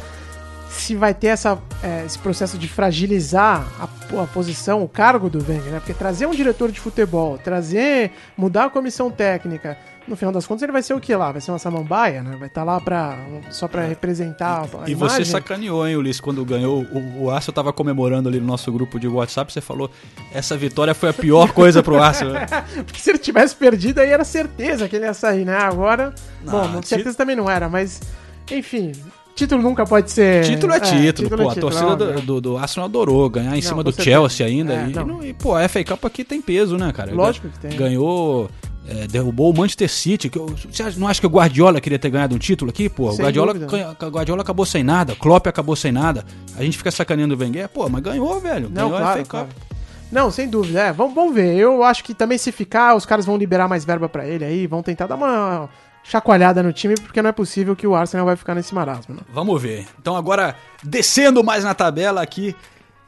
se 0.71 0.97
vai 0.97 1.15
ter 1.15 1.29
essa, 1.29 1.57
é, 1.83 2.05
esse 2.05 2.19
processo 2.19 2.59
de 2.59 2.67
fragilizar 2.67 3.65
a, 3.79 3.85
a, 4.23 4.27
posição, 4.27 4.83
o 4.83 4.89
cargo 4.89 5.31
do 5.31 5.39
Wenger, 5.39 5.71
né? 5.71 5.79
Porque 5.79 5.95
trazer 5.95 6.27
um 6.27 6.33
diretor 6.33 6.73
de 6.73 6.81
futebol, 6.81 7.39
trazer, 7.39 8.11
mudar 8.37 8.65
a 8.65 8.71
comissão 8.71 9.09
técnica, 9.09 9.79
no 10.07 10.17
final 10.17 10.33
das 10.33 10.47
contas 10.47 10.63
ele 10.63 10.73
vai 10.73 10.83
ser 10.83 10.95
o 10.95 11.01
que 11.01 11.15
lá? 11.15 11.33
Vai 11.33 11.41
ser 11.41 11.51
uma 11.51 11.59
samambaia, 11.59 12.23
né? 12.23 12.37
Vai 12.39 12.49
estar 12.49 12.61
tá 12.61 12.65
lá 12.65 12.81
pra, 12.81 13.19
só 13.51 13.67
para 13.67 13.83
representar 13.87 14.63
a 14.63 14.89
E 14.89 14.93
imagem. 14.93 15.17
você 15.17 15.25
sacaneou, 15.25 15.87
hein, 15.87 15.97
Ulisses, 15.97 16.21
quando 16.21 16.45
ganhou 16.45 16.83
o, 16.83 17.25
o 17.25 17.31
Arsenal 17.31 17.55
tava 17.55 17.73
comemorando 17.73 18.29
ali 18.29 18.41
no 18.41 18.47
nosso 18.47 18.71
grupo 18.71 18.99
de 18.99 19.09
WhatsApp, 19.09 19.53
você 19.53 19.61
falou, 19.61 19.91
essa 20.33 20.57
vitória 20.57 20.95
foi 20.95 21.11
a 21.11 21.13
pior 21.15 21.53
coisa 21.53 21.83
pro 21.83 22.03
Arsenal. 22.03 22.35
Porque 22.85 23.01
se 23.01 23.11
ele 23.11 23.19
tivesse 23.19 23.55
perdido 23.55 24.01
aí 24.01 24.11
era 24.11 24.25
certeza 24.25 24.89
que 24.89 24.97
ele 24.97 25.07
ia 25.07 25.15
sair, 25.15 25.45
né? 25.45 25.57
Agora, 25.57 26.15
não, 26.45 26.73
bom, 26.73 26.83
certeza 26.83 27.17
também 27.17 27.37
não 27.37 27.49
era, 27.49 27.69
mas 27.69 28.01
enfim, 28.51 28.93
Título 29.35 29.63
nunca 29.63 29.85
pode 29.85 30.13
ser. 30.13 30.45
Título 30.45 30.73
é 30.73 30.81
título, 30.81 31.09
é, 31.09 31.13
título 31.13 31.29
pô. 31.29 31.51
É 31.51 31.55
título, 31.55 31.69
a 31.69 31.71
torcida 31.71 31.97
do, 31.97 32.21
do, 32.21 32.41
do, 32.41 32.57
Arsenal 32.57 32.89
adorou 32.89 33.29
ganhar 33.29 33.51
em 33.51 33.55
não, 33.55 33.63
cima 33.63 33.83
do 33.83 33.91
certeza. 33.91 34.17
Chelsea 34.17 34.47
ainda. 34.47 34.75
É, 34.75 34.89
e, 34.89 34.93
não. 34.93 35.25
e, 35.25 35.33
pô, 35.33 35.57
a 35.57 35.69
FA 35.69 35.83
Cup 35.83 36.05
aqui 36.05 36.23
tem 36.23 36.41
peso, 36.41 36.77
né, 36.77 36.93
cara? 36.93 37.13
Lógico 37.13 37.49
que 37.49 37.59
tem. 37.59 37.77
Ganhou. 37.77 38.49
É, 38.87 39.07
derrubou 39.07 39.51
o 39.51 39.57
Manchester 39.57 39.91
City. 39.91 40.29
Que, 40.29 40.39
você 40.39 40.91
não 40.99 41.09
acha 41.09 41.21
que 41.21 41.27
o 41.27 41.31
Guardiola 41.31 41.81
queria 41.81 41.99
ter 41.99 42.11
ganhado 42.11 42.35
um 42.35 42.39
título 42.39 42.71
aqui? 42.71 42.89
Pô, 42.89 43.11
o 43.11 43.17
Guardiola, 43.17 43.55
Guardiola 44.11 44.43
acabou 44.43 44.67
sem 44.67 44.83
nada, 44.83 45.15
Klopp 45.17 45.47
acabou 45.47 45.75
sem 45.75 45.91
nada. 45.91 46.25
A 46.57 46.63
gente 46.63 46.77
fica 46.77 46.91
sacaneando 46.91 47.35
o 47.35 47.39
Wenger. 47.39 47.69
Pô, 47.69 47.89
mas 47.89 48.03
ganhou, 48.03 48.39
velho. 48.41 48.69
Não, 48.71 48.91
ganhou. 48.91 49.25
Claro. 49.27 49.49
Não, 50.13 50.31
sem 50.31 50.49
dúvida. 50.49 50.81
É, 50.81 50.93
vamos, 50.93 51.15
vamos 51.15 51.35
ver. 51.35 51.57
Eu 51.57 51.83
acho 51.83 52.05
que 52.05 52.15
também 52.15 52.39
se 52.39 52.53
ficar, 52.53 52.95
os 52.95 53.07
caras 53.07 53.25
vão 53.25 53.37
liberar 53.37 53.69
mais 53.69 53.85
verba 53.85 54.09
para 54.09 54.27
ele 54.27 54.45
aí, 54.45 54.67
vão 54.67 54.83
tentar 54.83 55.07
dar 55.07 55.17
uma 55.17 55.69
chacoalhada 56.05 56.63
no 56.63 56.73
time, 56.73 56.95
porque 56.95 57.23
não 57.23 57.31
é 57.31 57.33
possível 57.33 57.75
que 57.75 57.87
o 57.87 57.95
Arsenal 57.95 58.27
vai 58.27 58.37
ficar 58.37 58.55
nesse 58.55 58.75
marasmo. 58.75 59.15
Né? 59.15 59.23
Vamos 59.33 59.61
ver. 59.61 59.87
Então 59.99 60.15
agora, 60.15 60.55
descendo 60.83 61.43
mais 61.43 61.65
na 61.65 61.75
tabela 61.75 62.21
aqui, 62.21 62.55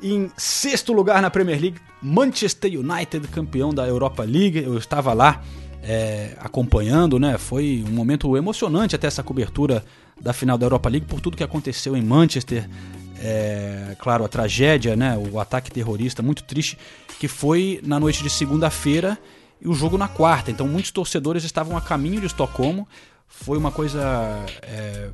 em 0.02 0.30
sexto 0.36 0.92
lugar 0.92 1.20
na 1.22 1.30
Premier 1.30 1.60
League, 1.60 1.78
Manchester 2.02 2.72
United, 2.72 3.28
campeão 3.28 3.72
da 3.72 3.86
Europa 3.86 4.24
League. 4.24 4.62
Eu 4.62 4.76
estava 4.78 5.12
lá 5.12 5.42
é, 5.86 6.36
acompanhando, 6.40 7.18
né? 7.18 7.38
Foi 7.38 7.84
um 7.88 7.92
momento 7.92 8.36
emocionante 8.36 8.96
até 8.96 9.06
essa 9.06 9.22
cobertura 9.22 9.84
da 10.20 10.32
final 10.32 10.58
da 10.58 10.66
Europa 10.66 10.88
League 10.88 11.06
por 11.06 11.20
tudo 11.20 11.36
que 11.36 11.44
aconteceu 11.44 11.96
em 11.96 12.02
Manchester. 12.02 12.68
É, 13.18 13.96
claro, 13.98 14.24
a 14.24 14.28
tragédia, 14.28 14.96
né? 14.96 15.16
O 15.32 15.38
ataque 15.38 15.70
terrorista 15.70 16.22
muito 16.22 16.42
triste 16.42 16.76
que 17.18 17.28
foi 17.28 17.80
na 17.82 17.98
noite 17.98 18.22
de 18.22 18.28
segunda-feira 18.28 19.16
e 19.60 19.68
o 19.68 19.72
jogo 19.72 19.96
na 19.96 20.08
quarta. 20.08 20.50
Então 20.50 20.66
muitos 20.66 20.90
torcedores 20.90 21.44
estavam 21.44 21.76
a 21.76 21.80
caminho 21.80 22.20
de 22.20 22.26
Estocolmo. 22.26 22.86
Foi 23.28 23.56
uma 23.56 23.70
coisa 23.70 24.44
é, 24.62 25.10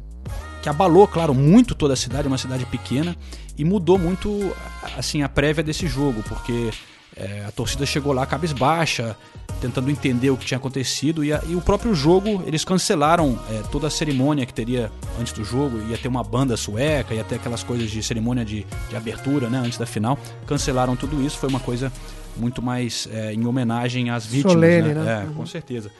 que 0.62 0.68
abalou, 0.68 1.06
claro, 1.06 1.35
muito 1.35 1.74
toda 1.74 1.94
a 1.94 1.96
cidade, 1.96 2.28
uma 2.28 2.38
cidade 2.38 2.64
pequena, 2.66 3.16
e 3.56 3.64
mudou 3.64 3.98
muito 3.98 4.54
assim 4.96 5.22
a 5.22 5.28
prévia 5.28 5.62
desse 5.62 5.87
jogo, 5.87 6.22
porque 6.28 6.70
é, 7.16 7.44
a 7.46 7.51
torcida 7.51 7.85
chegou 7.85 8.12
lá 8.12 8.27
cabisbaixa, 8.27 9.16
tentando 9.61 9.90
entender 9.90 10.31
o 10.31 10.37
que 10.37 10.44
tinha 10.44 10.59
acontecido, 10.59 11.25
e, 11.25 11.33
a, 11.33 11.40
e 11.46 11.55
o 11.55 11.61
próprio 11.61 11.94
jogo, 11.94 12.42
eles 12.46 12.64
cancelaram 12.64 13.38
é, 13.51 13.62
toda 13.70 13.87
a 13.87 13.90
cerimônia 13.90 14.44
que 14.44 14.53
teria 14.53 14.90
antes 15.20 15.33
do 15.33 15.44
jogo, 15.44 15.79
ia 15.88 15.96
ter 15.96 16.09
uma 16.09 16.25
banda 16.25 16.57
sueca, 16.57 17.14
ia 17.14 17.22
ter 17.22 17.37
aquelas 17.37 17.62
coisas 17.62 17.90
de 17.90 18.03
cerimônia 18.03 18.44
de, 18.44 18.66
de 18.88 18.96
abertura, 18.96 19.48
né, 19.48 19.59
antes 19.59 19.79
da 19.79 19.87
final, 19.87 20.18
cancelaram 20.46 20.96
tudo 20.96 21.22
isso, 21.22 21.38
foi 21.38 21.48
uma 21.48 21.61
coisa 21.61 21.92
muito 22.37 22.62
mais 22.62 23.09
é, 23.12 23.33
em 23.33 23.46
homenagem 23.46 24.11
às 24.11 24.27
vítimas. 24.27 24.55
Solene, 24.55 24.94
né? 24.94 25.03
né? 25.03 25.29
É, 25.31 25.35
com 25.35 25.46
certeza. 25.46 25.90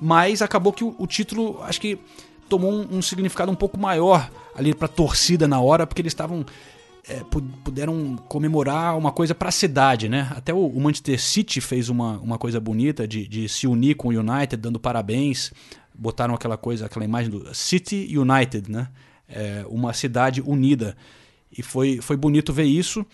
Mas 0.00 0.42
acabou 0.42 0.72
que 0.72 0.84
o, 0.84 0.94
o 0.98 1.06
título, 1.06 1.62
acho 1.62 1.80
que 1.80 1.98
tomou 2.48 2.72
um, 2.72 2.98
um, 2.98 3.02
significado 3.02 3.50
um 3.50 3.54
pouco 3.54 3.78
maior 3.78 4.30
ali 4.54 4.74
para 4.74 4.86
a 4.86 4.88
torcida 4.88 5.48
na 5.48 5.60
hora, 5.60 5.86
porque 5.86 6.02
eles 6.02 6.12
estavam 6.12 6.44
é, 7.08 7.22
puderam 7.64 8.16
comemorar 8.28 8.96
uma 8.96 9.12
coisa 9.12 9.34
para 9.34 9.48
a 9.48 9.52
cidade, 9.52 10.08
né? 10.08 10.28
Até 10.34 10.52
o, 10.52 10.66
o, 10.66 10.80
Manchester 10.80 11.20
City 11.20 11.60
fez 11.60 11.88
uma, 11.88 12.18
uma 12.18 12.38
coisa 12.38 12.60
bonita 12.60 13.06
de, 13.06 13.28
de 13.28 13.48
se 13.48 13.66
unir 13.66 13.94
com 13.94 14.08
o 14.08 14.10
United, 14.10 14.56
dando 14.56 14.80
parabéns, 14.80 15.52
botaram 15.94 16.34
aquela 16.34 16.56
coisa, 16.56 16.86
aquela 16.86 17.04
imagem 17.04 17.30
do 17.30 17.54
City 17.54 18.16
United, 18.16 18.70
né? 18.70 18.88
É, 19.28 19.64
uma 19.68 19.92
cidade 19.92 20.40
unida 20.40 20.96
e 21.50 21.62
foi, 21.62 22.00
foi 22.00 22.16
bonito 22.16 22.52
ver 22.52 22.64
isso 22.64 23.04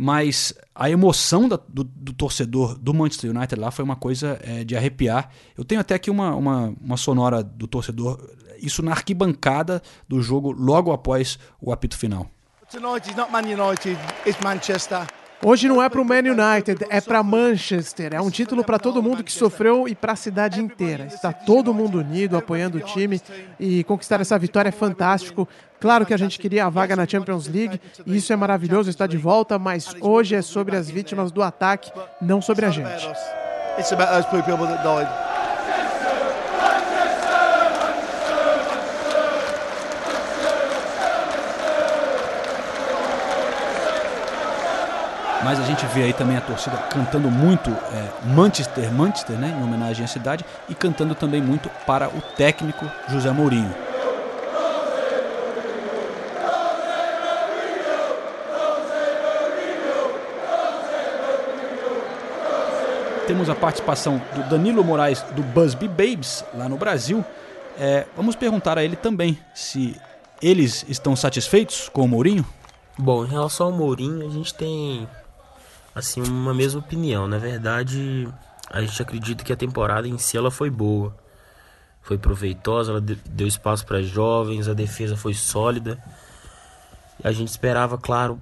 mas 0.00 0.54
a 0.76 0.88
emoção 0.88 1.48
da, 1.48 1.58
do, 1.68 1.82
do, 1.82 2.12
torcedor 2.12 2.78
do 2.78 2.94
Manchester 2.94 3.34
United 3.34 3.60
lá 3.60 3.72
foi 3.72 3.84
uma 3.84 3.96
coisa 3.96 4.38
é, 4.44 4.62
de 4.62 4.76
arrepiar. 4.76 5.28
Eu 5.56 5.64
tenho 5.64 5.80
até 5.80 5.92
aqui 5.96 6.08
uma, 6.08 6.36
uma, 6.36 6.72
uma, 6.80 6.96
sonora 6.96 7.42
do 7.42 7.66
torcedor, 7.66 8.16
isso 8.60 8.80
na 8.80 8.92
arquibancada 8.92 9.82
do 10.08 10.22
jogo 10.22 10.52
logo 10.52 10.92
após 10.92 11.36
o 11.60 11.72
apito 11.72 11.98
final. 11.98 12.30
Hoje 15.42 15.68
não 15.68 15.82
é 15.82 15.88
para 15.88 16.02
o 16.02 16.04
Man 16.04 16.18
United, 16.18 16.84
é 16.90 17.00
para 17.00 17.22
Manchester. 17.22 18.12
É 18.12 18.20
um 18.20 18.28
título 18.28 18.62
para 18.62 18.78
todo 18.78 19.02
mundo 19.02 19.24
que 19.24 19.32
sofreu 19.32 19.88
e 19.88 19.94
para 19.94 20.12
a 20.12 20.16
cidade 20.16 20.60
inteira. 20.60 21.06
Está 21.06 21.32
todo 21.32 21.72
mundo 21.72 21.98
unido, 22.00 22.36
apoiando 22.36 22.76
o 22.76 22.80
time 22.80 23.22
e 23.58 23.82
conquistar 23.84 24.20
essa 24.20 24.38
vitória 24.38 24.68
é 24.68 24.72
fantástico. 24.72 25.48
Claro 25.80 26.04
que 26.04 26.12
a 26.12 26.18
gente 26.18 26.38
queria 26.38 26.66
a 26.66 26.68
vaga 26.68 26.94
na 26.94 27.06
Champions 27.06 27.48
League 27.48 27.80
e 28.04 28.16
isso 28.18 28.34
é 28.34 28.36
maravilhoso, 28.36 28.90
está 28.90 29.06
de 29.06 29.16
volta, 29.16 29.58
mas 29.58 29.94
hoje 29.98 30.34
é 30.34 30.42
sobre 30.42 30.76
as 30.76 30.90
vítimas 30.90 31.32
do 31.32 31.42
ataque, 31.42 31.90
não 32.20 32.42
sobre 32.42 32.66
a 32.66 32.70
gente. 32.70 33.08
It's 33.78 33.92
about 33.92 34.10
those 34.10 34.26
people 34.28 34.66
that 34.66 34.82
died. 34.82 35.27
Mas 45.48 45.58
a 45.58 45.64
gente 45.64 45.86
vê 45.86 46.02
aí 46.02 46.12
também 46.12 46.36
a 46.36 46.42
torcida 46.42 46.76
cantando 46.90 47.30
muito 47.30 47.70
é, 47.70 48.10
Manchester, 48.22 48.92
Manchester, 48.92 49.34
né, 49.38 49.56
em 49.58 49.64
homenagem 49.64 50.04
à 50.04 50.06
cidade, 50.06 50.44
e 50.68 50.74
cantando 50.74 51.14
também 51.14 51.40
muito 51.40 51.70
para 51.86 52.06
o 52.06 52.20
técnico 52.36 52.84
José 53.08 53.30
Mourinho. 53.30 53.74
Temos 63.26 63.48
a 63.48 63.54
participação 63.54 64.20
do 64.34 64.42
Danilo 64.50 64.84
Moraes 64.84 65.22
do 65.34 65.42
Busby 65.42 65.88
Babes 65.88 66.44
lá 66.52 66.68
no 66.68 66.76
Brasil. 66.76 67.24
É, 67.80 68.04
vamos 68.14 68.36
perguntar 68.36 68.76
a 68.76 68.84
ele 68.84 68.96
também 68.96 69.38
se 69.54 69.98
eles 70.42 70.84
estão 70.90 71.16
satisfeitos 71.16 71.88
com 71.88 72.02
o 72.02 72.08
Mourinho. 72.08 72.44
Bom, 72.98 73.24
em 73.24 73.28
relação 73.28 73.68
ao 73.68 73.72
Mourinho, 73.72 74.26
a 74.26 74.30
gente 74.30 74.52
tem 74.52 75.08
assim 75.94 76.22
uma 76.22 76.54
mesma 76.54 76.80
opinião. 76.80 77.26
Na 77.26 77.38
verdade, 77.38 78.28
a 78.70 78.80
gente 78.80 79.00
acredita 79.00 79.44
que 79.44 79.52
a 79.52 79.56
temporada 79.56 80.06
em 80.06 80.18
si 80.18 80.36
ela 80.36 80.50
foi 80.50 80.70
boa. 80.70 81.16
Foi 82.02 82.16
proveitosa, 82.16 82.92
ela 82.92 83.00
deu 83.00 83.46
espaço 83.46 83.84
para 83.84 84.02
jovens, 84.02 84.68
a 84.68 84.74
defesa 84.74 85.16
foi 85.16 85.34
sólida. 85.34 86.02
A 87.22 87.32
gente 87.32 87.48
esperava, 87.48 87.98
claro, 87.98 88.40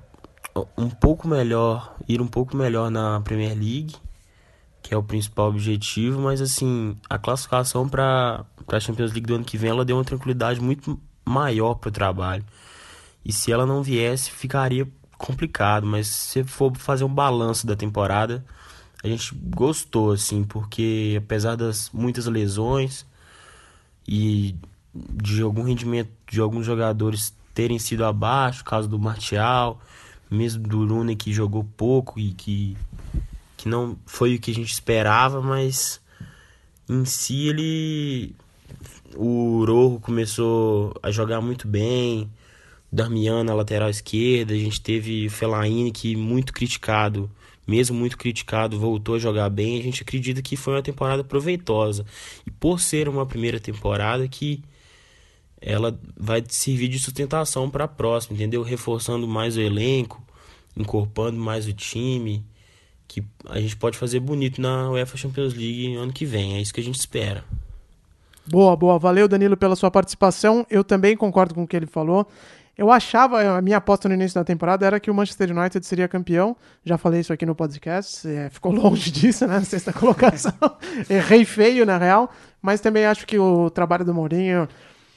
um 0.76 0.88
pouco 0.88 1.26
melhor, 1.26 1.96
ir 2.08 2.20
um 2.20 2.28
pouco 2.28 2.56
melhor 2.56 2.90
na 2.90 3.20
Premier 3.20 3.54
League, 3.54 3.96
que 4.82 4.94
é 4.94 4.96
o 4.96 5.02
principal 5.02 5.48
objetivo, 5.48 6.20
mas 6.20 6.40
assim, 6.40 6.96
a 7.08 7.18
classificação 7.18 7.88
para 7.88 8.44
a 8.68 8.80
Champions 8.80 9.12
League 9.12 9.26
do 9.26 9.34
ano 9.34 9.44
que 9.44 9.58
vem, 9.58 9.70
ela 9.70 9.84
deu 9.84 9.96
uma 9.96 10.04
tranquilidade 10.04 10.60
muito 10.60 11.00
maior 11.24 11.74
para 11.74 11.88
o 11.88 11.92
trabalho. 11.92 12.44
E 13.24 13.32
se 13.32 13.50
ela 13.50 13.66
não 13.66 13.82
viesse, 13.82 14.30
ficaria 14.30 14.86
complicado, 15.18 15.86
mas 15.86 16.08
se 16.08 16.44
for 16.44 16.76
fazer 16.76 17.04
um 17.04 17.12
balanço 17.12 17.66
da 17.66 17.76
temporada, 17.76 18.44
a 19.02 19.08
gente 19.08 19.34
gostou, 19.34 20.12
assim, 20.12 20.44
porque 20.44 21.16
apesar 21.18 21.56
das 21.56 21.90
muitas 21.90 22.26
lesões 22.26 23.06
e 24.06 24.56
de 24.94 25.42
algum 25.42 25.62
rendimento 25.62 26.10
de 26.30 26.40
alguns 26.40 26.66
jogadores 26.66 27.34
terem 27.54 27.78
sido 27.78 28.04
abaixo, 28.04 28.64
caso 28.64 28.88
do 28.88 28.98
Martial, 28.98 29.80
mesmo 30.30 30.66
do 30.66 30.78
Lune 30.78 31.16
que 31.16 31.32
jogou 31.32 31.64
pouco 31.76 32.18
e 32.18 32.32
que, 32.32 32.76
que 33.56 33.68
não 33.68 33.96
foi 34.06 34.34
o 34.34 34.40
que 34.40 34.50
a 34.50 34.54
gente 34.54 34.72
esperava, 34.72 35.40
mas 35.40 36.00
em 36.88 37.04
si 37.04 37.48
ele 37.48 38.34
o 39.14 39.64
Rojo 39.64 40.00
começou 40.00 40.94
a 41.02 41.10
jogar 41.10 41.40
muito 41.40 41.66
bem, 41.66 42.30
Darmian 42.90 43.44
na 43.44 43.54
lateral 43.54 43.90
esquerda, 43.90 44.54
a 44.54 44.58
gente 44.58 44.80
teve 44.80 45.28
Fellaini 45.28 45.90
que 45.90 46.16
muito 46.16 46.52
criticado, 46.52 47.30
mesmo 47.66 47.96
muito 47.96 48.16
criticado, 48.16 48.78
voltou 48.78 49.16
a 49.16 49.18
jogar 49.18 49.50
bem. 49.50 49.80
A 49.80 49.82
gente 49.82 50.02
acredita 50.02 50.40
que 50.40 50.56
foi 50.56 50.74
uma 50.74 50.82
temporada 50.82 51.24
proveitosa. 51.24 52.06
E 52.46 52.50
por 52.50 52.80
ser 52.80 53.08
uma 53.08 53.26
primeira 53.26 53.58
temporada 53.58 54.26
que 54.28 54.62
ela 55.60 55.98
vai 56.16 56.44
servir 56.48 56.88
de 56.88 56.98
sustentação 56.98 57.68
para 57.68 57.84
a 57.84 57.88
próxima, 57.88 58.36
entendeu? 58.36 58.62
Reforçando 58.62 59.26
mais 59.26 59.56
o 59.56 59.60
elenco, 59.60 60.22
incorporando 60.76 61.38
mais 61.38 61.66
o 61.66 61.72
time, 61.72 62.44
que 63.08 63.24
a 63.48 63.60
gente 63.60 63.76
pode 63.76 63.96
fazer 63.96 64.20
bonito 64.20 64.60
na 64.60 64.90
UEFA 64.90 65.16
Champions 65.16 65.54
League 65.54 65.94
ano 65.94 66.12
que 66.12 66.24
vem. 66.24 66.54
É 66.54 66.60
isso 66.60 66.72
que 66.72 66.80
a 66.80 66.84
gente 66.84 66.98
espera. 66.98 67.44
Boa, 68.46 68.76
boa. 68.76 68.98
Valeu, 68.98 69.26
Danilo, 69.26 69.56
pela 69.56 69.74
sua 69.74 69.90
participação. 69.90 70.64
Eu 70.70 70.84
também 70.84 71.16
concordo 71.16 71.54
com 71.54 71.64
o 71.64 71.66
que 71.66 71.76
ele 71.76 71.86
falou. 71.86 72.28
Eu 72.76 72.90
achava, 72.90 73.56
a 73.56 73.62
minha 73.62 73.78
aposta 73.78 74.06
no 74.06 74.14
início 74.14 74.38
da 74.38 74.44
temporada 74.44 74.84
era 74.84 75.00
que 75.00 75.10
o 75.10 75.14
Manchester 75.14 75.56
United 75.56 75.84
seria 75.86 76.06
campeão. 76.06 76.54
Já 76.84 76.98
falei 76.98 77.20
isso 77.20 77.32
aqui 77.32 77.46
no 77.46 77.54
podcast, 77.54 78.28
é, 78.28 78.50
ficou 78.50 78.70
longe 78.72 79.10
disso, 79.10 79.46
né? 79.46 79.62
Sexta 79.62 79.94
colocação. 79.94 80.52
Errei 81.08 81.46
feio, 81.46 81.86
na 81.86 81.96
real. 81.96 82.30
Mas 82.60 82.80
também 82.80 83.06
acho 83.06 83.26
que 83.26 83.38
o 83.38 83.70
trabalho 83.70 84.04
do 84.04 84.12
Mourinho, 84.12 84.68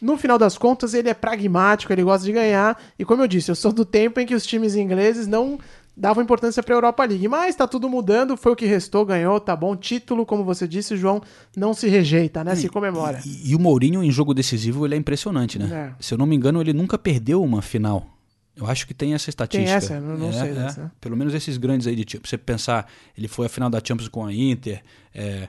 no 0.02 0.18
final 0.18 0.38
das 0.38 0.58
contas, 0.58 0.94
ele 0.94 1.10
é 1.10 1.14
pragmático, 1.14 1.92
ele 1.92 2.04
gosta 2.04 2.26
de 2.26 2.32
ganhar. 2.32 2.82
E 2.98 3.04
como 3.04 3.24
eu 3.24 3.28
disse, 3.28 3.52
eu 3.52 3.56
sou 3.56 3.74
do 3.74 3.84
tempo 3.84 4.22
em 4.22 4.26
que 4.26 4.36
os 4.36 4.46
times 4.46 4.76
ingleses 4.76 5.28
não 5.28 5.60
davam 6.00 6.24
importância 6.24 6.64
para 6.64 6.74
a 6.74 6.78
Europa 6.78 7.04
League. 7.04 7.28
Mas 7.28 7.56
tá 7.56 7.68
tudo 7.68 7.90
mudando, 7.90 8.38
foi 8.38 8.54
o 8.54 8.56
que 8.56 8.66
restou, 8.66 9.06
ganhou, 9.06 9.40
tá 9.40 9.56
bom. 9.56 9.76
Título, 9.76 10.26
como 10.26 10.44
você 10.46 10.68
disse, 10.68 10.96
João, 10.96 11.22
não 11.56 11.74
se 11.74 11.90
rejeita, 11.90 12.44
né? 12.44 12.56
se 12.56 12.70
comemora. 12.70 13.22
E, 13.26 13.52
e, 13.52 13.56
o 13.56 13.60
Mourinho 13.60 14.02
em 14.02 14.10
jogo 14.10 14.34
decisivo, 14.34 14.86
ele 14.86 14.96
é 14.96 14.98
impressionante, 14.98 15.60
né? 15.60 15.94
É. 16.00 16.04
Se 16.04 16.14
eu 16.14 16.18
não 16.18 16.26
me 16.26 16.36
engano, 16.36 16.62
ele 16.62 16.72
nunca 16.72 16.98
perdeu 16.98 17.44
uma 17.44 17.62
final. 17.62 18.08
Eu 18.56 18.66
acho 18.68 18.88
que 18.88 18.94
tem 18.94 19.14
essa 19.14 19.30
estatística. 19.30 19.68
Tem 19.68 19.76
essa, 19.76 20.00
não, 20.00 20.18
não 20.18 20.30
é, 20.30 20.34
sei 20.34 20.50
é. 20.50 20.54
dessa. 20.54 20.92
Pelo 21.00 21.18
menos 21.18 21.34
esses 21.34 21.58
grandes 21.58 21.86
aí 21.86 21.96
de 21.96 22.06
tipo, 22.06 22.28
você 22.28 22.38
pensar, 22.38 22.90
ele 23.18 23.28
foi 23.28 23.46
à 23.46 23.50
final 23.50 23.70
da 23.70 23.82
Champions 23.84 24.10
com 24.10 24.26
a 24.26 24.34
Inter, 24.34 24.82
é, 25.14 25.48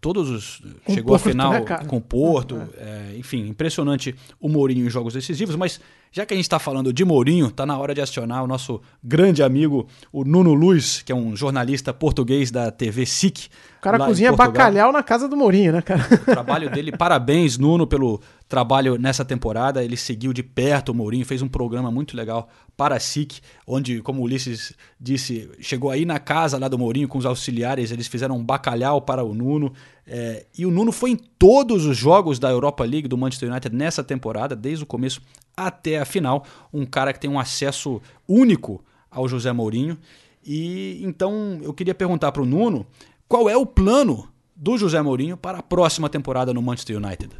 todos 0.00 0.28
os. 0.28 0.62
Com 0.84 0.94
chegou 0.94 1.14
à 1.14 1.18
Porto, 1.18 1.30
final 1.30 1.52
né, 1.52 1.84
com 1.86 1.96
o 1.96 2.00
Porto. 2.00 2.60
é, 2.76 3.14
enfim, 3.16 3.48
impressionante 3.48 4.14
o 4.40 4.48
Mourinho 4.48 4.86
em 4.86 4.90
jogos 4.90 5.14
decisivos. 5.14 5.56
Mas 5.56 5.80
já 6.12 6.26
que 6.26 6.34
a 6.34 6.36
gente 6.36 6.44
está 6.44 6.58
falando 6.58 6.92
de 6.92 7.04
Mourinho, 7.06 7.50
tá 7.50 7.64
na 7.64 7.78
hora 7.78 7.94
de 7.94 8.00
acionar 8.02 8.44
o 8.44 8.46
nosso 8.46 8.82
grande 9.02 9.42
amigo, 9.42 9.88
o 10.12 10.24
Nuno 10.24 10.52
Luz, 10.52 11.02
que 11.02 11.10
é 11.10 11.14
um 11.14 11.34
jornalista 11.34 11.92
português 11.94 12.50
da 12.50 12.70
TV 12.70 13.06
SIC. 13.06 13.48
O 13.78 13.82
cara 13.82 13.98
cozinha 13.98 14.30
bacalhau 14.30 14.92
na 14.92 15.02
casa 15.02 15.26
do 15.26 15.36
Mourinho, 15.36 15.72
né, 15.72 15.80
cara? 15.80 16.02
O 16.02 16.18
trabalho 16.18 16.70
dele, 16.70 16.92
parabéns, 16.92 17.56
Nuno, 17.56 17.86
pelo 17.86 18.20
trabalho 18.46 18.98
nessa 18.98 19.24
temporada. 19.24 19.82
Ele 19.82 19.96
seguiu 19.96 20.34
de 20.34 20.42
perto 20.42 20.90
o 20.90 20.94
Mourinho, 20.94 21.24
fez 21.24 21.40
um 21.40 21.48
programa 21.48 21.90
muito 21.90 22.14
legal 22.14 22.46
para 22.76 22.96
a 22.96 23.00
SIC, 23.00 23.40
onde, 23.66 24.02
como 24.02 24.20
o 24.20 24.24
Ulisses 24.24 24.74
disse, 25.00 25.50
chegou 25.60 25.90
aí 25.90 26.04
na 26.04 26.18
casa 26.18 26.58
lá 26.58 26.68
do 26.68 26.78
Mourinho 26.78 27.08
com 27.08 27.16
os 27.16 27.24
auxiliares, 27.24 27.90
eles 27.90 28.06
fizeram 28.06 28.36
um 28.36 28.44
bacalhau 28.44 29.00
para 29.00 29.24
o 29.24 29.34
Nuno. 29.34 29.72
É, 30.06 30.46
e 30.56 30.66
o 30.66 30.70
Nuno 30.70 30.90
foi 30.90 31.10
em 31.10 31.16
todos 31.16 31.86
os 31.86 31.96
jogos 31.96 32.38
da 32.38 32.50
Europa 32.50 32.84
League 32.84 33.08
do 33.08 33.16
Manchester 33.16 33.50
United 33.50 33.74
nessa 33.74 34.02
temporada, 34.02 34.56
desde 34.56 34.84
o 34.84 34.86
começo 34.86 35.20
até 35.56 35.98
a 35.98 36.04
final. 36.04 36.44
Um 36.72 36.84
cara 36.84 37.12
que 37.12 37.20
tem 37.20 37.30
um 37.30 37.38
acesso 37.38 38.00
único 38.28 38.84
ao 39.10 39.28
José 39.28 39.52
Mourinho. 39.52 39.96
E 40.44 41.00
então 41.02 41.60
eu 41.62 41.72
queria 41.72 41.94
perguntar 41.94 42.32
para 42.32 42.42
o 42.42 42.46
Nuno 42.46 42.86
qual 43.28 43.48
é 43.48 43.56
o 43.56 43.64
plano 43.64 44.28
do 44.56 44.76
José 44.76 45.00
Mourinho 45.00 45.36
para 45.36 45.58
a 45.58 45.62
próxima 45.62 46.08
temporada 46.08 46.52
no 46.52 46.62
Manchester 46.62 46.96
United. 46.96 47.30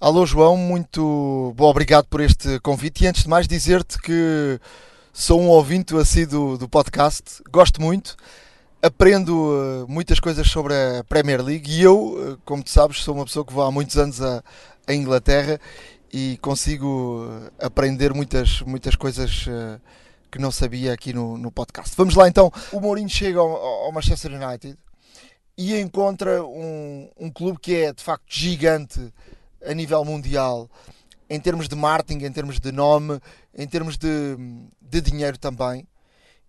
Alô 0.00 0.26
João, 0.26 0.56
muito 0.56 1.54
bom, 1.56 1.70
obrigado 1.70 2.06
por 2.06 2.20
este 2.20 2.58
convite 2.60 3.04
e 3.04 3.06
antes 3.06 3.22
de 3.22 3.28
mais 3.28 3.48
dizer-te 3.48 3.98
que 4.00 4.60
sou 5.12 5.40
um 5.40 5.48
ouvinte 5.48 5.96
assíduo 5.96 6.58
do 6.58 6.68
podcast, 6.68 7.42
gosto 7.50 7.80
muito, 7.80 8.16
aprendo 8.84 9.32
eh, 9.56 9.86
muitas 9.90 10.20
coisas 10.20 10.46
sobre 10.46 10.74
a 10.74 11.02
Premier 11.04 11.42
League 11.42 11.70
e 11.70 11.82
eu, 11.82 12.16
eh, 12.18 12.36
como 12.44 12.62
tu 12.62 12.68
sabes, 12.68 12.98
sou 13.02 13.14
uma 13.14 13.24
pessoa 13.24 13.44
que 13.44 13.52
vou 13.52 13.64
há 13.64 13.70
muitos 13.70 13.96
anos 13.96 14.20
a 14.20 14.42
Inglaterra 14.94 15.58
e 16.12 16.36
consigo 16.42 17.26
eh, 17.58 17.66
aprender 17.66 18.12
muitas, 18.12 18.60
muitas 18.60 18.94
coisas 18.94 19.46
que 20.30 20.38
não 20.38 20.50
sabia 20.50 20.92
aqui 20.92 21.14
no, 21.14 21.38
no 21.38 21.50
podcast. 21.50 21.94
Vamos 21.96 22.14
lá 22.14 22.28
então, 22.28 22.52
o 22.72 22.80
Mourinho 22.80 23.08
chega 23.08 23.38
ao, 23.38 23.56
ao 23.56 23.92
Manchester 23.92 24.32
United 24.32 24.76
e 25.56 25.80
encontra 25.80 26.44
um, 26.44 27.08
um 27.18 27.30
clube 27.30 27.58
que 27.60 27.74
é 27.76 27.92
de 27.92 28.02
facto 28.02 28.26
gigante 28.28 29.00
a 29.64 29.72
nível 29.72 30.04
mundial 30.04 30.68
em 31.30 31.40
termos 31.40 31.68
de 31.68 31.74
marketing, 31.74 32.26
em 32.26 32.32
termos 32.32 32.60
de 32.60 32.70
nome, 32.70 33.18
em 33.56 33.66
termos 33.66 33.96
de, 33.96 34.36
de 34.82 35.00
dinheiro 35.00 35.38
também. 35.38 35.86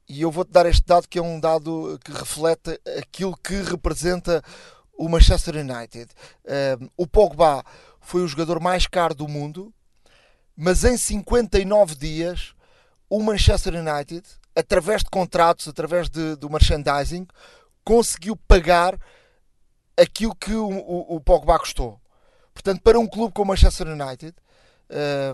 E 0.07 0.21
eu 0.21 0.31
vou-te 0.31 0.51
dar 0.51 0.65
este 0.65 0.85
dado 0.85 1.07
que 1.07 1.17
é 1.17 1.21
um 1.21 1.39
dado 1.39 1.99
que 2.03 2.11
reflete 2.11 2.79
aquilo 2.97 3.35
que 3.37 3.55
representa 3.55 4.43
o 4.97 5.09
Manchester 5.09 5.55
United. 5.55 6.09
Um, 6.79 6.89
o 6.95 7.07
Pogba 7.07 7.63
foi 7.99 8.21
o 8.21 8.27
jogador 8.27 8.59
mais 8.59 8.87
caro 8.87 9.15
do 9.15 9.27
mundo, 9.27 9.73
mas 10.55 10.83
em 10.83 10.95
59 10.95 11.95
dias 11.95 12.53
o 13.09 13.21
Manchester 13.21 13.73
United, 13.75 14.27
através 14.55 15.03
de 15.03 15.09
contratos, 15.09 15.67
através 15.67 16.09
de, 16.09 16.35
do 16.35 16.49
merchandising, 16.49 17.27
conseguiu 17.83 18.35
pagar 18.35 18.97
aquilo 19.97 20.35
que 20.35 20.53
o, 20.53 20.69
o, 20.69 21.15
o 21.15 21.21
Pogba 21.21 21.57
custou. 21.59 21.99
Portanto, 22.53 22.81
para 22.81 22.99
um 22.99 23.07
clube 23.07 23.33
como 23.33 23.51
o 23.51 23.53
Manchester 23.53 23.87
United, 23.87 24.33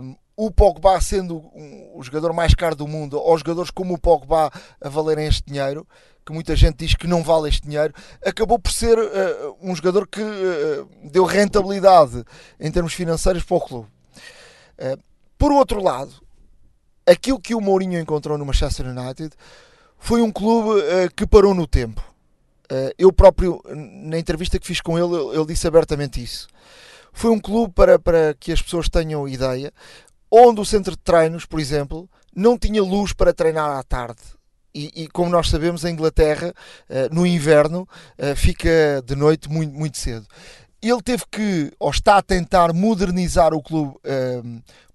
um, 0.02 0.16
o 0.46 0.50
Pogba 0.50 1.00
sendo 1.00 1.38
o 1.94 2.02
jogador 2.02 2.34
mais 2.34 2.56
caro 2.56 2.76
do 2.76 2.88
mundo, 2.88 3.20
ou 3.20 3.38
jogadores 3.38 3.70
como 3.70 3.94
o 3.94 4.00
Pogba 4.00 4.52
a 4.82 4.90
valerem 4.90 5.28
este 5.28 5.44
dinheiro, 5.46 5.88
que 6.26 6.34
muita 6.34 6.56
gente 6.56 6.78
diz 6.78 6.96
que 6.96 7.06
não 7.06 7.24
vale 7.24 7.50
este 7.50 7.62
dinheiro, 7.62 7.94
acabou 8.26 8.58
por 8.58 8.72
ser 8.72 8.98
uh, 8.98 9.58
um 9.62 9.76
jogador 9.76 10.08
que 10.08 10.22
uh, 10.22 10.90
deu 11.12 11.26
rentabilidade 11.26 12.24
em 12.60 12.72
termos 12.72 12.94
financeiros 12.94 13.44
para 13.44 13.58
o 13.58 13.62
clube. 13.62 13.88
Uh, 14.80 15.00
por 15.38 15.52
outro 15.52 15.80
lado, 15.82 16.12
aquilo 17.06 17.40
que 17.40 17.54
o 17.54 17.62
Mourinho 17.62 18.00
encontrou 18.00 18.36
no 18.36 18.46
Manchester 18.46 18.88
United 18.88 19.32
foi 20.00 20.24
um 20.24 20.32
clube 20.32 20.82
que 21.16 21.28
parou 21.28 21.54
no 21.54 21.68
tempo. 21.68 22.04
Eu 22.98 23.12
próprio, 23.12 23.62
na 23.68 24.18
entrevista 24.18 24.58
que 24.58 24.66
fiz 24.66 24.82
com 24.82 24.98
ele- 24.98 25.36
ele 25.36 25.46
disse 25.46 25.68
abertamente 25.68 26.24
isso. 26.24 26.48
Foi 27.12 27.30
um 27.30 27.40
clube, 27.40 27.74
para, 27.74 28.00
para 28.00 28.34
que 28.40 28.52
as 28.52 28.62
pessoas 28.62 28.88
tenham 28.88 29.28
ideia, 29.28 29.74
onde 30.32 30.62
o 30.62 30.66
centro 30.66 30.92
de 30.94 31.02
treinos, 31.04 31.46
por 31.46 31.60
exemplo, 31.60 32.10
não 32.36 32.58
tinha 32.58 32.82
luz 32.82 33.12
para 33.14 33.34
treinar 33.34 33.78
à 33.78 33.84
tarde. 33.84 34.22
E, 34.74 35.04
e 35.04 35.08
como 35.10 35.30
nós 35.30 35.50
sabemos, 35.50 35.84
a 35.84 35.90
Inglaterra, 35.92 36.54
eh, 36.90 37.10
no 37.12 37.28
inverno, 37.28 37.86
eh, 38.18 38.34
fica 38.36 39.04
de 39.06 39.16
noite 39.18 39.50
muito, 39.50 39.74
muito 39.74 39.98
cedo. 39.98 40.26
Ele 40.82 41.02
teve 41.02 41.24
que, 41.30 41.74
ou 41.78 41.92
está 41.92 42.16
a 42.18 42.22
tentar 42.22 42.74
modernizar 42.74 43.54
o 43.54 43.62
clube 43.62 43.96
eh, 44.06 44.42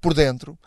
por 0.00 0.14
dentro. 0.14 0.58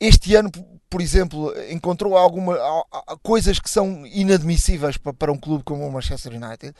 Este 0.00 0.34
ano, 0.34 0.50
por 0.88 1.02
exemplo, 1.02 1.52
encontrou 1.70 2.16
alguma, 2.16 2.54
há- 2.56 2.84
há 3.08 3.16
coisas 3.22 3.58
que 3.58 3.68
são 3.68 4.06
inadmissíveis 4.06 4.96
pa- 4.96 5.12
para 5.12 5.30
um 5.30 5.38
clube 5.38 5.62
como 5.62 5.86
o 5.86 5.92
Manchester 5.92 6.32
United. 6.32 6.74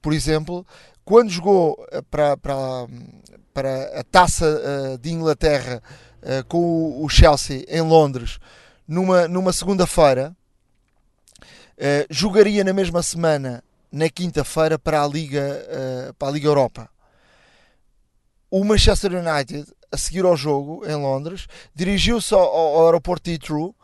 Por 0.00 0.14
exemplo, 0.14 0.66
quando 1.04 1.28
jogou 1.30 1.76
para, 2.10 2.36
para, 2.38 2.56
para 3.52 4.00
a 4.00 4.04
taça 4.04 4.98
de 5.00 5.10
Inglaterra 5.10 5.82
eh, 6.22 6.42
com 6.48 7.02
o- 7.02 7.08
Chelsea 7.08 7.64
em 7.68 7.80
Londres, 7.80 8.38
numa, 8.86 9.28
numa 9.28 9.52
segunda-feira, 9.52 10.34
eh, 11.76 12.06
jogaria 12.10 12.64
na 12.64 12.72
mesma 12.72 13.02
semana, 13.02 13.62
na 13.90 14.08
quinta-feira, 14.08 14.78
para 14.78 15.02
a 15.02 15.06
Liga, 15.06 15.40
eh, 15.68 16.12
para 16.18 16.28
a 16.28 16.30
Liga 16.30 16.48
Europa. 16.48 16.88
O 18.50 18.64
Manchester 18.64 19.12
United, 19.14 19.66
a 19.92 19.96
seguir 19.96 20.24
ao 20.24 20.36
jogo 20.36 20.84
em 20.86 20.94
Londres, 20.94 21.46
dirigiu-se 21.74 22.32
ao, 22.34 22.40
ao 22.40 22.86
aeroporto 22.86 23.24
de 23.24 23.32
Heathrow 23.34 23.74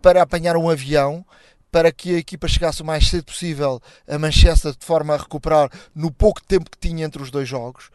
para 0.00 0.22
apanhar 0.22 0.56
um 0.56 0.70
avião 0.70 1.24
para 1.72 1.90
que 1.92 2.14
a 2.14 2.18
equipa 2.18 2.48
chegasse 2.48 2.82
o 2.82 2.84
mais 2.84 3.08
cedo 3.08 3.24
possível 3.24 3.80
a 4.08 4.18
Manchester 4.18 4.72
de 4.76 4.84
forma 4.84 5.14
a 5.14 5.18
recuperar 5.18 5.70
no 5.94 6.10
pouco 6.10 6.42
tempo 6.42 6.70
que 6.70 6.78
tinha 6.78 7.04
entre 7.04 7.22
os 7.22 7.30
dois 7.30 7.48
jogos. 7.48 7.90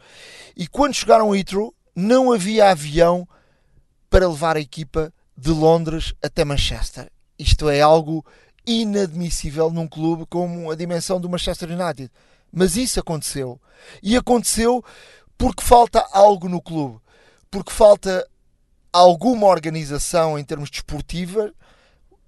E 0.56 0.66
quando 0.66 0.94
chegaram 0.94 1.32
a 1.32 1.36
Heathrow, 1.38 1.74
não 1.94 2.32
havia 2.32 2.70
avião 2.70 3.26
para 4.16 4.26
levar 4.26 4.56
a 4.56 4.60
equipa 4.60 5.12
de 5.36 5.50
Londres 5.50 6.14
até 6.22 6.42
Manchester. 6.42 7.10
Isto 7.38 7.68
é 7.68 7.82
algo 7.82 8.24
inadmissível 8.66 9.70
num 9.70 9.86
clube 9.86 10.24
como 10.24 10.70
a 10.70 10.74
dimensão 10.74 11.20
do 11.20 11.28
Manchester 11.28 11.68
United. 11.70 12.10
Mas 12.50 12.78
isso 12.78 12.98
aconteceu. 12.98 13.60
E 14.02 14.16
aconteceu 14.16 14.82
porque 15.36 15.62
falta 15.62 16.02
algo 16.12 16.48
no 16.48 16.62
clube. 16.62 16.98
Porque 17.50 17.70
falta 17.70 18.26
alguma 18.90 19.48
organização 19.48 20.38
em 20.38 20.44
termos 20.44 20.70
desportiva 20.70 21.52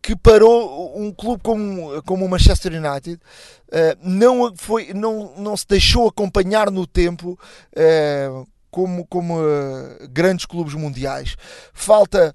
que 0.03 0.15
parou 0.15 0.95
um 0.95 1.11
clube 1.11 1.43
como, 1.43 2.03
como 2.03 2.27
o 2.27 2.29
Manchester 2.29 2.73
United 2.75 3.15
uh, 3.15 3.99
não, 4.03 4.55
foi, 4.55 4.93
não, 4.93 5.35
não 5.39 5.57
se 5.57 5.67
deixou 5.67 6.07
acompanhar 6.07 6.71
no 6.71 6.87
tempo 6.87 7.39
uh, 7.73 8.47
como, 8.71 9.07
como 9.07 9.41
uh, 9.41 10.09
grandes 10.11 10.47
clubes 10.47 10.75
mundiais. 10.75 11.37
Falta 11.73 12.35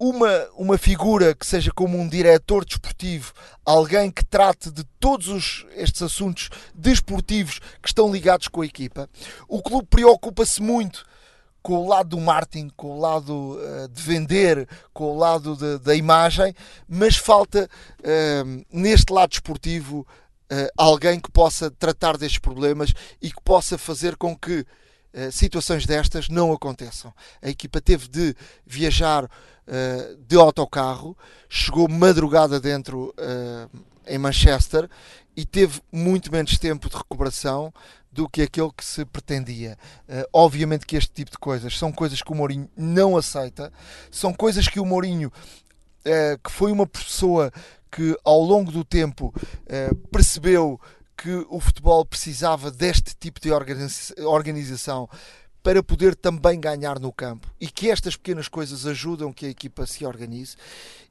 uma, 0.00 0.48
uma 0.56 0.78
figura 0.78 1.34
que 1.34 1.46
seja 1.46 1.70
como 1.70 1.98
um 1.98 2.08
diretor 2.08 2.64
desportivo, 2.64 3.34
alguém 3.66 4.10
que 4.10 4.24
trate 4.24 4.70
de 4.70 4.82
todos 4.98 5.28
os, 5.28 5.66
estes 5.76 6.00
assuntos 6.00 6.48
desportivos 6.74 7.58
que 7.82 7.88
estão 7.88 8.10
ligados 8.10 8.48
com 8.48 8.62
a 8.62 8.66
equipa. 8.66 9.10
O 9.46 9.62
clube 9.62 9.86
preocupa-se 9.90 10.62
muito 10.62 11.04
com 11.62 11.74
o 11.74 11.86
lado 11.86 12.16
do 12.16 12.20
marketing, 12.20 12.70
com 12.74 12.92
o 12.92 12.98
lado 12.98 13.58
uh, 13.58 13.88
de 13.88 14.02
vender, 14.02 14.66
com 14.94 15.04
o 15.04 15.18
lado 15.18 15.54
de, 15.54 15.78
da 15.78 15.94
imagem, 15.94 16.54
mas 16.88 17.16
falta 17.16 17.68
uh, 18.00 18.64
neste 18.72 19.12
lado 19.12 19.30
desportivo 19.30 20.06
uh, 20.50 20.70
alguém 20.78 21.20
que 21.20 21.30
possa 21.30 21.70
tratar 21.70 22.16
destes 22.16 22.38
problemas 22.38 22.94
e 23.20 23.30
que 23.30 23.42
possa 23.44 23.76
fazer 23.76 24.16
com 24.16 24.34
que 24.34 24.64
situações 25.32 25.86
destas 25.86 26.28
não 26.28 26.52
aconteçam. 26.52 27.12
A 27.42 27.48
equipa 27.48 27.80
teve 27.80 28.08
de 28.08 28.34
viajar 28.66 29.28
de 30.26 30.36
autocarro, 30.36 31.16
chegou 31.48 31.88
madrugada 31.88 32.60
dentro 32.60 33.14
em 34.06 34.18
Manchester 34.18 34.88
e 35.36 35.44
teve 35.44 35.80
muito 35.92 36.30
menos 36.30 36.58
tempo 36.58 36.88
de 36.88 36.96
recuperação 36.96 37.72
do 38.12 38.28
que 38.28 38.42
aquele 38.42 38.70
que 38.76 38.84
se 38.84 39.04
pretendia. 39.04 39.78
Uh, 40.08 40.26
obviamente 40.32 40.84
que 40.84 40.96
este 40.96 41.12
tipo 41.12 41.30
de 41.30 41.38
coisas 41.38 41.78
são 41.78 41.92
coisas 41.92 42.20
que 42.20 42.32
o 42.32 42.34
Mourinho 42.34 42.68
não 42.76 43.16
aceita, 43.16 43.72
são 44.10 44.32
coisas 44.32 44.66
que 44.68 44.80
o 44.80 44.84
Mourinho, 44.84 45.28
uh, 45.28 46.38
que 46.42 46.50
foi 46.50 46.72
uma 46.72 46.86
pessoa 46.86 47.52
que 47.90 48.16
ao 48.24 48.40
longo 48.40 48.72
do 48.72 48.84
tempo 48.84 49.32
uh, 49.36 49.94
percebeu 50.08 50.80
que 51.20 51.46
o 51.50 51.60
futebol 51.60 52.02
precisava 52.02 52.70
deste 52.70 53.14
tipo 53.14 53.38
de 53.38 53.50
organização 54.24 55.06
para 55.62 55.82
poder 55.82 56.16
também 56.16 56.58
ganhar 56.58 56.98
no 56.98 57.12
campo 57.12 57.46
e 57.60 57.66
que 57.66 57.90
estas 57.90 58.16
pequenas 58.16 58.48
coisas 58.48 58.86
ajudam 58.86 59.30
que 59.30 59.44
a 59.44 59.50
equipa 59.50 59.86
se 59.86 60.06
organize. 60.06 60.56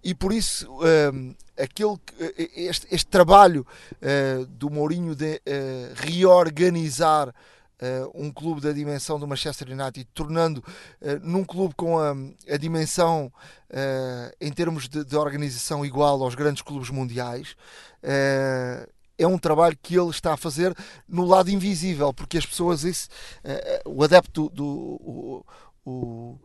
E 0.04 0.16
por 0.16 0.34
isso 0.34 0.68
um, 1.14 1.36
aquele, 1.56 1.96
eh, 2.20 2.50
este, 2.56 2.88
este 2.90 3.06
trabalho 3.06 3.68
uh, 4.02 4.48
do 4.48 4.72
Mourinho 4.72 5.14
de 5.14 5.36
uh, 5.36 5.94
reorganizar 5.96 7.34
Uh, 7.82 8.12
um 8.14 8.30
clube 8.30 8.60
da 8.60 8.74
dimensão 8.74 9.18
do 9.18 9.26
Manchester 9.26 9.70
United, 9.70 10.06
tornando 10.14 10.58
uh, 10.60 11.18
num 11.24 11.46
clube 11.46 11.74
com 11.76 11.98
a, 11.98 12.14
a 12.54 12.58
dimensão 12.58 13.32
uh, 13.70 14.36
em 14.42 14.52
termos 14.52 14.90
de, 14.90 15.06
de, 15.06 15.16
organização 15.16 15.86
igual 15.86 16.22
aos 16.22 16.36
grandes 16.36 16.62
clubes 16.62 16.90
mundiais, 16.90 17.56
é 19.20 19.28
um 19.28 19.38
trabalho 19.38 19.78
que 19.82 19.96
ele 20.00 20.10
está 20.10 20.34
a 20.34 20.38
fazer 20.38 20.76
no 21.08 21.26
lado 21.26 21.52
invisível, 21.52 22.14
porque 22.14 22.38
as 22.38 22.46
pessoas, 22.46 22.84
isso, 22.84 23.10
uh, 23.44 23.90
o 23.90 24.04
adepto 24.04 24.50
do. 24.50 24.66
O, 24.66 25.46
o, 25.86 26.40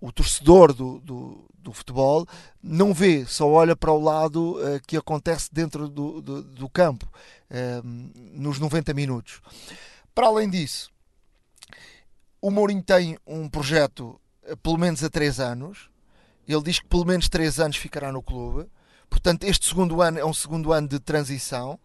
o 0.00 0.12
torcedor 0.12 0.72
do, 0.72 1.00
do, 1.00 1.44
do, 1.54 1.72
futebol 1.72 2.24
não 2.62 2.94
vê, 2.94 3.26
só 3.26 3.48
olha 3.48 3.74
para 3.74 3.90
o 3.90 4.00
lado 4.00 4.56
uh, 4.56 4.80
que 4.86 4.96
acontece 4.96 5.48
dentro 5.52 5.88
do, 5.88 6.22
do, 6.22 6.42
do 6.42 6.68
campo, 6.68 7.08
uh, 7.50 7.82
nos 8.32 8.58
90 8.58 8.94
minutos. 8.94 9.40
Para 10.14 10.26
além 10.28 10.48
disso, 10.48 10.90
o 12.40 12.50
Mourinho 12.50 12.82
tem 12.82 13.18
um 13.26 13.48
projeto, 13.48 14.20
pelo 14.62 14.78
menos 14.78 15.02
a 15.02 15.10
3 15.10 15.40
anos. 15.40 15.90
Ele 16.46 16.62
diz 16.62 16.78
que 16.80 16.86
pelo 16.86 17.04
menos 17.04 17.28
3 17.28 17.60
anos 17.60 17.76
ficará 17.76 18.12
no 18.12 18.22
clube. 18.22 18.68
Portanto, 19.10 19.44
este 19.44 19.68
segundo 19.68 20.00
ano 20.00 20.18
é 20.18 20.24
um 20.24 20.34
segundo 20.34 20.72
ano 20.72 20.88
de 20.88 21.00
transição. 21.00 21.78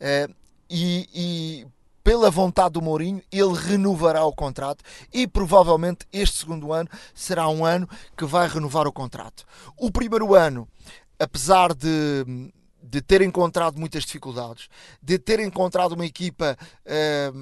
Uh, 0.00 0.34
e, 0.68 1.08
e, 1.12 1.66
pela 2.02 2.30
vontade 2.30 2.72
do 2.72 2.82
Mourinho, 2.82 3.22
ele 3.30 3.52
renovará 3.54 4.24
o 4.24 4.32
contrato 4.32 4.82
e 5.12 5.26
provavelmente 5.26 6.06
este 6.12 6.38
segundo 6.38 6.72
ano 6.72 6.88
será 7.14 7.48
um 7.48 7.64
ano 7.64 7.88
que 8.16 8.24
vai 8.24 8.48
renovar 8.48 8.86
o 8.86 8.92
contrato. 8.92 9.44
O 9.76 9.90
primeiro 9.90 10.34
ano, 10.34 10.66
apesar 11.18 11.74
de, 11.74 12.50
de 12.82 13.02
ter 13.02 13.20
encontrado 13.20 13.78
muitas 13.78 14.04
dificuldades, 14.04 14.68
de 15.02 15.18
ter 15.18 15.40
encontrado 15.40 15.92
uma 15.92 16.06
equipa 16.06 16.56
uh, 16.86 17.38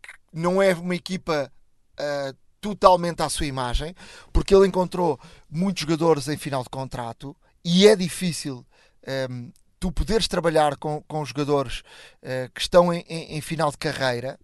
que 0.00 0.14
não 0.32 0.62
é 0.62 0.72
uma 0.72 0.94
equipa 0.94 1.52
uh, 2.00 2.36
totalmente 2.60 3.22
à 3.22 3.28
sua 3.28 3.46
imagem, 3.46 3.94
porque 4.32 4.54
ele 4.54 4.66
encontrou 4.66 5.20
muitos 5.50 5.82
jogadores 5.82 6.28
em 6.28 6.36
final 6.36 6.62
de 6.62 6.70
contrato 6.70 7.36
e 7.64 7.86
é 7.86 7.94
difícil 7.94 8.64
tu 9.78 9.92
poderes 9.92 10.28
trabalhar 10.28 10.76
com, 10.76 11.02
com 11.02 11.24
jogadores 11.24 11.80
uh, 12.22 12.50
que 12.54 12.60
estão 12.60 12.92
em, 12.92 13.04
em, 13.08 13.36
em, 13.36 13.40
final 13.40 13.70
de 13.70 13.78
carreira 13.78 14.38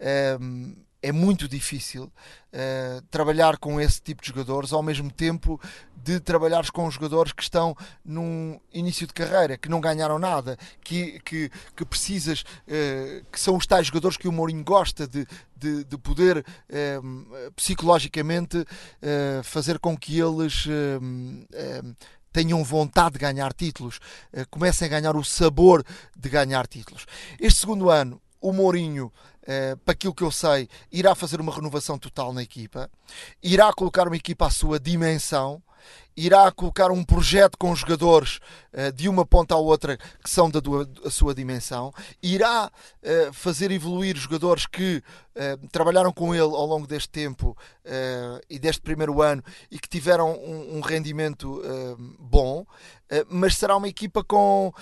uh, 0.00 0.76
é 1.02 1.12
muito 1.12 1.48
difícil 1.48 2.04
uh, 2.04 3.02
trabalhar 3.10 3.56
com 3.56 3.80
esse 3.80 4.00
tipo 4.02 4.22
de 4.22 4.28
jogadores 4.28 4.72
ao 4.72 4.82
mesmo 4.82 5.10
tempo 5.10 5.60
de 5.96 6.20
trabalhares 6.20 6.70
com 6.70 6.90
jogadores 6.90 7.32
que 7.32 7.42
estão 7.42 7.76
num 8.04 8.58
início 8.72 9.06
de 9.06 9.12
carreira, 9.12 9.56
que 9.56 9.68
não 9.68 9.80
ganharam 9.80 10.18
nada, 10.18 10.58
que, 10.82 11.20
que, 11.20 11.50
que 11.76 11.84
precisas, 11.84 12.42
uh, 12.42 13.24
que 13.30 13.40
são 13.40 13.56
os 13.56 13.66
tais 13.66 13.86
jogadores 13.86 14.16
que 14.16 14.28
o 14.28 14.32
Mourinho 14.32 14.64
gosta 14.64 15.06
de, 15.06 15.26
de, 15.56 15.84
de 15.84 15.98
poder 15.98 16.38
uh, 16.38 17.52
psicologicamente 17.52 18.64
fazer 19.42 19.78
com 19.78 19.96
que 19.96 20.18
eles 20.18 20.66
tenham 22.32 22.62
vontade 22.64 23.14
de 23.14 23.18
ganhar 23.18 23.52
títulos, 23.52 23.98
uh, 24.32 24.48
comecem 24.50 24.86
a 24.86 24.90
ganhar 24.90 25.16
o 25.16 25.24
sabor 25.24 25.84
de 26.16 26.28
ganhar 26.28 26.66
títulos. 26.66 27.06
Este 27.38 27.60
segundo 27.60 27.90
ano, 27.90 28.20
o 28.40 28.52
Mourinho, 28.52 29.12
uh, 29.42 29.76
para 29.84 29.92
aquilo 29.92 30.14
que 30.14 30.24
eu 30.24 30.30
sei, 30.30 30.68
irá 30.90 31.14
fazer 31.14 31.40
uma 31.40 31.54
renovação 31.54 31.98
total 31.98 32.32
na 32.32 32.42
equipa, 32.42 32.90
irá 33.42 33.72
colocar 33.72 34.06
uma 34.06 34.16
equipa 34.16 34.46
à 34.46 34.50
sua 34.50 34.78
dimensão, 34.78 35.62
irá 36.16 36.50
colocar 36.50 36.90
um 36.90 37.04
projeto 37.04 37.56
com 37.56 37.74
jogadores 37.74 38.38
uh, 38.72 38.92
de 38.92 39.08
uma 39.08 39.24
ponta 39.24 39.54
à 39.54 39.58
outra 39.58 39.96
que 40.22 40.30
são 40.30 40.50
da, 40.50 40.60
da 40.60 41.10
sua 41.10 41.34
dimensão, 41.34 41.92
irá 42.22 42.70
uh, 42.70 43.32
fazer 43.32 43.70
evoluir 43.70 44.16
jogadores 44.16 44.66
que 44.66 45.02
uh, 45.36 45.68
trabalharam 45.68 46.12
com 46.12 46.34
ele 46.34 46.42
ao 46.42 46.66
longo 46.66 46.86
deste 46.86 47.08
tempo 47.08 47.56
e 48.48 48.58
deste 48.58 48.80
primeiro 48.82 49.20
ano 49.20 49.42
e 49.68 49.78
que 49.78 49.88
tiveram 49.88 50.32
um, 50.32 50.76
um 50.76 50.80
rendimento 50.80 51.60
bom, 52.20 52.64
mas 53.28 53.56
será 53.56 53.76
uma 53.76 53.88
equipa 53.88 54.22
com 54.22 54.72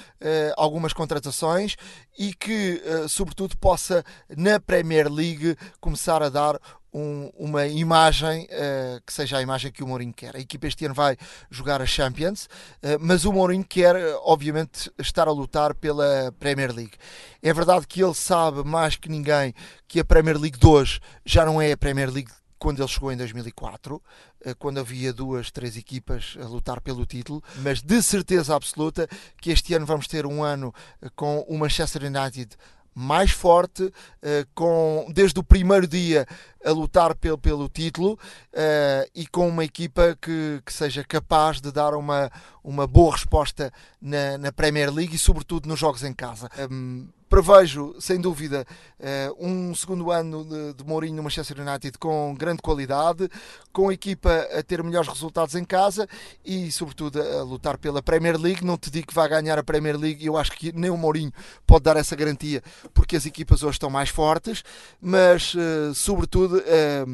algumas 0.58 0.92
contratações 0.92 1.76
e 2.18 2.34
que, 2.34 2.82
sobretudo, 3.08 3.56
possa 3.56 4.04
na 4.36 4.60
Premier 4.60 5.10
League 5.10 5.56
começar 5.80 6.22
a 6.22 6.28
dar 6.28 6.60
um, 6.92 7.30
uma 7.36 7.66
imagem 7.66 8.44
uh, 8.44 9.00
que 9.06 9.12
seja 9.12 9.38
a 9.38 9.42
imagem 9.42 9.70
que 9.70 9.82
o 9.82 9.86
Mourinho 9.86 10.12
quer. 10.12 10.36
A 10.36 10.40
equipa 10.40 10.66
este 10.66 10.84
ano 10.84 10.94
vai 10.94 11.16
jogar 11.50 11.80
a 11.82 11.86
Champions, 11.86 12.46
uh, 12.82 12.98
mas 13.00 13.24
o 13.24 13.32
Mourinho 13.32 13.64
quer, 13.64 13.96
obviamente, 14.22 14.90
estar 14.98 15.28
a 15.28 15.32
lutar 15.32 15.74
pela 15.74 16.32
Premier 16.38 16.72
League. 16.72 16.94
É 17.42 17.52
verdade 17.52 17.86
que 17.86 18.02
ele 18.02 18.14
sabe 18.14 18.64
mais 18.64 18.96
que 18.96 19.08
ninguém 19.08 19.54
que 19.86 20.00
a 20.00 20.04
Premier 20.04 20.38
League 20.38 20.58
de 20.58 20.66
hoje 20.66 21.00
já 21.24 21.44
não 21.44 21.60
é 21.60 21.72
a 21.72 21.76
Premier 21.76 22.10
League 22.10 22.30
quando 22.58 22.80
ele 22.80 22.88
chegou 22.88 23.12
em 23.12 23.16
2004, 23.16 24.02
eh, 24.44 24.54
quando 24.54 24.80
havia 24.80 25.12
duas, 25.12 25.50
três 25.50 25.76
equipas 25.76 26.36
a 26.40 26.46
lutar 26.46 26.80
pelo 26.80 27.06
título, 27.06 27.42
mas 27.58 27.80
de 27.80 28.02
certeza 28.02 28.54
absoluta 28.54 29.08
que 29.40 29.50
este 29.50 29.74
ano 29.74 29.86
vamos 29.86 30.06
ter 30.08 30.26
um 30.26 30.42
ano 30.42 30.74
com 31.14 31.40
o 31.48 31.56
Manchester 31.56 32.02
United 32.04 32.56
mais 32.98 33.30
forte, 33.30 33.92
eh, 34.20 34.44
com, 34.56 35.06
desde 35.14 35.38
o 35.38 35.42
primeiro 35.44 35.86
dia 35.86 36.26
a 36.64 36.72
lutar 36.72 37.14
pelo, 37.14 37.38
pelo 37.38 37.68
título 37.68 38.14
uh, 38.52 39.08
e 39.14 39.24
com 39.28 39.48
uma 39.48 39.64
equipa 39.64 40.18
que, 40.20 40.60
que 40.66 40.72
seja 40.72 41.04
capaz 41.04 41.60
de 41.60 41.70
dar 41.70 41.94
uma, 41.94 42.28
uma 42.64 42.86
boa 42.86 43.12
resposta 43.12 43.72
na, 44.02 44.36
na 44.36 44.50
Premier 44.50 44.92
League 44.92 45.14
e, 45.14 45.18
sobretudo, 45.18 45.68
nos 45.68 45.78
jogos 45.78 46.02
em 46.02 46.12
casa. 46.12 46.50
Um, 46.70 47.06
prevejo, 47.28 47.94
sem 48.00 48.20
dúvida, 48.20 48.66
eh, 48.98 49.30
um 49.38 49.74
segundo 49.74 50.10
ano 50.10 50.44
de, 50.44 50.74
de 50.74 50.84
Mourinho 50.84 51.16
no 51.16 51.22
Manchester 51.22 51.60
United 51.60 51.98
com 51.98 52.34
grande 52.34 52.62
qualidade, 52.62 53.28
com 53.72 53.88
a 53.88 53.94
equipa 53.94 54.30
a 54.52 54.62
ter 54.62 54.82
melhores 54.82 55.08
resultados 55.08 55.54
em 55.54 55.64
casa 55.64 56.08
e, 56.44 56.72
sobretudo, 56.72 57.20
a 57.20 57.42
lutar 57.42 57.78
pela 57.78 58.02
Premier 58.02 58.38
League. 58.38 58.64
Não 58.64 58.76
te 58.76 58.90
digo 58.90 59.08
que 59.08 59.14
vai 59.14 59.28
ganhar 59.28 59.58
a 59.58 59.62
Premier 59.62 59.96
League, 59.96 60.24
eu 60.24 60.36
acho 60.36 60.52
que 60.52 60.72
nem 60.72 60.90
o 60.90 60.96
Mourinho 60.96 61.32
pode 61.66 61.84
dar 61.84 61.96
essa 61.96 62.16
garantia, 62.16 62.62
porque 62.94 63.16
as 63.16 63.26
equipas 63.26 63.62
hoje 63.62 63.72
estão 63.72 63.90
mais 63.90 64.08
fortes, 64.08 64.64
mas, 65.00 65.54
eh, 65.56 65.92
sobretudo, 65.94 66.62
eh, 66.66 67.04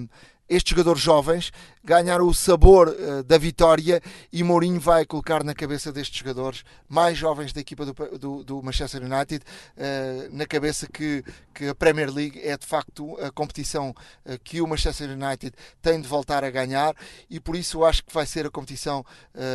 estes 0.49 0.71
jogadores 0.71 1.01
jovens 1.01 1.51
ganharam 1.85 2.27
o 2.27 2.35
sabor 2.35 2.89
uh, 2.89 3.23
da 3.23 3.37
vitória 3.37 4.01
e 4.33 4.43
Mourinho 4.43 4.81
vai 4.81 5.05
colocar 5.05 5.45
na 5.45 5.55
cabeça 5.55 5.93
destes 5.93 6.19
jogadores 6.19 6.65
mais 6.89 7.17
jovens 7.17 7.53
da 7.53 7.61
equipa 7.61 7.85
do, 7.85 7.93
do, 8.19 8.45
do 8.45 8.63
Manchester 8.63 9.03
United 9.03 9.45
uh, 9.45 10.37
na 10.37 10.47
cabeça 10.47 10.87
que, 10.91 11.23
que 11.53 11.69
a 11.69 11.75
Premier 11.75 12.11
League 12.13 12.41
é 12.43 12.57
de 12.57 12.67
facto 12.67 13.19
a 13.21 13.31
competição 13.31 13.91
uh, 13.91 14.39
que 14.43 14.61
o 14.63 14.67
Manchester 14.67 15.11
United 15.11 15.53
tem 15.83 16.01
de 16.01 16.09
voltar 16.09 16.43
a 16.43 16.51
ganhar 16.51 16.95
e 17.29 17.39
por 17.39 17.55
isso 17.55 17.79
eu 17.79 17.85
acho 17.85 18.05
que 18.05 18.13
vai 18.13 18.27
ser 18.27 18.47
a 18.47 18.51
competição 18.51 19.05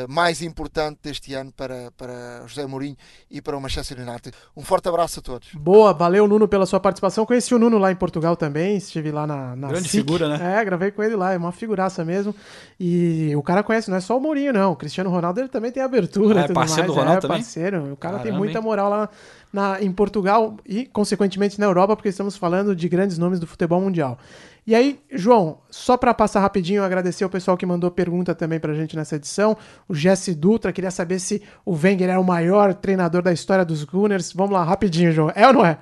mais 0.08 0.42
importante 0.42 1.00
deste 1.02 1.34
ano 1.34 1.52
para, 1.52 1.92
para 1.92 2.46
José 2.46 2.66
Mourinho 2.66 2.96
e 3.30 3.42
para 3.42 3.58
o 3.58 3.62
Manchester 3.62 3.98
United. 4.00 4.36
Um 4.56 4.64
forte 4.64 4.88
abraço 4.90 5.20
a 5.20 5.24
todos. 5.24 5.50
Boa, 5.54 5.94
valeu 5.94 6.28
Nuno 6.28 6.48
pela 6.48 6.66
sua 6.66 6.80
participação. 6.80 7.26
Conheci 7.26 7.54
o 7.54 7.60
Nuno 7.60 7.78
lá 7.78 7.92
em 7.92 7.96
Portugal 7.96 8.36
também, 8.36 8.78
estive 8.78 9.12
lá 9.12 9.26
na, 9.26 9.56
na 9.56 9.68
Grande 9.70 9.90
SIC. 9.90 10.02
figura, 10.02 10.38
né? 10.38 10.60
É, 10.60 10.66
gravei 10.80 10.92
com 10.92 11.04
ele 11.04 11.16
lá, 11.16 11.34
é 11.34 11.38
uma 11.38 11.52
figuraça 11.52 12.06
mesmo. 12.06 12.34
E 12.80 13.36
o 13.36 13.44
cara 13.44 13.62
conhece, 13.62 13.90
não 13.90 13.98
é 13.98 14.00
só 14.00 14.18
o 14.18 14.22
Mourinho, 14.22 14.54
não. 14.54 14.72
O 14.72 14.76
Cristiano 14.76 15.10
Ronaldo 15.10 15.42
ele 15.42 15.50
também 15.50 15.72
tem 15.72 15.84
abertura. 15.84 16.42
Ah, 16.42 16.46
é 16.46 16.54
parceiro 16.54 16.84
mais. 16.84 16.88
do 16.88 16.94
Ronaldo 16.94 17.18
é, 17.18 17.22
também? 17.22 17.38
parceiro. 17.38 17.78
O 17.92 17.98
cara 17.98 18.18
Caramba, 18.18 18.24
tem 18.24 18.32
muita 18.32 18.62
moral 18.62 18.90
lá 18.90 19.10
na, 19.52 19.82
em 19.82 19.92
Portugal 19.92 20.58
e, 20.66 20.86
consequentemente, 20.86 21.60
na 21.60 21.66
Europa, 21.66 21.96
porque 21.96 22.10
estamos 22.10 22.38
falando 22.38 22.76
de 22.76 22.88
grandes 22.88 23.18
nomes 23.18 23.40
do 23.40 23.46
futebol 23.46 23.82
mundial. 23.82 24.18
E 24.66 24.76
aí, 24.76 25.00
João, 25.12 25.58
só 25.70 25.98
para 25.98 26.14
passar 26.14 26.40
rapidinho, 26.40 26.84
agradecer 26.84 27.26
o 27.26 27.30
pessoal 27.30 27.58
que 27.58 27.66
mandou 27.66 27.90
pergunta 27.90 28.34
também 28.36 28.60
pra 28.60 28.74
gente 28.74 28.96
nessa 28.96 29.16
edição. 29.16 29.58
O 29.88 29.96
Jesse 29.96 30.34
Dutra 30.34 30.72
queria 30.72 30.92
saber 30.92 31.20
se 31.20 31.42
o 31.66 31.74
Wenger 31.74 32.10
é 32.10 32.18
o 32.18 32.24
maior 32.24 32.74
treinador 32.74 33.22
da 33.22 33.34
história 33.34 33.66
dos 33.66 33.84
Gunners. 33.84 34.32
Vamos 34.32 34.54
lá, 34.54 34.64
rapidinho, 34.64 35.12
João. 35.12 35.32
É 35.36 35.48
ou 35.48 35.54
não 35.54 35.66
é? 35.66 35.80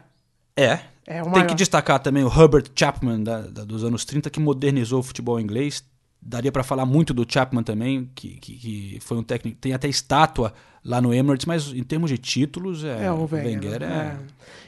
É. 0.56 0.80
é 1.08 1.22
Tem 1.24 1.48
que 1.48 1.56
destacar 1.56 2.00
também 2.00 2.26
o 2.26 2.28
Herbert 2.28 2.66
Chapman, 2.76 3.24
da, 3.24 3.42
da, 3.42 3.64
dos 3.64 3.86
anos 3.86 4.04
30, 4.04 4.30
que 4.30 4.42
modernizou 4.42 5.00
o 5.00 5.04
futebol 5.04 5.40
inglês. 5.40 5.82
Daria 6.22 6.52
para 6.52 6.64
falar 6.64 6.86
muito 6.86 7.14
do 7.14 7.26
Chapman 7.28 7.64
também, 7.64 8.12
que, 8.14 8.36
que, 8.40 8.58
que, 8.58 9.00
foi 9.00 9.18
um 9.18 9.24
técnico. 9.24 9.58
Tem 9.62 9.72
até 9.74 9.88
estátua 9.88 10.54
lá 10.88 11.02
no 11.02 11.14
Emirates, 11.14 11.46
mas 11.46 11.74
em 11.74 11.84
termos 11.84 12.10
de 12.10 12.18
títulos, 12.18 12.84
é, 12.84 13.06
é 13.06 13.12
o 13.12 13.28
Wenger. 13.30 13.46
Wenger 13.46 13.84
é... 13.84 13.86
é... 13.86 14.18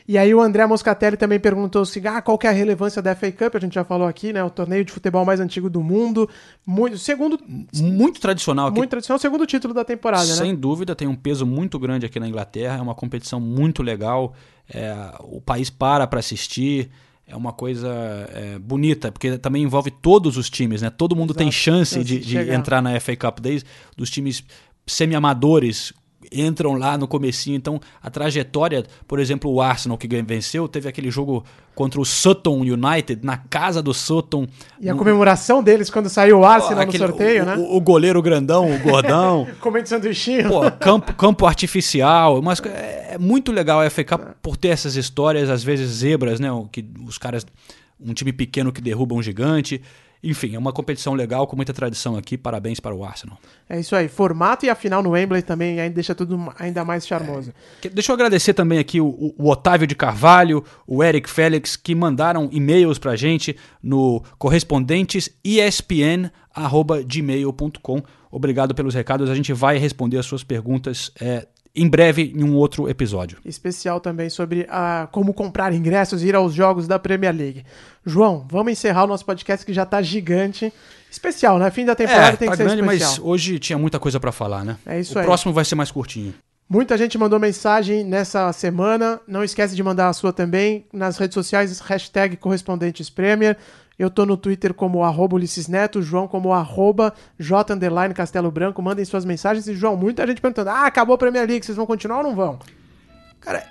E 0.05 0.17
aí 0.17 0.33
o 0.33 0.41
André 0.41 0.65
Moscatelli 0.65 1.15
também 1.15 1.39
perguntou 1.39 1.85
se 1.85 2.05
ah, 2.07 2.19
qual 2.19 2.35
que 2.35 2.47
é 2.47 2.49
a 2.49 2.53
relevância 2.53 2.99
da 2.99 3.15
FA 3.15 3.31
Cup, 3.31 3.55
a 3.55 3.59
gente 3.59 3.75
já 3.75 3.83
falou 3.83 4.07
aqui, 4.07 4.33
né? 4.33 4.43
O 4.43 4.49
torneio 4.49 4.83
de 4.83 4.91
futebol 4.91 5.23
mais 5.23 5.39
antigo 5.39 5.69
do 5.69 5.83
mundo. 5.83 6.27
Muito, 6.65 6.97
segundo. 6.97 7.39
Muito 7.75 8.19
tradicional 8.19 8.67
aqui. 8.67 8.77
Muito 8.79 8.89
tradicional, 8.89 9.19
segundo 9.19 9.45
título 9.45 9.71
da 9.71 9.85
temporada, 9.85 10.23
Sem 10.23 10.35
né? 10.35 10.41
Sem 10.41 10.55
dúvida, 10.55 10.95
tem 10.95 11.07
um 11.07 11.15
peso 11.15 11.45
muito 11.45 11.77
grande 11.77 12.07
aqui 12.07 12.19
na 12.19 12.27
Inglaterra, 12.27 12.79
é 12.79 12.81
uma 12.81 12.95
competição 12.95 13.39
muito 13.39 13.83
legal. 13.83 14.33
É, 14.67 14.95
o 15.19 15.39
país 15.39 15.69
para 15.69 16.07
para 16.07 16.19
assistir 16.19 16.89
é 17.27 17.35
uma 17.35 17.53
coisa 17.53 17.87
é, 18.33 18.57
bonita, 18.57 19.11
porque 19.11 19.37
também 19.37 19.61
envolve 19.61 19.91
todos 19.91 20.37
os 20.37 20.49
times, 20.49 20.81
né? 20.81 20.89
Todo 20.89 21.15
mundo 21.15 21.33
Exato. 21.33 21.43
tem 21.43 21.51
chance 21.51 22.03
de, 22.03 22.17
de 22.17 22.35
entrar 22.51 22.81
na 22.81 22.99
FA 22.99 23.15
Cup, 23.15 23.39
desde 23.39 23.67
dos 23.95 24.09
times 24.09 24.43
semi-amadores 24.87 25.93
entram 26.31 26.73
lá 26.73 26.97
no 26.97 27.07
comecinho. 27.07 27.55
Então, 27.55 27.79
a 28.01 28.09
trajetória, 28.09 28.85
por 29.07 29.19
exemplo, 29.19 29.51
o 29.51 29.61
Arsenal 29.61 29.97
que 29.97 30.07
venceu, 30.21 30.67
teve 30.67 30.87
aquele 30.87 31.09
jogo 31.09 31.43
contra 31.75 31.99
o 31.99 32.05
Sutton 32.05 32.59
United, 32.59 33.19
na 33.23 33.37
casa 33.37 33.81
do 33.81 33.93
Sutton. 33.93 34.47
E 34.79 34.89
a 34.89 34.95
comemoração 34.95 35.63
deles 35.63 35.89
quando 35.89 36.09
saiu 36.09 36.39
o 36.39 36.45
Arsenal 36.45 36.83
aquele, 36.83 37.03
no 37.03 37.09
sorteio, 37.09 37.43
o, 37.43 37.45
né? 37.45 37.55
O, 37.55 37.77
o, 37.77 37.81
goleiro 37.81 38.21
grandão, 38.21 38.69
o 38.69 38.79
gordão. 38.79 39.47
Comendo 39.61 39.87
sanduichinho. 39.87 40.49
Pô, 40.49 40.69
campo, 40.71 41.13
campo 41.13 41.45
artificial. 41.45 42.41
Mas 42.41 42.61
é, 42.61 43.11
é 43.13 43.17
muito 43.17 43.51
legal 43.51 43.81
a 43.81 43.89
FA 43.89 44.03
Cup 44.03 44.21
por 44.41 44.57
ter 44.57 44.69
essas 44.69 44.95
histórias, 44.95 45.49
às 45.49 45.63
vezes 45.63 45.89
zebras, 45.89 46.39
né? 46.39 46.49
Que 46.71 46.85
os 47.05 47.17
caras... 47.17 47.45
Um 48.01 48.13
time 48.13 48.31
pequeno 48.31 48.71
que 48.71 48.79
derruba 48.79 49.13
um 49.13 49.21
gigante. 49.21 49.81
Enfim, 50.21 50.53
é 50.53 50.59
uma 50.59 50.73
competição 50.73 51.13
legal, 51.13 51.47
com 51.47 51.55
muita 51.55 51.73
tradição 51.73 52.17
aqui. 52.17 52.37
Parabéns 52.37 52.77
para 52.79 52.93
o 52.93 53.05
Arsenal. 53.05 53.37
É 53.69 53.79
isso 53.79 53.95
aí. 53.95 54.09
Formato 54.09 54.65
e 54.65 54.69
a 54.69 54.75
final 54.75 55.01
no 55.01 55.11
Wembley 55.11 55.41
também 55.41 55.79
ainda 55.79 55.95
deixa 55.95 56.13
tudo 56.13 56.53
ainda 56.59 56.83
mais 56.83 57.07
charmoso. 57.07 57.53
É. 57.83 57.89
Deixa 57.89 58.11
eu 58.11 58.15
agradecer 58.15 58.53
também 58.53 58.79
aqui 58.79 58.99
o, 58.99 59.33
o, 59.37 59.49
Otávio 59.49 59.87
de 59.87 59.95
Carvalho, 59.95 60.61
o 60.85 61.01
Eric 61.01 61.29
Félix, 61.29 61.77
que 61.77 61.95
mandaram 61.95 62.49
e-mails 62.51 62.99
para 62.99 63.11
a 63.11 63.15
gente 63.15 63.55
no 63.81 64.21
correspondentes 64.37 65.29
espn@gmail.com. 65.43 68.03
Obrigado 68.29 68.75
pelos 68.75 68.93
recados. 68.93 69.29
A 69.29 69.35
gente 69.35 69.53
vai 69.53 69.77
responder 69.77 70.17
as 70.17 70.25
suas 70.25 70.43
perguntas 70.43 71.13
é, 71.19 71.47
em 71.81 71.87
breve 71.87 72.33
em 72.35 72.43
um 72.43 72.55
outro 72.55 72.89
episódio. 72.89 73.37
Especial 73.45 73.99
também 73.99 74.29
sobre 74.29 74.67
a, 74.69 75.07
como 75.11 75.33
comprar 75.33 75.73
ingressos 75.73 76.23
e 76.23 76.27
ir 76.27 76.35
aos 76.35 76.53
jogos 76.53 76.87
da 76.87 76.99
Premier 76.99 77.35
League. 77.35 77.63
João, 78.05 78.45
vamos 78.49 78.71
encerrar 78.71 79.03
o 79.03 79.07
nosso 79.07 79.25
podcast 79.25 79.65
que 79.65 79.73
já 79.73 79.83
está 79.83 80.01
gigante. 80.01 80.73
Especial, 81.09 81.57
né? 81.57 81.71
Fim 81.71 81.85
da 81.85 81.95
temporada 81.95 82.33
é, 82.33 82.35
tem 82.35 82.49
tá 82.49 82.57
que 82.57 82.63
grande, 82.63 82.81
ser 82.81 82.85
especial. 82.85 83.11
mas 83.11 83.19
hoje 83.19 83.59
tinha 83.59 83.77
muita 83.77 83.99
coisa 83.99 84.19
para 84.19 84.31
falar, 84.31 84.63
né? 84.63 84.77
É 84.85 84.99
isso 84.99 85.15
o 85.15 85.19
aí. 85.19 85.23
O 85.23 85.27
próximo 85.27 85.53
vai 85.53 85.65
ser 85.65 85.75
mais 85.75 85.91
curtinho. 85.91 86.33
Muita 86.69 86.95
gente 86.97 87.17
mandou 87.17 87.39
mensagem 87.39 88.03
nessa 88.03 88.53
semana. 88.53 89.19
Não 89.27 89.43
esquece 89.43 89.75
de 89.75 89.81
mandar 89.81 90.07
a 90.07 90.13
sua 90.13 90.31
também 90.31 90.85
nas 90.93 91.17
redes 91.17 91.33
sociais, 91.33 91.79
hashtag 91.79 92.37
Correspondentes 92.37 93.09
Premier. 93.09 93.57
Eu 93.99 94.09
tô 94.09 94.25
no 94.25 94.37
Twitter 94.37 94.73
como 94.73 95.03
arroba 95.03 95.35
Ulisses 95.35 95.67
Neto, 95.67 96.01
João 96.01 96.25
como 96.25 96.53
arroba 96.53 97.13
J 97.37 97.75
Castelo 98.15 98.49
Branco. 98.49 98.81
Mandem 98.81 99.03
suas 99.03 99.25
mensagens. 99.25 99.67
E, 99.67 99.75
João, 99.75 99.97
muita 99.97 100.25
gente 100.25 100.39
perguntando: 100.39 100.69
ah, 100.69 100.85
acabou 100.85 101.15
a 101.15 101.17
Premier 101.17 101.45
League, 101.45 101.65
vocês 101.65 101.75
vão 101.75 101.85
continuar 101.85 102.19
ou 102.19 102.23
não 102.23 102.33
vão? 102.33 102.59
Cara, 103.41 103.61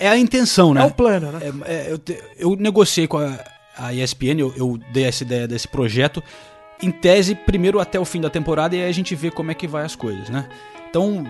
é 0.00 0.08
a 0.08 0.18
intenção, 0.18 0.74
né? 0.74 0.80
É 0.80 0.84
o 0.84 0.90
plano, 0.90 1.30
né? 1.30 1.40
É, 1.64 1.74
é, 1.74 1.92
eu, 1.92 1.98
te, 1.98 2.20
eu, 2.36 2.56
negociei 2.56 3.06
com 3.06 3.18
a, 3.18 3.38
a 3.76 3.94
ESPN, 3.94 4.40
eu, 4.40 4.52
eu, 4.56 4.78
dei 4.92 5.04
essa 5.04 5.22
ideia 5.22 5.46
desse 5.46 5.68
projeto. 5.68 6.22
Em 6.82 6.90
tese, 6.90 7.36
primeiro 7.36 7.78
até 7.78 8.00
o 8.00 8.04
fim 8.04 8.20
da 8.20 8.30
temporada 8.30 8.74
e 8.74 8.82
aí 8.82 8.88
a 8.88 8.92
gente 8.92 9.14
vê 9.14 9.30
como 9.30 9.50
é 9.50 9.54
que 9.54 9.66
vai 9.66 9.84
as 9.84 9.94
coisas, 9.94 10.28
né? 10.28 10.48
Então, 10.90 11.22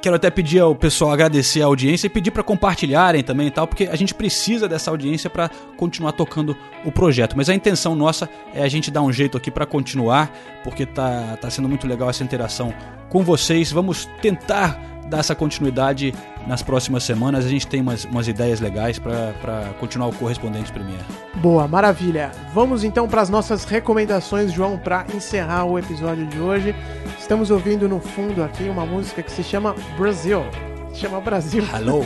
quero 0.00 0.14
até 0.14 0.30
pedir 0.30 0.60
ao 0.60 0.74
pessoal 0.74 1.10
agradecer 1.10 1.62
a 1.62 1.66
audiência 1.66 2.06
e 2.06 2.10
pedir 2.10 2.30
para 2.30 2.42
compartilharem 2.42 3.24
também 3.24 3.48
e 3.48 3.50
tal, 3.50 3.66
porque 3.66 3.88
a 3.90 3.96
gente 3.96 4.14
precisa 4.14 4.68
dessa 4.68 4.90
audiência 4.90 5.28
para 5.28 5.50
continuar 5.76 6.12
tocando 6.12 6.56
o 6.84 6.92
projeto. 6.92 7.36
Mas 7.36 7.48
a 7.48 7.54
intenção 7.54 7.96
nossa 7.96 8.28
é 8.54 8.62
a 8.62 8.68
gente 8.68 8.90
dar 8.90 9.02
um 9.02 9.12
jeito 9.12 9.36
aqui 9.36 9.50
para 9.50 9.66
continuar, 9.66 10.32
porque 10.62 10.86
tá, 10.86 11.36
tá 11.40 11.50
sendo 11.50 11.68
muito 11.68 11.86
legal 11.86 12.08
essa 12.08 12.22
interação 12.22 12.72
com 13.08 13.24
vocês. 13.24 13.72
Vamos 13.72 14.08
tentar 14.22 14.93
dar 15.08 15.18
essa 15.18 15.34
continuidade 15.34 16.14
nas 16.46 16.62
próximas 16.62 17.04
semanas. 17.04 17.44
A 17.44 17.48
gente 17.48 17.66
tem 17.66 17.80
umas, 17.80 18.04
umas 18.04 18.28
ideias 18.28 18.60
legais 18.60 18.98
para 18.98 19.72
continuar 19.78 20.08
o 20.08 20.12
Correspondente 20.12 20.72
Premier. 20.72 21.00
Boa, 21.36 21.66
maravilha. 21.68 22.30
Vamos 22.52 22.84
então 22.84 23.08
para 23.08 23.20
as 23.20 23.28
nossas 23.28 23.64
recomendações, 23.64 24.52
João, 24.52 24.78
para 24.78 25.06
encerrar 25.14 25.64
o 25.64 25.78
episódio 25.78 26.26
de 26.26 26.38
hoje. 26.38 26.74
Estamos 27.18 27.50
ouvindo 27.50 27.88
no 27.88 28.00
fundo 28.00 28.42
aqui 28.42 28.64
uma 28.64 28.86
música 28.86 29.22
que 29.22 29.30
se 29.30 29.42
chama 29.42 29.74
Brasil. 29.96 30.44
Se 30.92 31.00
chama 31.00 31.20
Brasil. 31.20 31.64
Hello. 31.74 32.04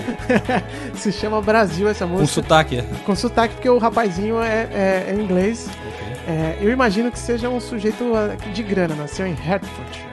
se 0.95 1.13
chama 1.13 1.43
Brasil 1.43 1.89
essa 1.89 2.07
música. 2.07 2.27
Com 2.27 2.27
sotaque. 2.27 2.83
Com 3.05 3.15
sotaque, 3.15 3.55
porque 3.55 3.69
o 3.69 3.79
rapazinho 3.79 4.41
é, 4.41 4.69
é, 4.73 5.07
é 5.11 5.15
inglês. 5.15 5.69
Okay. 5.69 6.35
É, 6.35 6.59
eu 6.61 6.71
imagino 6.71 7.11
que 7.11 7.19
seja 7.19 7.49
um 7.49 7.61
sujeito 7.61 8.05
de 8.53 8.63
grana, 8.63 8.95
nasceu 8.95 9.27
em 9.27 9.35
Hertford. 9.35 10.07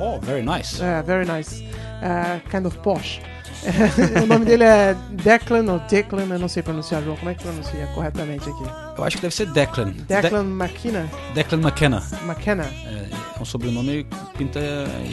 Oh, 0.00 0.18
very 0.20 0.42
nice. 0.42 0.82
É, 0.82 1.02
very 1.02 1.30
nice 1.30 1.73
uh, 2.02 2.40
kind 2.50 2.66
of 2.66 2.78
posh. 2.78 3.20
o 4.22 4.26
nome 4.26 4.44
dele 4.44 4.64
é 4.64 4.94
Declan 5.10 5.72
ou 5.72 5.78
Declan, 5.80 6.26
eu 6.28 6.38
não 6.38 6.48
sei 6.48 6.62
pronunciar, 6.62 7.02
João. 7.02 7.16
Como 7.16 7.30
é 7.30 7.34
que 7.34 7.42
pronuncia 7.42 7.86
corretamente 7.94 8.48
aqui? 8.48 8.62
Eu 8.98 9.04
acho 9.04 9.16
que 9.16 9.22
deve 9.22 9.34
ser 9.34 9.46
Declan. 9.46 9.92
Declan 10.06 10.44
De 10.44 10.50
McKenna? 10.50 11.10
Declan 11.34 11.60
McKenna. 11.60 12.02
McKenna. 12.24 12.64
É, 12.64 13.08
é 13.38 13.40
um 13.40 13.44
sobrenome 13.44 14.06
pinta 14.36 14.60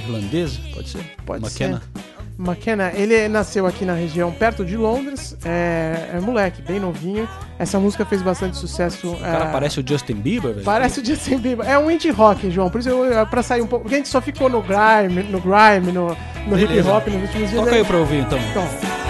irlandês, 0.06 0.58
pode 0.74 0.90
ser? 0.90 1.04
Pode 1.26 1.44
McKenna. 1.46 1.82
ser. 1.96 2.01
McKenna, 2.42 2.92
ele 2.94 3.28
nasceu 3.28 3.66
aqui 3.66 3.86
na 3.86 3.94
região 3.94 4.32
perto 4.32 4.66
de 4.66 4.76
Londres, 4.76 5.38
é, 5.46 6.12
é 6.14 6.20
moleque, 6.20 6.62
bem 6.62 6.80
novinho. 6.80 7.28
Essa 7.60 7.80
música 7.80 8.04
fez 8.06 8.22
bastante 8.22 8.58
sucesso. 8.58 9.12
O 9.12 9.20
cara 9.20 9.46
é, 9.46 9.52
parece 9.52 9.80
o 9.80 9.88
Justin 9.88 10.16
Bieber, 10.16 10.54
velho. 10.54 10.66
Parece 10.66 11.00
o 11.00 11.06
Justin 11.06 11.38
Bieber. 11.38 11.68
É 11.70 11.78
um 11.78 11.92
indie 11.92 12.10
rock, 12.10 12.50
João. 12.50 12.70
Por 12.70 12.80
isso, 12.80 12.90
eu, 12.90 13.20
é 13.20 13.26
pra 13.26 13.44
sair 13.44 13.62
um 13.62 13.68
pouco. 13.68 13.84
Porque 13.84 13.96
a 13.96 13.98
gente 14.00 14.10
só 14.10 14.20
ficou 14.20 14.50
no 14.50 14.64
grime, 14.64 15.24
no 15.24 15.40
grime, 15.40 15.92
no, 15.92 16.18
no 16.48 16.60
hip 16.60 16.80
hop 16.82 17.08
nos 17.08 17.22
últimos 17.22 17.50
dias. 17.50 17.64
Toca 17.64 17.76
aí 17.76 17.86
pra 17.86 17.98
ouvir 17.98 18.22
então. 18.22 18.40
Então. 18.40 19.01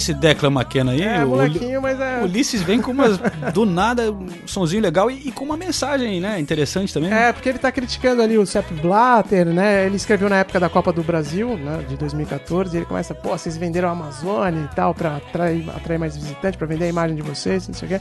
Desse 0.00 0.14
Declan 0.14 0.50
McKenna 0.50 0.92
aí. 0.92 1.02
É, 1.02 1.24
o, 1.24 1.28
molequinho, 1.28 1.82
mas 1.82 2.00
é... 2.00 2.22
Ulisses 2.22 2.62
vem 2.62 2.80
com 2.80 2.90
umas, 2.90 3.18
do 3.52 3.66
nada, 3.66 4.10
um 4.10 4.26
sonzinho 4.46 4.82
legal 4.82 5.10
e, 5.10 5.28
e, 5.28 5.30
com 5.30 5.44
uma 5.44 5.56
mensagem, 5.56 6.20
né, 6.20 6.40
interessante 6.40 6.92
também. 6.92 7.12
É, 7.12 7.32
porque 7.32 7.50
ele 7.50 7.58
tá 7.58 7.70
criticando 7.70 8.22
ali 8.22 8.38
o 8.38 8.46
Sepp 8.46 8.72
Blatter, 8.80 9.46
né, 9.46 9.84
ele 9.86 9.96
escreveu 9.96 10.28
na 10.28 10.38
época 10.38 10.58
da 10.58 10.68
Copa 10.68 10.92
do 10.92 11.02
Brasil, 11.02 11.56
né, 11.56 11.84
de 11.86 11.96
2014, 11.96 12.74
e 12.74 12.78
ele 12.78 12.86
começa, 12.86 13.14
pô, 13.14 13.30
vocês 13.30 13.56
venderam 13.56 13.88
a 13.88 13.92
Amazônia 13.92 14.68
e 14.70 14.74
tal 14.74 14.94
pra 14.94 15.16
atrair, 15.16 15.68
atrair 15.70 15.98
mais 15.98 16.16
visitantes, 16.16 16.56
pra 16.56 16.66
vender 16.66 16.86
a 16.86 16.88
imagem 16.88 17.14
de 17.14 17.22
vocês, 17.22 17.68
não 17.68 17.74
sei 17.74 17.86
o 17.86 17.90
quê. 17.90 18.00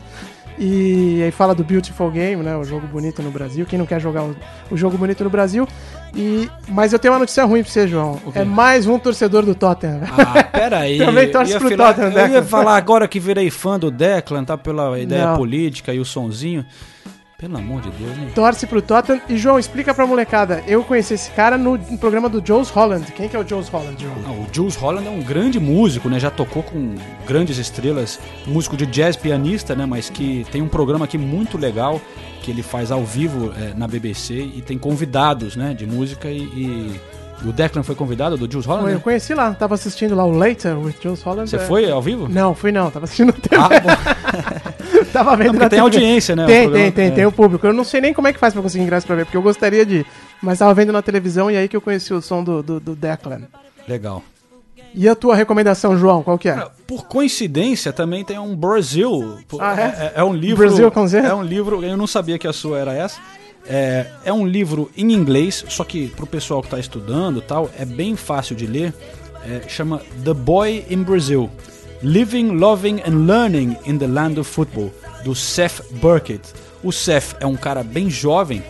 E 0.61 1.23
aí 1.23 1.31
fala 1.31 1.55
do 1.55 1.63
Beautiful 1.63 2.11
Game, 2.11 2.43
né? 2.43 2.53
O 2.57 2.65
jogo 2.65 2.85
bonito 2.85 3.21
no 3.21 3.31
Brasil. 3.31 3.65
Quem 3.65 3.79
não 3.79 3.85
quer 3.85 4.01
jogar 4.01 4.25
o, 4.25 4.35
o 4.69 4.75
jogo 4.75 4.97
bonito 4.97 5.23
no 5.23 5.29
Brasil? 5.29 5.65
E, 6.15 6.49
mas 6.67 6.91
eu 6.93 6.99
tenho 6.99 7.13
uma 7.13 7.19
notícia 7.19 7.43
ruim 7.45 7.61
pra 7.63 7.71
você, 7.71 7.87
João. 7.87 8.19
É 8.33 8.43
mais 8.43 8.87
um 8.87 8.97
torcedor 8.99 9.43
do 9.45 9.53
Tottenham. 9.55 10.01
Ah, 10.17 10.43
peraí. 10.43 10.97
Também 11.03 11.31
torce 11.31 11.57
pro 11.57 11.69
falar- 11.69 11.93
Tottenham, 11.93 12.11
Eu 12.27 12.33
ia 12.33 12.43
falar 12.43 12.75
agora 12.75 13.07
que 13.07 13.19
virei 13.19 13.49
fã 13.49 13.77
do 13.79 13.89
Declan, 13.91 14.43
tá? 14.43 14.57
Pela 14.57 14.99
ideia 14.99 15.27
Não. 15.27 15.37
política 15.37 15.93
e 15.93 15.99
o 15.99 16.05
sonzinho. 16.05 16.65
Pelo 17.39 17.57
amor 17.57 17.79
de 17.79 17.89
Deus, 17.91 18.17
hein? 18.17 18.27
Torce 18.35 18.67
pro 18.67 18.81
Tottenham. 18.81 19.21
E, 19.29 19.37
João, 19.37 19.57
explica 19.57 19.93
pra 19.93 20.05
molecada. 20.05 20.61
Eu 20.67 20.83
conheci 20.83 21.13
esse 21.13 21.31
cara 21.31 21.57
no, 21.57 21.79
programa 21.97 22.27
do 22.27 22.45
Jules 22.45 22.69
Holland. 22.69 23.09
Quem 23.13 23.29
que 23.29 23.35
é 23.35 23.39
o 23.39 23.47
Jules 23.47 23.69
Holland, 23.69 23.95
João? 24.03 24.15
Ah, 24.27 24.31
o 24.31 24.45
Jules 24.51 24.75
Holland 24.75 25.07
é 25.07 25.09
um 25.09 25.21
grande 25.21 25.57
músico, 25.57 26.09
né? 26.09 26.19
Já 26.19 26.29
tocou 26.29 26.61
com 26.61 26.95
grandes 27.25 27.57
estrelas, 27.57 28.19
músico 28.45 28.75
de 28.75 28.85
jazz 28.85 29.15
pianista, 29.15 29.73
né? 29.73 29.85
Mas 29.85 30.09
que 30.09 30.45
tem 30.51 30.61
um 30.61 30.67
programa 30.67 31.05
aqui 31.05 31.17
muito 31.17 31.57
legal 31.57 32.01
que 32.43 32.51
ele 32.51 32.61
faz 32.61 32.91
ao 32.91 33.05
vivo 33.05 33.53
eh, 33.57 33.73
na 33.73 33.87
BBC 33.87 34.33
e 34.33 34.61
tem 34.61 34.77
convidados, 34.77 35.55
né? 35.55 35.73
De 35.73 35.87
música 35.87 36.27
e, 36.29 36.41
e 36.41 37.01
o 37.45 37.53
Declan 37.53 37.83
foi 37.83 37.95
convidado 37.95 38.35
do 38.35 38.51
Jules 38.51 38.65
Holland. 38.65 38.89
Eu 38.89 38.95
né? 38.95 39.01
conheci 39.01 39.33
lá. 39.33 39.53
Tava 39.53 39.75
assistindo 39.75 40.13
lá 40.13 40.25
o 40.25 40.31
Later 40.31 40.77
with 40.77 40.95
Jules 41.01 41.21
Holland. 41.21 41.49
Você 41.49 41.55
é. 41.55 41.59
foi 41.59 41.89
ao 41.89 42.01
vivo? 42.01 42.27
Não, 42.27 42.53
fui 42.53 42.73
não. 42.73 42.91
Tava 42.91 43.05
assistindo 43.05 43.31
TV. 43.31 43.55
Ah, 43.55 43.69
bom. 43.79 44.69
Tava 45.13 45.35
vendo 45.35 45.53
Não, 45.53 45.59
na 45.59 45.69
tem 45.69 45.77
TV. 45.77 45.81
audiência, 45.81 46.35
né? 46.35 46.45
Tem, 46.45 46.71
tem, 46.71 46.91
tem, 46.91 47.07
é. 47.07 47.11
tem 47.11 47.25
o 47.25 47.31
público. 47.31 47.65
Eu 47.65 47.73
não 47.73 47.83
sei 47.83 48.01
nem 48.01 48.13
como 48.13 48.27
é 48.27 48.33
que 48.33 48.39
faz 48.39 48.53
pra 48.53 48.61
conseguir 48.61 48.83
ingresso 48.83 49.07
pra 49.07 49.15
ver, 49.15 49.25
porque 49.25 49.37
eu 49.37 49.41
gostaria 49.41 49.85
de 49.85 49.97
ir. 49.97 50.05
Mas 50.41 50.59
tava 50.59 50.73
vendo 50.73 50.91
na 50.91 51.01
televisão 51.01 51.49
e 51.49 51.57
aí 51.57 51.67
que 51.67 51.75
eu 51.75 51.81
conheci 51.81 52.13
o 52.13 52.21
som 52.21 52.43
do, 52.43 52.61
do, 52.63 52.79
do 52.79 52.95
Declan. 52.95 53.41
Legal. 53.87 54.23
E 54.93 55.07
a 55.07 55.15
tua 55.15 55.35
recomendação, 55.35 55.97
João, 55.97 56.23
qual 56.23 56.37
que 56.37 56.49
é? 56.49 56.67
Por 56.87 57.05
coincidência, 57.05 57.93
também 57.93 58.23
tem 58.23 58.39
um 58.39 58.55
Brasil. 58.55 59.37
Ah, 59.59 59.79
é? 59.79 60.13
é? 60.15 60.23
um 60.23 60.33
livro. 60.33 60.67
Brasil 60.67 60.91
com 60.91 61.07
Z? 61.07 61.19
É 61.19 61.33
um 61.33 61.43
livro. 61.43 61.83
Eu 61.83 61.95
não 61.95 62.07
sabia 62.07 62.39
que 62.39 62.47
a 62.47 62.53
sua 62.53 62.79
era 62.79 62.93
essa. 62.93 63.19
É, 63.67 64.07
é 64.25 64.33
um 64.33 64.47
livro 64.47 64.89
em 64.97 65.11
inglês, 65.11 65.63
só 65.67 65.83
que 65.83 66.07
pro 66.07 66.25
pessoal 66.25 66.61
que 66.61 66.67
está 66.67 66.79
estudando 66.79 67.37
e 67.39 67.41
tal, 67.41 67.69
é 67.77 67.85
bem 67.85 68.15
fácil 68.15 68.55
de 68.55 68.65
ler. 68.65 68.93
É, 69.45 69.61
chama 69.67 70.01
The 70.23 70.33
Boy 70.33 70.85
in 70.89 71.03
Brazil: 71.03 71.49
Living, 72.01 72.57
Loving 72.57 73.01
and 73.05 73.27
Learning 73.27 73.75
in 73.85 73.97
the 73.97 74.07
Land 74.07 74.39
of 74.39 74.49
Football, 74.49 74.93
do 75.25 75.35
Seth 75.35 75.81
Burkett. 75.99 76.53
O 76.81 76.93
Seth 76.93 77.35
é 77.41 77.45
um 77.45 77.57
cara 77.57 77.83
bem 77.83 78.09
jovem, 78.09 78.63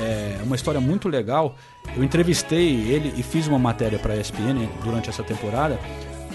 é 0.00 0.40
uma 0.42 0.56
história 0.56 0.80
muito 0.80 1.08
legal. 1.08 1.54
Eu 1.96 2.02
entrevistei 2.02 2.90
ele 2.90 3.14
e 3.16 3.22
fiz 3.22 3.46
uma 3.46 3.58
matéria 3.58 4.00
para 4.00 4.14
a 4.14 4.16
ESPN 4.16 4.68
durante 4.82 5.08
essa 5.08 5.22
temporada. 5.22 5.78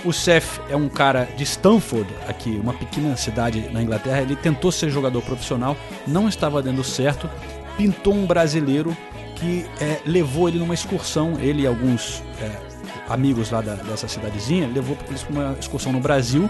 O 0.05 0.13
Seth 0.13 0.61
é 0.69 0.75
um 0.75 0.87
cara 0.87 1.25
de 1.35 1.43
Stanford, 1.43 2.07
aqui, 2.29 2.51
uma 2.51 2.73
pequena 2.73 3.17
cidade 3.17 3.69
na 3.73 3.81
Inglaterra. 3.83 4.21
Ele 4.21 4.37
tentou 4.37 4.71
ser 4.71 4.89
jogador 4.89 5.21
profissional, 5.23 5.75
não 6.07 6.29
estava 6.29 6.61
dando 6.61 6.81
certo. 6.81 7.29
Pintou 7.75 8.13
um 8.13 8.25
brasileiro 8.25 8.95
que 9.35 9.65
é, 9.81 9.99
levou 10.05 10.47
ele 10.47 10.59
numa 10.59 10.73
excursão, 10.73 11.37
ele 11.41 11.63
e 11.63 11.67
alguns 11.67 12.23
é, 12.41 12.66
amigos 13.09 13.51
lá 13.51 13.61
da- 13.61 13.75
dessa 13.75 14.07
cidadezinha, 14.07 14.67
levou 14.73 14.97
eles 15.07 15.23
para 15.23 15.33
uma 15.33 15.57
excursão 15.59 15.91
no 15.91 15.99
Brasil. 15.99 16.49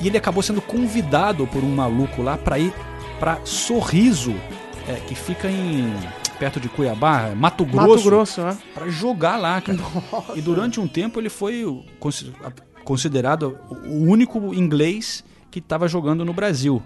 E 0.00 0.06
ele 0.08 0.16
acabou 0.16 0.42
sendo 0.42 0.60
convidado 0.62 1.46
por 1.46 1.62
um 1.62 1.74
maluco 1.74 2.22
lá 2.22 2.36
para 2.38 2.58
ir 2.58 2.72
para 3.18 3.38
Sorriso, 3.44 4.34
é, 4.88 4.94
que 5.06 5.14
fica 5.14 5.50
em 5.50 5.92
perto 6.38 6.58
de 6.58 6.70
Cuiabá, 6.70 7.32
Mato 7.36 7.66
Grosso, 7.66 7.88
Mato 7.88 8.02
Grosso, 8.02 8.40
né? 8.42 8.56
para 8.72 8.88
jogar 8.88 9.36
lá, 9.36 9.60
cara. 9.60 9.78
E 10.34 10.40
durante 10.40 10.80
um 10.80 10.88
tempo 10.88 11.20
ele 11.20 11.28
foi 11.28 11.66
considerado 12.82 13.58
o 13.86 14.04
único 14.10 14.54
inglês 14.54 15.22
que 15.50 15.58
estava 15.58 15.86
jogando 15.86 16.24
no 16.24 16.32
Brasil. 16.32 16.82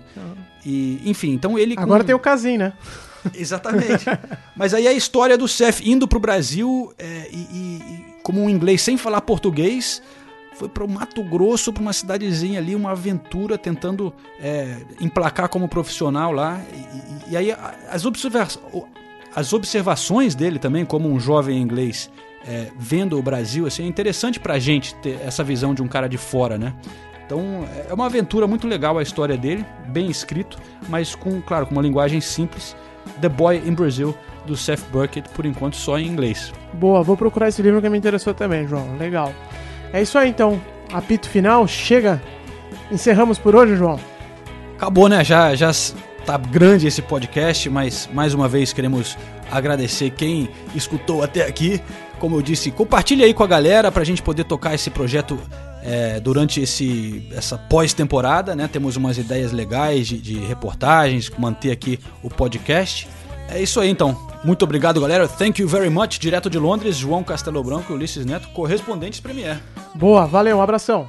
E, 0.66 1.00
enfim, 1.04 1.32
então 1.32 1.58
ele. 1.58 1.74
Agora 1.78 2.02
com- 2.02 2.06
tem 2.06 2.14
o 2.16 2.18
Casim, 2.18 2.56
né? 2.58 2.72
Exatamente. 3.34 4.04
Mas 4.56 4.74
aí 4.74 4.86
a 4.88 4.92
história 4.92 5.38
do 5.38 5.46
Seth 5.48 5.80
indo 5.84 6.06
pro 6.08 6.18
Brasil 6.20 6.92
é, 6.98 7.28
e, 7.32 7.36
e- 7.36 8.04
como 8.22 8.42
um 8.42 8.50
inglês 8.50 8.82
sem 8.82 8.96
falar 8.96 9.20
português, 9.20 10.02
foi 10.56 10.68
pro 10.68 10.88
Mato 10.88 11.22
Grosso, 11.22 11.72
pra 11.72 11.82
uma 11.82 11.92
cidadezinha 11.92 12.58
ali, 12.60 12.74
uma 12.74 12.92
aventura 12.92 13.58
tentando 13.58 14.12
é, 14.40 14.76
emplacar 15.00 15.48
como 15.48 15.68
profissional 15.68 16.32
lá. 16.32 16.60
E, 17.28 17.32
e- 17.32 17.36
aí 17.36 17.52
a- 17.52 17.74
as, 17.90 18.04
observa 18.04 18.46
o- 18.72 18.86
as 19.34 19.52
observações 19.52 20.34
dele 20.34 20.58
também, 20.58 20.84
como 20.84 21.08
um 21.08 21.18
jovem 21.18 21.60
inglês 21.60 22.10
é, 22.46 22.68
vendo 22.78 23.18
o 23.18 23.22
Brasil, 23.22 23.66
assim, 23.66 23.84
é 23.84 23.86
interessante 23.86 24.38
pra 24.38 24.58
gente 24.58 24.94
ter 24.96 25.18
essa 25.24 25.42
visão 25.42 25.72
de 25.74 25.82
um 25.82 25.88
cara 25.88 26.06
de 26.08 26.18
fora, 26.18 26.58
né? 26.58 26.74
Então 27.26 27.66
é 27.88 27.92
uma 27.94 28.04
aventura 28.04 28.46
muito 28.46 28.66
legal 28.66 28.98
a 28.98 29.02
história 29.02 29.34
dele, 29.34 29.64
bem 29.88 30.10
escrito, 30.10 30.58
mas 30.90 31.14
com, 31.14 31.40
claro, 31.40 31.64
com 31.66 31.72
uma 31.72 31.80
linguagem 31.80 32.20
simples. 32.20 32.76
The 33.20 33.28
Boy 33.28 33.62
in 33.66 33.74
Brazil, 33.74 34.14
do 34.46 34.56
Seth 34.56 34.82
Burkett, 34.92 35.28
por 35.30 35.46
enquanto 35.46 35.76
só 35.76 35.98
em 35.98 36.06
inglês. 36.06 36.52
Boa, 36.72 37.02
vou 37.02 37.16
procurar 37.16 37.48
esse 37.48 37.62
livro 37.62 37.80
que 37.80 37.88
me 37.88 37.98
interessou 37.98 38.34
também, 38.34 38.66
João. 38.66 38.96
Legal. 38.96 39.32
É 39.92 40.02
isso 40.02 40.18
aí, 40.18 40.28
então. 40.28 40.60
Apito 40.92 41.28
final, 41.28 41.66
chega. 41.66 42.22
Encerramos 42.90 43.38
por 43.38 43.54
hoje, 43.54 43.76
João. 43.76 43.98
Acabou, 44.76 45.08
né? 45.08 45.24
Já, 45.24 45.54
já 45.54 45.70
tá 46.24 46.36
grande 46.36 46.86
esse 46.86 47.02
podcast, 47.02 47.68
mas 47.70 48.08
mais 48.12 48.34
uma 48.34 48.48
vez 48.48 48.72
queremos 48.72 49.16
agradecer 49.50 50.10
quem 50.10 50.48
escutou 50.74 51.22
até 51.22 51.46
aqui. 51.46 51.80
Como 52.18 52.36
eu 52.36 52.42
disse, 52.42 52.70
compartilhe 52.70 53.24
aí 53.24 53.34
com 53.34 53.42
a 53.42 53.46
galera 53.46 53.92
pra 53.92 54.04
gente 54.04 54.22
poder 54.22 54.44
tocar 54.44 54.74
esse 54.74 54.90
projeto 54.90 55.38
é, 55.84 56.18
durante 56.18 56.60
esse, 56.60 57.28
essa 57.30 57.58
pós-temporada, 57.58 58.56
né? 58.56 58.66
Temos 58.66 58.96
umas 58.96 59.18
ideias 59.18 59.52
legais 59.52 60.08
de, 60.08 60.18
de 60.18 60.38
reportagens, 60.38 61.30
manter 61.38 61.70
aqui 61.70 62.00
o 62.22 62.30
podcast. 62.30 63.06
É 63.48 63.60
isso 63.60 63.78
aí 63.78 63.90
então. 63.90 64.16
Muito 64.42 64.62
obrigado, 64.62 65.00
galera. 65.00 65.28
Thank 65.28 65.60
you 65.60 65.68
very 65.68 65.90
much. 65.90 66.18
Direto 66.18 66.48
de 66.48 66.58
Londres, 66.58 66.96
João 66.96 67.22
Castelo 67.22 67.62
Branco 67.62 67.92
e 67.92 67.96
Ulisses 67.96 68.24
Neto, 68.24 68.48
correspondentes 68.48 69.20
Premier. 69.20 69.58
Boa, 69.94 70.26
valeu, 70.26 70.58
um 70.58 70.62
abração. 70.62 71.08